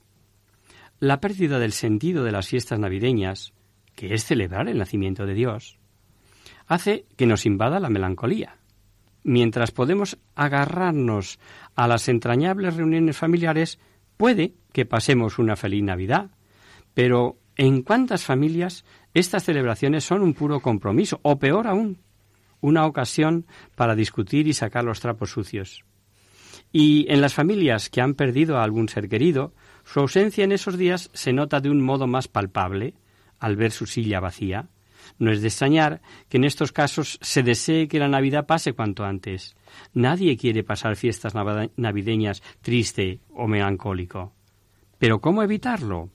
La 1.00 1.20
pérdida 1.20 1.60
del 1.60 1.72
sentido 1.72 2.24
de 2.24 2.32
las 2.32 2.48
fiestas 2.48 2.80
navideñas, 2.80 3.54
que 3.96 4.14
es 4.14 4.26
celebrar 4.26 4.68
el 4.68 4.78
nacimiento 4.78 5.26
de 5.26 5.34
Dios, 5.34 5.78
hace 6.68 7.06
que 7.16 7.26
nos 7.26 7.46
invada 7.46 7.80
la 7.80 7.90
melancolía. 7.90 8.58
Mientras 9.24 9.72
podemos 9.72 10.18
agarrarnos 10.36 11.40
a 11.76 11.88
las 11.88 12.08
entrañables 12.10 12.76
reuniones 12.76 13.18
familiares, 13.18 13.80
Puede 14.22 14.54
que 14.72 14.86
pasemos 14.86 15.40
una 15.40 15.56
feliz 15.56 15.82
Navidad, 15.82 16.30
pero 16.94 17.40
¿en 17.62 17.84
cuántas 17.84 18.24
familias 18.26 18.86
estas 19.14 19.44
celebraciones 19.44 20.04
son 20.04 20.24
un 20.24 20.34
puro 20.34 20.62
compromiso, 20.62 21.20
o 21.22 21.38
peor 21.38 21.68
aún, 21.68 22.00
una 22.60 22.88
ocasión 22.88 23.46
para 23.76 23.94
discutir 23.94 24.48
y 24.48 24.54
sacar 24.54 24.84
los 24.84 25.00
trapos 25.00 25.30
sucios? 25.30 25.86
Y 26.72 27.06
en 27.08 27.22
las 27.22 27.36
familias 27.36 27.92
que 27.92 28.02
han 28.02 28.16
perdido 28.16 28.58
a 28.58 28.64
algún 28.64 28.90
ser 28.90 29.08
querido, 29.08 29.54
su 29.86 30.00
ausencia 30.00 30.44
en 30.44 30.54
esos 30.54 30.76
días 30.76 31.12
se 31.14 31.34
nota 31.34 31.60
de 31.60 31.70
un 31.70 31.84
modo 31.84 32.08
más 32.08 32.28
palpable 32.28 32.96
al 33.40 33.58
ver 33.58 33.72
su 33.72 33.86
silla 33.86 34.20
vacía. 34.20 34.70
No 35.20 35.32
es 35.32 35.42
de 35.42 35.50
extrañar 35.50 36.02
que 36.30 36.38
en 36.38 36.46
estos 36.46 36.72
casos 36.72 37.20
se 37.22 37.44
desee 37.44 37.88
que 37.88 38.00
la 38.00 38.08
Navidad 38.08 38.48
pase 38.48 38.74
cuanto 38.74 39.04
antes. 39.04 39.56
Nadie 39.94 40.36
quiere 40.36 40.64
pasar 40.64 40.96
fiestas 40.96 41.36
navideñas 41.36 42.42
triste 42.62 43.20
o 43.30 43.48
melancólico. 43.48 44.34
Pero 44.98 45.22
¿cómo 45.22 45.44
evitarlo? 45.44 46.10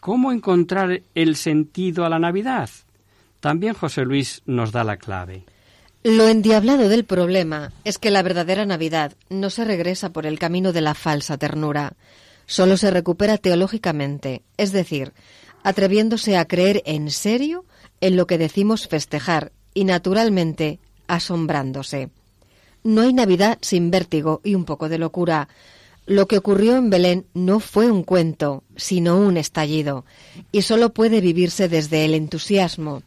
¿Cómo 0.00 0.32
encontrar 0.32 1.02
el 1.14 1.36
sentido 1.36 2.04
a 2.04 2.08
la 2.08 2.18
Navidad? 2.18 2.70
También 3.40 3.74
José 3.74 4.04
Luis 4.04 4.42
nos 4.46 4.72
da 4.72 4.84
la 4.84 4.96
clave. 4.96 5.44
Lo 6.04 6.28
endiablado 6.28 6.88
del 6.88 7.04
problema 7.04 7.72
es 7.84 7.98
que 7.98 8.10
la 8.10 8.22
verdadera 8.22 8.64
Navidad 8.64 9.14
no 9.28 9.50
se 9.50 9.64
regresa 9.64 10.10
por 10.10 10.26
el 10.26 10.38
camino 10.38 10.72
de 10.72 10.80
la 10.80 10.94
falsa 10.94 11.36
ternura, 11.36 11.94
solo 12.46 12.76
se 12.76 12.90
recupera 12.90 13.36
teológicamente, 13.36 14.42
es 14.56 14.72
decir, 14.72 15.12
atreviéndose 15.64 16.36
a 16.36 16.46
creer 16.46 16.82
en 16.86 17.10
serio 17.10 17.64
en 18.00 18.16
lo 18.16 18.26
que 18.26 18.38
decimos 18.38 18.86
festejar 18.86 19.52
y 19.74 19.84
naturalmente 19.84 20.78
asombrándose. 21.08 22.10
No 22.84 23.02
hay 23.02 23.12
Navidad 23.12 23.58
sin 23.60 23.90
vértigo 23.90 24.40
y 24.44 24.54
un 24.54 24.64
poco 24.64 24.88
de 24.88 24.98
locura. 24.98 25.48
Lo 26.08 26.26
que 26.26 26.38
ocurrió 26.38 26.76
en 26.76 26.88
Belén 26.88 27.26
no 27.34 27.60
fue 27.60 27.90
un 27.90 28.02
cuento, 28.02 28.64
sino 28.76 29.18
un 29.18 29.36
estallido, 29.36 30.06
y 30.52 30.62
solo 30.62 30.94
puede 30.94 31.20
vivirse 31.20 31.68
desde 31.68 32.06
el 32.06 32.14
entusiasmo. 32.14 33.02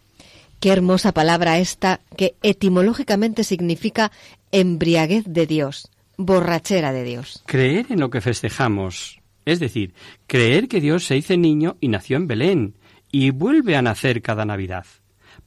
Qué 0.59 0.69
hermosa 0.69 1.11
palabra 1.11 1.57
esta 1.57 2.01
que 2.15 2.35
etimológicamente 2.43 3.43
significa 3.43 4.11
embriaguez 4.51 5.23
de 5.25 5.47
Dios, 5.47 5.89
borrachera 6.15 6.93
de 6.93 7.03
Dios. 7.03 7.41
Creer 7.47 7.87
en 7.89 7.99
lo 7.99 8.11
que 8.11 8.21
festejamos, 8.21 9.19
es 9.45 9.59
decir, 9.59 9.95
creer 10.27 10.67
que 10.67 10.79
Dios 10.79 11.03
se 11.03 11.17
hizo 11.17 11.35
niño 11.35 11.77
y 11.81 11.87
nació 11.87 12.17
en 12.17 12.27
Belén 12.27 12.75
y 13.11 13.31
vuelve 13.31 13.75
a 13.75 13.81
nacer 13.81 14.21
cada 14.21 14.45
Navidad. 14.45 14.85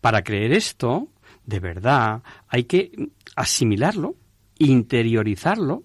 Para 0.00 0.24
creer 0.24 0.52
esto, 0.52 1.06
de 1.46 1.60
verdad, 1.60 2.22
hay 2.48 2.64
que 2.64 3.10
asimilarlo, 3.36 4.16
interiorizarlo, 4.58 5.84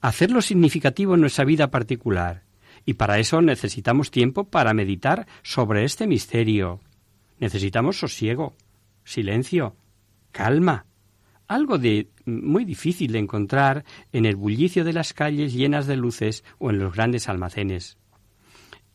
hacerlo 0.00 0.42
significativo 0.42 1.14
en 1.14 1.20
nuestra 1.20 1.44
vida 1.44 1.70
particular. 1.70 2.44
Y 2.86 2.94
para 2.94 3.18
eso 3.18 3.42
necesitamos 3.42 4.10
tiempo 4.10 4.44
para 4.44 4.74
meditar 4.74 5.26
sobre 5.42 5.84
este 5.84 6.06
misterio. 6.06 6.80
Necesitamos 7.38 7.98
sosiego, 7.98 8.54
silencio, 9.04 9.76
calma, 10.32 10.86
algo 11.46 11.78
de 11.78 12.08
muy 12.26 12.64
difícil 12.64 13.12
de 13.12 13.18
encontrar 13.18 13.84
en 14.12 14.24
el 14.24 14.36
bullicio 14.36 14.84
de 14.84 14.92
las 14.92 15.12
calles 15.12 15.52
llenas 15.52 15.86
de 15.86 15.96
luces 15.96 16.44
o 16.58 16.70
en 16.70 16.78
los 16.78 16.94
grandes 16.94 17.28
almacenes. 17.28 17.98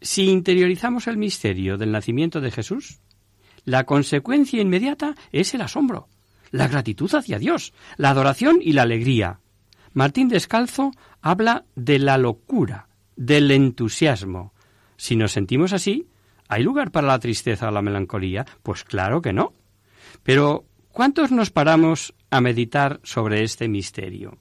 Si 0.01 0.29
interiorizamos 0.29 1.07
el 1.07 1.17
misterio 1.17 1.77
del 1.77 1.91
nacimiento 1.91 2.41
de 2.41 2.51
Jesús, 2.51 2.99
la 3.65 3.85
consecuencia 3.85 4.61
inmediata 4.61 5.15
es 5.31 5.53
el 5.53 5.61
asombro, 5.61 6.07
la 6.51 6.67
gratitud 6.67 7.13
hacia 7.13 7.39
Dios, 7.39 7.73
la 7.97 8.11
adoración 8.11 8.59
y 8.61 8.73
la 8.73 8.83
alegría. 8.83 9.39
Martín 9.95 10.29
Descalzo 10.29 10.91
habla 11.21 11.65
de 11.75 11.97
la 11.97 12.19
locura, 12.19 12.87
del 13.15 13.49
entusiasmo. 13.49 14.53
Si 14.95 15.15
nos 15.15 15.31
sentimos 15.31 15.73
así, 15.73 16.07
¿hay 16.47 16.61
lugar 16.61 16.91
para 16.91 17.07
la 17.07 17.17
tristeza 17.17 17.69
o 17.69 17.71
la 17.71 17.81
melancolía? 17.81 18.45
Pues 18.61 18.83
claro 18.83 19.23
que 19.23 19.33
no. 19.33 19.53
Pero 20.21 20.65
¿Cuántos 20.95 21.29
nos 21.29 21.51
paramos 21.51 22.13
a 22.29 22.39
meditar 22.39 23.01
sobre 23.03 23.43
este 23.43 23.67
misterio? 23.67 24.37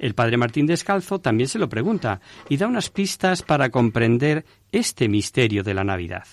El 0.00 0.16
padre 0.16 0.36
Martín 0.36 0.66
Descalzo 0.66 1.20
también 1.20 1.48
se 1.48 1.60
lo 1.60 1.68
pregunta 1.68 2.20
y 2.48 2.56
da 2.56 2.66
unas 2.66 2.90
pistas 2.90 3.42
para 3.42 3.70
comprender 3.70 4.44
este 4.72 5.08
misterio 5.08 5.62
de 5.62 5.74
la 5.74 5.84
Navidad. 5.84 6.24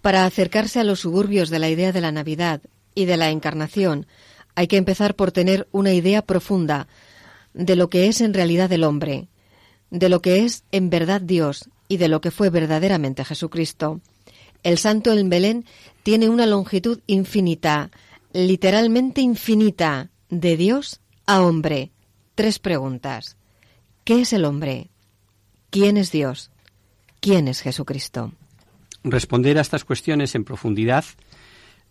Para 0.00 0.24
acercarse 0.24 0.80
a 0.80 0.84
los 0.84 1.00
suburbios 1.00 1.50
de 1.50 1.58
la 1.58 1.68
idea 1.68 1.92
de 1.92 2.00
la 2.00 2.10
Navidad 2.10 2.62
y 2.94 3.04
de 3.04 3.18
la 3.18 3.28
Encarnación, 3.28 4.06
hay 4.54 4.66
que 4.66 4.78
empezar 4.78 5.14
por 5.14 5.30
tener 5.30 5.68
una 5.72 5.92
idea 5.92 6.22
profunda 6.22 6.88
de 7.54 7.76
lo 7.76 7.90
que 7.90 8.08
es 8.08 8.20
en 8.20 8.34
realidad 8.34 8.72
el 8.72 8.84
hombre, 8.84 9.28
de 9.90 10.08
lo 10.08 10.22
que 10.22 10.44
es 10.44 10.64
en 10.72 10.90
verdad 10.90 11.20
Dios 11.20 11.68
y 11.88 11.96
de 11.96 12.08
lo 12.08 12.20
que 12.20 12.30
fue 12.30 12.50
verdaderamente 12.50 13.24
Jesucristo. 13.24 14.00
El 14.62 14.78
santo 14.78 15.12
en 15.12 15.28
Belén 15.30 15.64
tiene 16.02 16.28
una 16.28 16.46
longitud 16.46 17.00
infinita, 17.06 17.90
literalmente 18.32 19.20
infinita 19.20 20.10
de 20.28 20.56
Dios 20.56 21.00
a 21.26 21.42
hombre. 21.42 21.90
Tres 22.34 22.58
preguntas. 22.58 23.36
¿Qué 24.04 24.20
es 24.22 24.32
el 24.32 24.44
hombre? 24.44 24.90
¿Quién 25.70 25.96
es 25.96 26.10
Dios? 26.10 26.50
¿Quién 27.20 27.48
es 27.48 27.60
Jesucristo? 27.60 28.32
Responder 29.02 29.58
a 29.58 29.62
estas 29.62 29.84
cuestiones 29.84 30.34
en 30.34 30.44
profundidad 30.44 31.04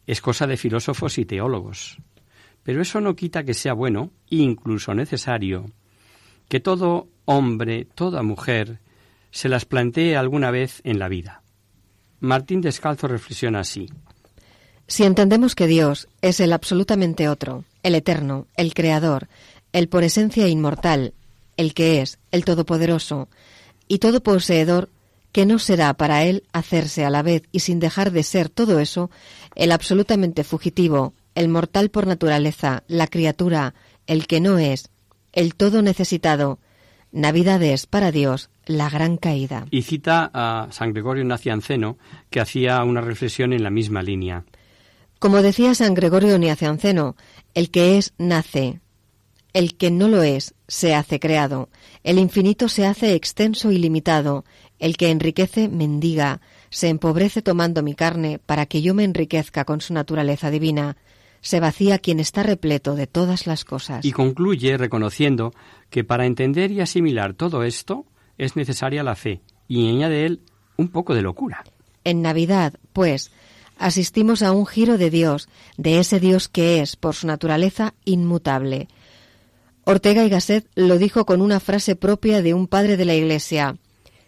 es 0.05 0.21
cosa 0.21 0.47
de 0.47 0.57
filósofos 0.57 1.17
y 1.17 1.25
teólogos. 1.25 1.97
Pero 2.63 2.81
eso 2.81 3.01
no 3.01 3.15
quita 3.15 3.43
que 3.43 3.53
sea 3.53 3.73
bueno, 3.73 4.11
incluso 4.29 4.93
necesario, 4.93 5.65
que 6.47 6.59
todo 6.59 7.07
hombre, 7.25 7.85
toda 7.85 8.23
mujer, 8.23 8.79
se 9.31 9.49
las 9.49 9.65
plantee 9.65 10.17
alguna 10.17 10.51
vez 10.51 10.81
en 10.83 10.99
la 10.99 11.07
vida. 11.07 11.43
Martín 12.19 12.61
Descalzo 12.61 13.07
reflexiona 13.07 13.61
así. 13.61 13.87
Si 14.87 15.03
entendemos 15.03 15.53
que 15.53 15.67
Dios 15.67 16.07
es 16.21 16.39
el 16.39 16.51
absolutamente 16.51 17.29
otro, 17.29 17.63
el 17.83 17.95
eterno, 17.95 18.47
el 18.57 18.73
creador, 18.73 19.27
el 19.71 19.87
por 19.87 20.03
esencia 20.03 20.47
inmortal, 20.47 21.13
el 21.57 21.73
que 21.73 22.01
es, 22.01 22.17
el 22.31 22.43
todopoderoso, 22.43 23.29
y 23.87 23.99
todo 23.99 24.21
poseedor, 24.23 24.89
que 25.31 25.45
no 25.45 25.59
será 25.59 25.93
para 25.93 26.23
él 26.23 26.43
hacerse 26.53 27.05
a 27.05 27.09
la 27.09 27.21
vez 27.21 27.43
y 27.51 27.59
sin 27.59 27.79
dejar 27.79 28.11
de 28.11 28.23
ser 28.23 28.49
todo 28.49 28.79
eso, 28.79 29.11
el 29.55 29.71
absolutamente 29.71 30.43
fugitivo, 30.43 31.13
el 31.39 31.47
mortal 31.47 31.89
por 31.89 32.05
naturaleza, 32.05 32.83
la 32.89 33.07
criatura, 33.07 33.73
el 34.07 34.27
que 34.27 34.41
no 34.41 34.59
es, 34.59 34.89
el 35.31 35.55
todo 35.55 35.81
necesitado, 35.81 36.59
Navidad 37.13 37.63
es 37.63 37.85
para 37.85 38.11
Dios 38.11 38.49
la 38.65 38.89
gran 38.89 39.15
caída. 39.15 39.65
Y 39.71 39.83
cita 39.83 40.29
a 40.33 40.67
San 40.71 40.91
Gregorio 40.91 41.23
Nacianceno, 41.23 41.97
que 42.29 42.41
hacía 42.41 42.83
una 42.83 42.99
reflexión 42.99 43.53
en 43.53 43.63
la 43.63 43.69
misma 43.69 44.03
línea. 44.03 44.43
Como 45.17 45.41
decía 45.41 45.73
San 45.75 45.93
Gregorio 45.93 46.37
Niacianceno, 46.37 47.15
el 47.53 47.71
que 47.71 47.97
es 47.97 48.13
nace, 48.17 48.81
el 49.53 49.77
que 49.77 49.91
no 49.91 50.09
lo 50.09 50.23
es 50.23 50.55
se 50.67 50.93
hace 50.93 51.21
creado, 51.21 51.69
el 52.03 52.19
infinito 52.19 52.67
se 52.67 52.85
hace 52.85 53.15
extenso 53.15 53.71
y 53.71 53.77
limitado, 53.77 54.43
el 54.77 54.97
que 54.97 55.09
enriquece 55.09 55.69
mendiga, 55.69 56.41
se 56.69 56.89
empobrece 56.89 57.41
tomando 57.41 57.81
mi 57.81 57.95
carne 57.95 58.39
para 58.45 58.65
que 58.65 58.81
yo 58.81 58.93
me 58.93 59.05
enriquezca 59.05 59.63
con 59.63 59.79
su 59.79 59.93
naturaleza 59.93 60.51
divina, 60.51 60.97
se 61.41 61.59
vacía 61.59 61.99
quien 61.99 62.19
está 62.19 62.43
repleto 62.43 62.95
de 62.95 63.07
todas 63.07 63.47
las 63.47 63.65
cosas. 63.65 64.05
Y 64.05 64.11
concluye 64.11 64.77
reconociendo 64.77 65.53
que 65.89 66.03
para 66.03 66.25
entender 66.25 66.71
y 66.71 66.81
asimilar 66.81 67.33
todo 67.33 67.63
esto 67.63 68.05
es 68.37 68.55
necesaria 68.55 69.03
la 69.03 69.15
fe, 69.15 69.41
y 69.67 69.89
añade 69.89 70.25
él 70.25 70.41
un 70.77 70.89
poco 70.89 71.13
de 71.13 71.21
locura. 71.21 71.63
En 72.03 72.21
Navidad, 72.21 72.73
pues, 72.93 73.31
asistimos 73.77 74.41
a 74.41 74.51
un 74.51 74.65
giro 74.65 74.97
de 74.97 75.09
Dios, 75.09 75.49
de 75.77 75.99
ese 75.99 76.19
Dios 76.19 76.47
que 76.47 76.81
es, 76.81 76.95
por 76.95 77.15
su 77.15 77.27
naturaleza, 77.27 77.93
inmutable. 78.05 78.87
Ortega 79.83 80.23
y 80.23 80.29
Gasset 80.29 80.67
lo 80.75 80.97
dijo 80.97 81.25
con 81.25 81.41
una 81.41 81.59
frase 81.59 81.95
propia 81.95 82.41
de 82.41 82.53
un 82.53 82.67
padre 82.67 82.95
de 82.95 83.05
la 83.05 83.15
Iglesia. 83.15 83.77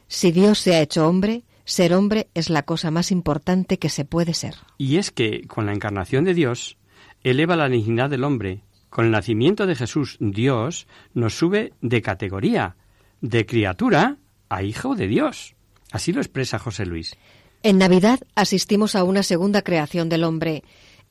Si 0.07 0.31
Dios 0.31 0.59
se 0.59 0.75
ha 0.75 0.81
hecho 0.81 1.07
hombre, 1.07 1.43
ser 1.63 1.93
hombre 1.93 2.27
es 2.33 2.49
la 2.49 2.63
cosa 2.63 2.91
más 2.91 3.11
importante 3.11 3.77
que 3.79 3.89
se 3.89 4.03
puede 4.03 4.33
ser. 4.33 4.55
Y 4.77 4.97
es 4.97 5.11
que, 5.11 5.47
con 5.47 5.65
la 5.65 5.73
encarnación 5.73 6.25
de 6.25 6.33
Dios, 6.33 6.77
eleva 7.23 7.55
la 7.55 7.69
dignidad 7.69 8.09
del 8.09 8.23
hombre. 8.23 8.61
Con 8.89 9.05
el 9.05 9.11
nacimiento 9.11 9.65
de 9.65 9.75
Jesús, 9.75 10.17
Dios 10.19 10.87
nos 11.13 11.37
sube 11.37 11.73
de 11.81 12.01
categoría, 12.01 12.75
de 13.21 13.45
criatura 13.45 14.17
a 14.49 14.63
hijo 14.63 14.95
de 14.95 15.07
Dios. 15.07 15.55
Así 15.91 16.11
lo 16.11 16.21
expresa 16.21 16.59
José 16.59 16.85
Luis. 16.85 17.15
En 17.63 17.77
Navidad 17.77 18.19
asistimos 18.35 18.95
a 18.95 19.03
una 19.03 19.23
segunda 19.23 19.61
creación 19.61 20.09
del 20.09 20.23
hombre. 20.23 20.63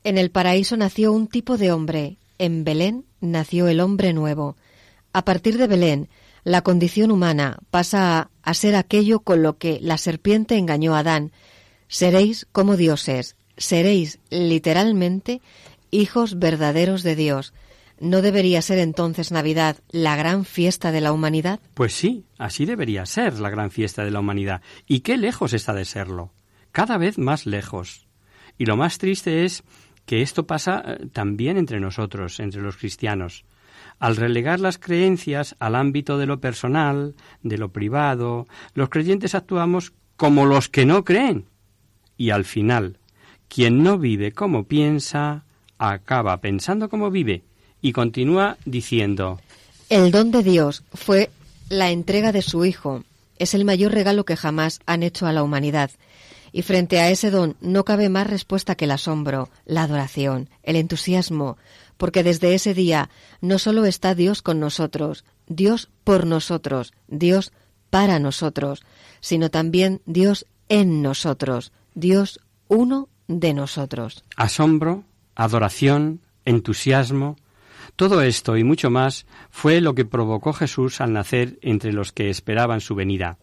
En 0.03 0.17
el 0.17 0.31
paraíso 0.31 0.77
nació 0.77 1.11
un 1.11 1.27
tipo 1.27 1.57
de 1.57 1.71
hombre. 1.71 2.17
En 2.37 2.63
Belén 2.63 3.05
nació 3.19 3.67
el 3.67 3.79
hombre 3.79 4.13
nuevo. 4.13 4.57
A 5.13 5.23
partir 5.23 5.57
de 5.57 5.67
Belén, 5.67 6.09
la 6.43 6.61
condición 6.61 7.11
humana 7.11 7.59
pasa 7.69 8.29
a, 8.41 8.53
ser 8.53 8.75
aquello 8.75 9.19
con 9.19 9.43
lo 9.43 9.57
que 9.57 9.79
la 9.81 9.97
serpiente 9.97 10.57
engañó 10.57 10.95
a 10.95 10.99
Adán. 10.99 11.31
Seréis 11.87 12.47
como 12.51 12.77
dioses, 12.77 13.35
seréis 13.57 14.19
literalmente 14.29 15.41
hijos 15.91 16.39
verdaderos 16.39 17.03
de 17.03 17.15
Dios. 17.15 17.53
¿No 17.99 18.23
debería 18.23 18.63
ser 18.63 18.79
entonces 18.79 19.31
Navidad 19.31 19.77
la 19.91 20.15
gran 20.15 20.43
fiesta 20.43 20.91
de 20.91 21.01
la 21.01 21.13
humanidad? 21.13 21.59
Pues 21.75 21.93
sí, 21.93 22.25
así 22.39 22.65
debería 22.65 23.05
ser 23.05 23.39
la 23.39 23.51
gran 23.51 23.69
fiesta 23.69 24.03
de 24.03 24.09
la 24.09 24.21
humanidad. 24.21 24.61
¿Y 24.87 25.01
qué 25.01 25.17
lejos 25.17 25.53
está 25.53 25.73
de 25.73 25.85
serlo? 25.85 26.33
Cada 26.71 26.97
vez 26.97 27.19
más 27.19 27.45
lejos. 27.45 28.07
Y 28.57 28.65
lo 28.65 28.75
más 28.75 28.97
triste 28.97 29.45
es 29.45 29.63
que 30.05 30.21
esto 30.21 30.47
pasa 30.47 30.83
eh, 30.85 31.07
también 31.13 31.57
entre 31.57 31.79
nosotros, 31.79 32.39
entre 32.39 32.61
los 32.61 32.77
cristianos. 32.77 33.45
Al 33.99 34.15
relegar 34.15 34.59
las 34.59 34.79
creencias 34.79 35.55
al 35.59 35.75
ámbito 35.75 36.17
de 36.17 36.25
lo 36.25 36.41
personal, 36.41 37.15
de 37.43 37.57
lo 37.59 37.71
privado, 37.71 38.47
los 38.73 38.89
creyentes 38.89 39.35
actuamos 39.35 39.93
como 40.17 40.45
los 40.45 40.69
que 40.69 40.85
no 40.85 41.03
creen. 41.03 41.49
Y 42.17 42.31
al 42.31 42.45
final, 42.45 42.97
quien 43.47 43.83
no 43.83 43.99
vive 43.99 44.31
como 44.31 44.67
piensa, 44.67 45.45
acaba 45.81 46.37
pensando 46.41 46.89
como 46.89 47.09
vive 47.09 47.43
y 47.81 47.91
continúa 47.91 48.57
diciendo 48.65 49.41
El 49.89 50.11
don 50.11 50.29
de 50.31 50.43
Dios 50.43 50.83
fue 50.93 51.31
la 51.69 51.89
entrega 51.89 52.31
de 52.31 52.43
su 52.43 52.65
Hijo. 52.65 53.03
Es 53.39 53.55
el 53.55 53.65
mayor 53.65 53.91
regalo 53.91 54.23
que 54.23 54.35
jamás 54.37 54.79
han 54.85 55.01
hecho 55.01 55.25
a 55.25 55.33
la 55.33 55.41
humanidad. 55.41 55.89
Y 56.51 56.61
frente 56.61 56.99
a 56.99 57.09
ese 57.09 57.31
don 57.31 57.55
no 57.61 57.83
cabe 57.83 58.09
más 58.09 58.27
respuesta 58.27 58.75
que 58.75 58.85
el 58.85 58.91
asombro, 58.91 59.49
la 59.65 59.83
adoración, 59.83 60.49
el 60.61 60.75
entusiasmo, 60.75 61.57
porque 61.97 62.23
desde 62.23 62.53
ese 62.53 62.73
día 62.75 63.09
no 63.39 63.57
solo 63.57 63.85
está 63.85 64.13
Dios 64.13 64.41
con 64.41 64.59
nosotros, 64.59 65.23
Dios 65.47 65.89
por 66.03 66.27
nosotros, 66.27 66.93
Dios 67.07 67.53
para 67.89 68.19
nosotros, 68.19 68.83
sino 69.19 69.49
también 69.49 70.01
Dios 70.05 70.45
en 70.69 71.01
nosotros, 71.01 71.71
Dios 71.95 72.39
uno 72.67 73.09
de 73.27 73.53
nosotros. 73.53 74.23
Asombro, 74.35 75.05
adoración, 75.43 76.21
entusiasmo, 76.45 77.37
todo 77.95 78.21
esto 78.21 78.57
y 78.57 78.63
mucho 78.63 78.89
más 78.89 79.25
fue 79.49 79.81
lo 79.81 79.93
que 79.95 80.05
provocó 80.05 80.53
Jesús 80.53 81.01
al 81.01 81.13
nacer 81.13 81.59
entre 81.61 81.93
los 81.93 82.11
que 82.11 82.29
esperaban 82.29 82.81
su 82.81 82.95
venida, 82.95 83.37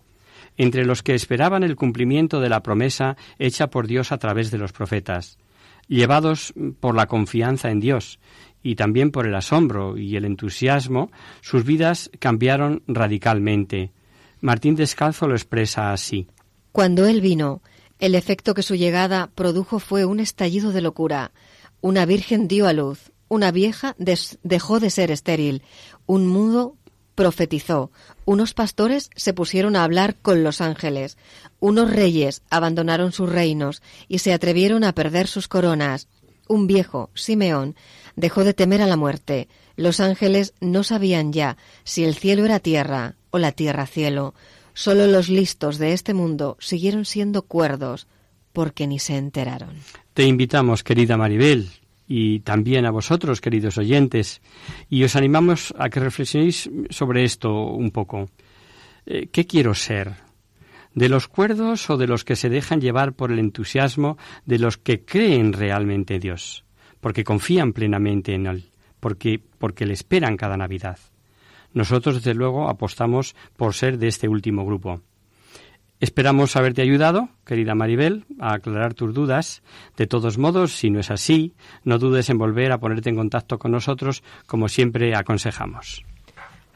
entre 0.56 0.84
los 0.84 1.02
que 1.02 1.14
esperaban 1.14 1.62
el 1.62 1.76
cumplimiento 1.76 2.40
de 2.40 2.48
la 2.48 2.62
promesa 2.62 3.16
hecha 3.38 3.68
por 3.68 3.86
Dios 3.86 4.12
a 4.12 4.18
través 4.18 4.50
de 4.50 4.58
los 4.58 4.72
profetas, 4.72 5.38
llevados 5.86 6.54
por 6.80 6.94
la 6.94 7.06
confianza 7.06 7.70
en 7.70 7.80
Dios 7.80 8.18
y 8.62 8.74
también 8.74 9.10
por 9.10 9.26
el 9.26 9.34
asombro 9.34 9.96
y 9.96 10.16
el 10.16 10.24
entusiasmo, 10.24 11.10
sus 11.40 11.64
vidas 11.64 12.10
cambiaron 12.18 12.82
radicalmente. 12.86 13.92
Martín 14.40 14.74
Descalzo 14.74 15.28
lo 15.28 15.34
expresa 15.34 15.92
así. 15.92 16.26
Cuando 16.72 17.06
él 17.06 17.20
vino, 17.20 17.62
el 17.98 18.14
efecto 18.14 18.54
que 18.54 18.62
su 18.62 18.74
llegada 18.74 19.30
produjo 19.34 19.78
fue 19.78 20.04
un 20.04 20.20
estallido 20.20 20.70
de 20.72 20.80
locura. 20.80 21.32
Una 21.80 22.06
virgen 22.06 22.48
dio 22.48 22.66
a 22.66 22.72
luz, 22.72 23.12
una 23.28 23.52
vieja 23.52 23.94
dejó 23.98 24.80
de 24.80 24.90
ser 24.90 25.10
estéril, 25.10 25.62
un 26.06 26.26
mudo 26.26 26.76
profetizó, 27.14 27.90
unos 28.24 28.54
pastores 28.54 29.10
se 29.16 29.32
pusieron 29.32 29.76
a 29.76 29.84
hablar 29.84 30.16
con 30.16 30.42
los 30.42 30.60
ángeles, 30.60 31.18
unos 31.60 31.90
reyes 31.90 32.42
abandonaron 32.48 33.12
sus 33.12 33.28
reinos 33.28 33.82
y 34.06 34.18
se 34.18 34.32
atrevieron 34.32 34.84
a 34.84 34.92
perder 34.92 35.26
sus 35.26 35.48
coronas. 35.48 36.08
Un 36.48 36.66
viejo, 36.66 37.10
Simeón, 37.14 37.76
dejó 38.16 38.44
de 38.44 38.54
temer 38.54 38.82
a 38.82 38.86
la 38.86 38.96
muerte. 38.96 39.48
Los 39.76 40.00
ángeles 40.00 40.54
no 40.60 40.82
sabían 40.82 41.32
ya 41.32 41.56
si 41.84 42.04
el 42.04 42.14
cielo 42.14 42.44
era 42.44 42.60
tierra 42.60 43.16
o 43.30 43.38
la 43.38 43.52
tierra 43.52 43.86
cielo. 43.86 44.34
Solo 44.72 45.06
los 45.06 45.28
listos 45.28 45.78
de 45.78 45.92
este 45.92 46.14
mundo 46.14 46.56
siguieron 46.60 47.04
siendo 47.04 47.42
cuerdos 47.42 48.06
porque 48.52 48.86
ni 48.86 48.98
se 48.98 49.16
enteraron. 49.16 49.76
Te 50.18 50.24
invitamos, 50.24 50.82
querida 50.82 51.16
Maribel, 51.16 51.68
y 52.08 52.40
también 52.40 52.86
a 52.86 52.90
vosotros, 52.90 53.40
queridos 53.40 53.78
oyentes, 53.78 54.42
y 54.90 55.04
os 55.04 55.14
animamos 55.14 55.72
a 55.78 55.90
que 55.90 56.00
reflexionéis 56.00 56.68
sobre 56.90 57.22
esto 57.22 57.68
un 57.68 57.92
poco. 57.92 58.28
Eh, 59.06 59.28
¿Qué 59.30 59.46
quiero 59.46 59.76
ser? 59.76 60.14
¿De 60.92 61.08
los 61.08 61.28
cuerdos 61.28 61.88
o 61.88 61.96
de 61.96 62.08
los 62.08 62.24
que 62.24 62.34
se 62.34 62.48
dejan 62.48 62.80
llevar 62.80 63.12
por 63.12 63.30
el 63.30 63.38
entusiasmo 63.38 64.18
de 64.44 64.58
los 64.58 64.76
que 64.76 65.04
creen 65.04 65.52
realmente 65.52 66.16
en 66.16 66.20
Dios, 66.20 66.64
porque 66.98 67.22
confían 67.22 67.72
plenamente 67.72 68.34
en 68.34 68.48
Él, 68.48 68.70
porque, 68.98 69.40
porque 69.58 69.86
le 69.86 69.92
esperan 69.92 70.36
cada 70.36 70.56
Navidad? 70.56 70.98
Nosotros, 71.74 72.16
desde 72.16 72.34
luego, 72.34 72.68
apostamos 72.68 73.36
por 73.56 73.72
ser 73.72 73.98
de 73.98 74.08
este 74.08 74.26
último 74.26 74.66
grupo. 74.66 75.00
Esperamos 76.00 76.54
haberte 76.54 76.80
ayudado, 76.80 77.28
querida 77.44 77.74
Maribel, 77.74 78.24
a 78.38 78.54
aclarar 78.54 78.94
tus 78.94 79.12
dudas. 79.12 79.62
De 79.96 80.06
todos 80.06 80.38
modos, 80.38 80.72
si 80.72 80.90
no 80.90 81.00
es 81.00 81.10
así, 81.10 81.54
no 81.82 81.98
dudes 81.98 82.30
en 82.30 82.38
volver 82.38 82.70
a 82.70 82.78
ponerte 82.78 83.10
en 83.10 83.16
contacto 83.16 83.58
con 83.58 83.72
nosotros, 83.72 84.22
como 84.46 84.68
siempre 84.68 85.16
aconsejamos. 85.16 86.04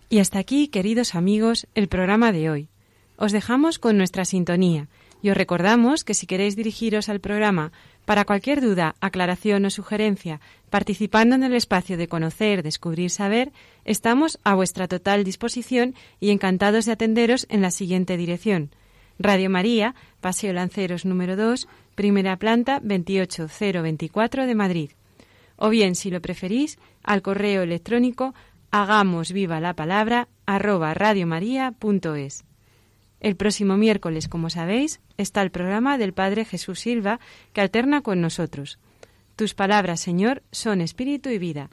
Y 0.09 0.19
hasta 0.19 0.41
aquí, 0.41 0.67
queridos 0.67 1.15
amigos, 1.15 1.69
el 1.77 1.87
programa 1.87 2.33
de 2.33 2.51
hoy. 2.51 2.69
Os 3.17 3.31
dejamos 3.31 3.79
con 3.79 3.97
nuestra 3.97 4.25
sintonía 4.25 4.89
y 5.23 5.31
os 5.31 5.37
recordamos 5.37 6.03
que 6.03 6.15
si 6.15 6.27
queréis 6.27 6.57
dirigiros 6.57 7.09
al 7.09 7.21
programa 7.21 7.71
para 8.05 8.25
cualquier 8.25 8.61
duda, 8.61 8.97
aclaración 9.01 9.65
o 9.65 9.71
sugerencia, 9.71 10.41
participando 10.69 11.37
en 11.37 11.45
el 11.45 11.55
espacio 11.55 11.97
de 11.97 12.09
conocer, 12.09 12.65
descubrir, 12.65 13.11
saber, 13.11 13.53
estamos 13.85 14.41
a 14.43 14.57
vuestra 14.57 14.89
total 14.89 15.23
disposición 15.23 15.95
y 16.19 16.31
encantados 16.31 16.87
de 16.87 16.93
atenderos 16.93 17.47
en 17.49 17.63
la 17.63 17.71
siguiente 17.71 18.17
dirección 18.17 18.73
Radio 19.19 19.51
María, 19.51 19.95
Paseo 20.21 20.53
Lanceros 20.53 21.05
número 21.05 21.37
2, 21.37 21.69
primera 21.95 22.37
planta 22.37 22.81
28024 22.81 24.47
de 24.47 24.55
Madrid. 24.55 24.91
O 25.57 25.69
bien, 25.69 25.95
si 25.95 26.11
lo 26.11 26.21
preferís, 26.21 26.79
al 27.03 27.23
correo 27.23 27.63
electrónico 27.63 28.35
hagamos 28.71 29.33
viva 29.33 29.61
la 29.61 29.75
palabra 29.75 30.29
arroba 30.47 30.95
radiomaria.es. 30.95 32.45
El 33.21 33.37
próximo 33.37 33.77
miércoles, 33.77 34.29
como 34.29 34.51
sabéis, 34.51 35.01
está 35.17 35.43
el 35.43 35.51
programa 35.51 35.99
del 35.99 36.13
Padre 36.13 36.45
Jesús 36.45 36.81
Silva 36.81 37.21
que 37.53 37.61
alterna 37.61 38.01
con 38.01 38.21
nosotros. 38.21 38.79
Tus 39.37 39.55
palabras, 39.55 40.01
Señor, 40.01 40.43
son 40.51 40.81
espíritu 40.81 41.29
y 41.29 41.39
vida. 41.39 41.71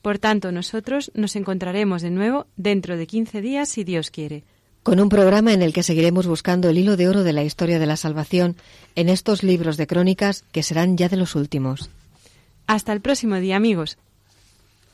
Por 0.00 0.18
tanto, 0.18 0.52
nosotros 0.52 1.10
nos 1.14 1.36
encontraremos 1.36 2.00
de 2.02 2.10
nuevo 2.10 2.46
dentro 2.56 2.96
de 2.96 3.06
15 3.06 3.42
días, 3.42 3.68
si 3.68 3.84
Dios 3.84 4.10
quiere 4.10 4.44
con 4.82 5.00
un 5.00 5.08
programa 5.08 5.52
en 5.52 5.62
el 5.62 5.72
que 5.72 5.82
seguiremos 5.82 6.26
buscando 6.26 6.68
el 6.68 6.78
hilo 6.78 6.96
de 6.96 7.08
oro 7.08 7.24
de 7.24 7.32
la 7.32 7.44
historia 7.44 7.78
de 7.78 7.86
la 7.86 7.96
salvación 7.96 8.56
en 8.94 9.08
estos 9.08 9.42
libros 9.42 9.76
de 9.76 9.86
crónicas 9.86 10.44
que 10.52 10.62
serán 10.62 10.96
ya 10.96 11.08
de 11.08 11.16
los 11.16 11.34
últimos. 11.34 11.90
Hasta 12.66 12.92
el 12.92 13.00
próximo 13.00 13.36
día, 13.36 13.56
amigos. 13.56 13.98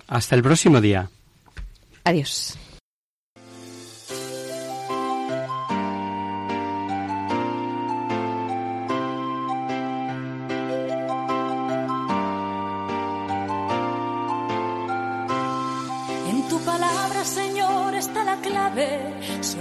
Hasta 0.07 0.35
el 0.35 0.43
próximo 0.43 0.81
día. 0.81 1.11
Adiós. 2.05 2.57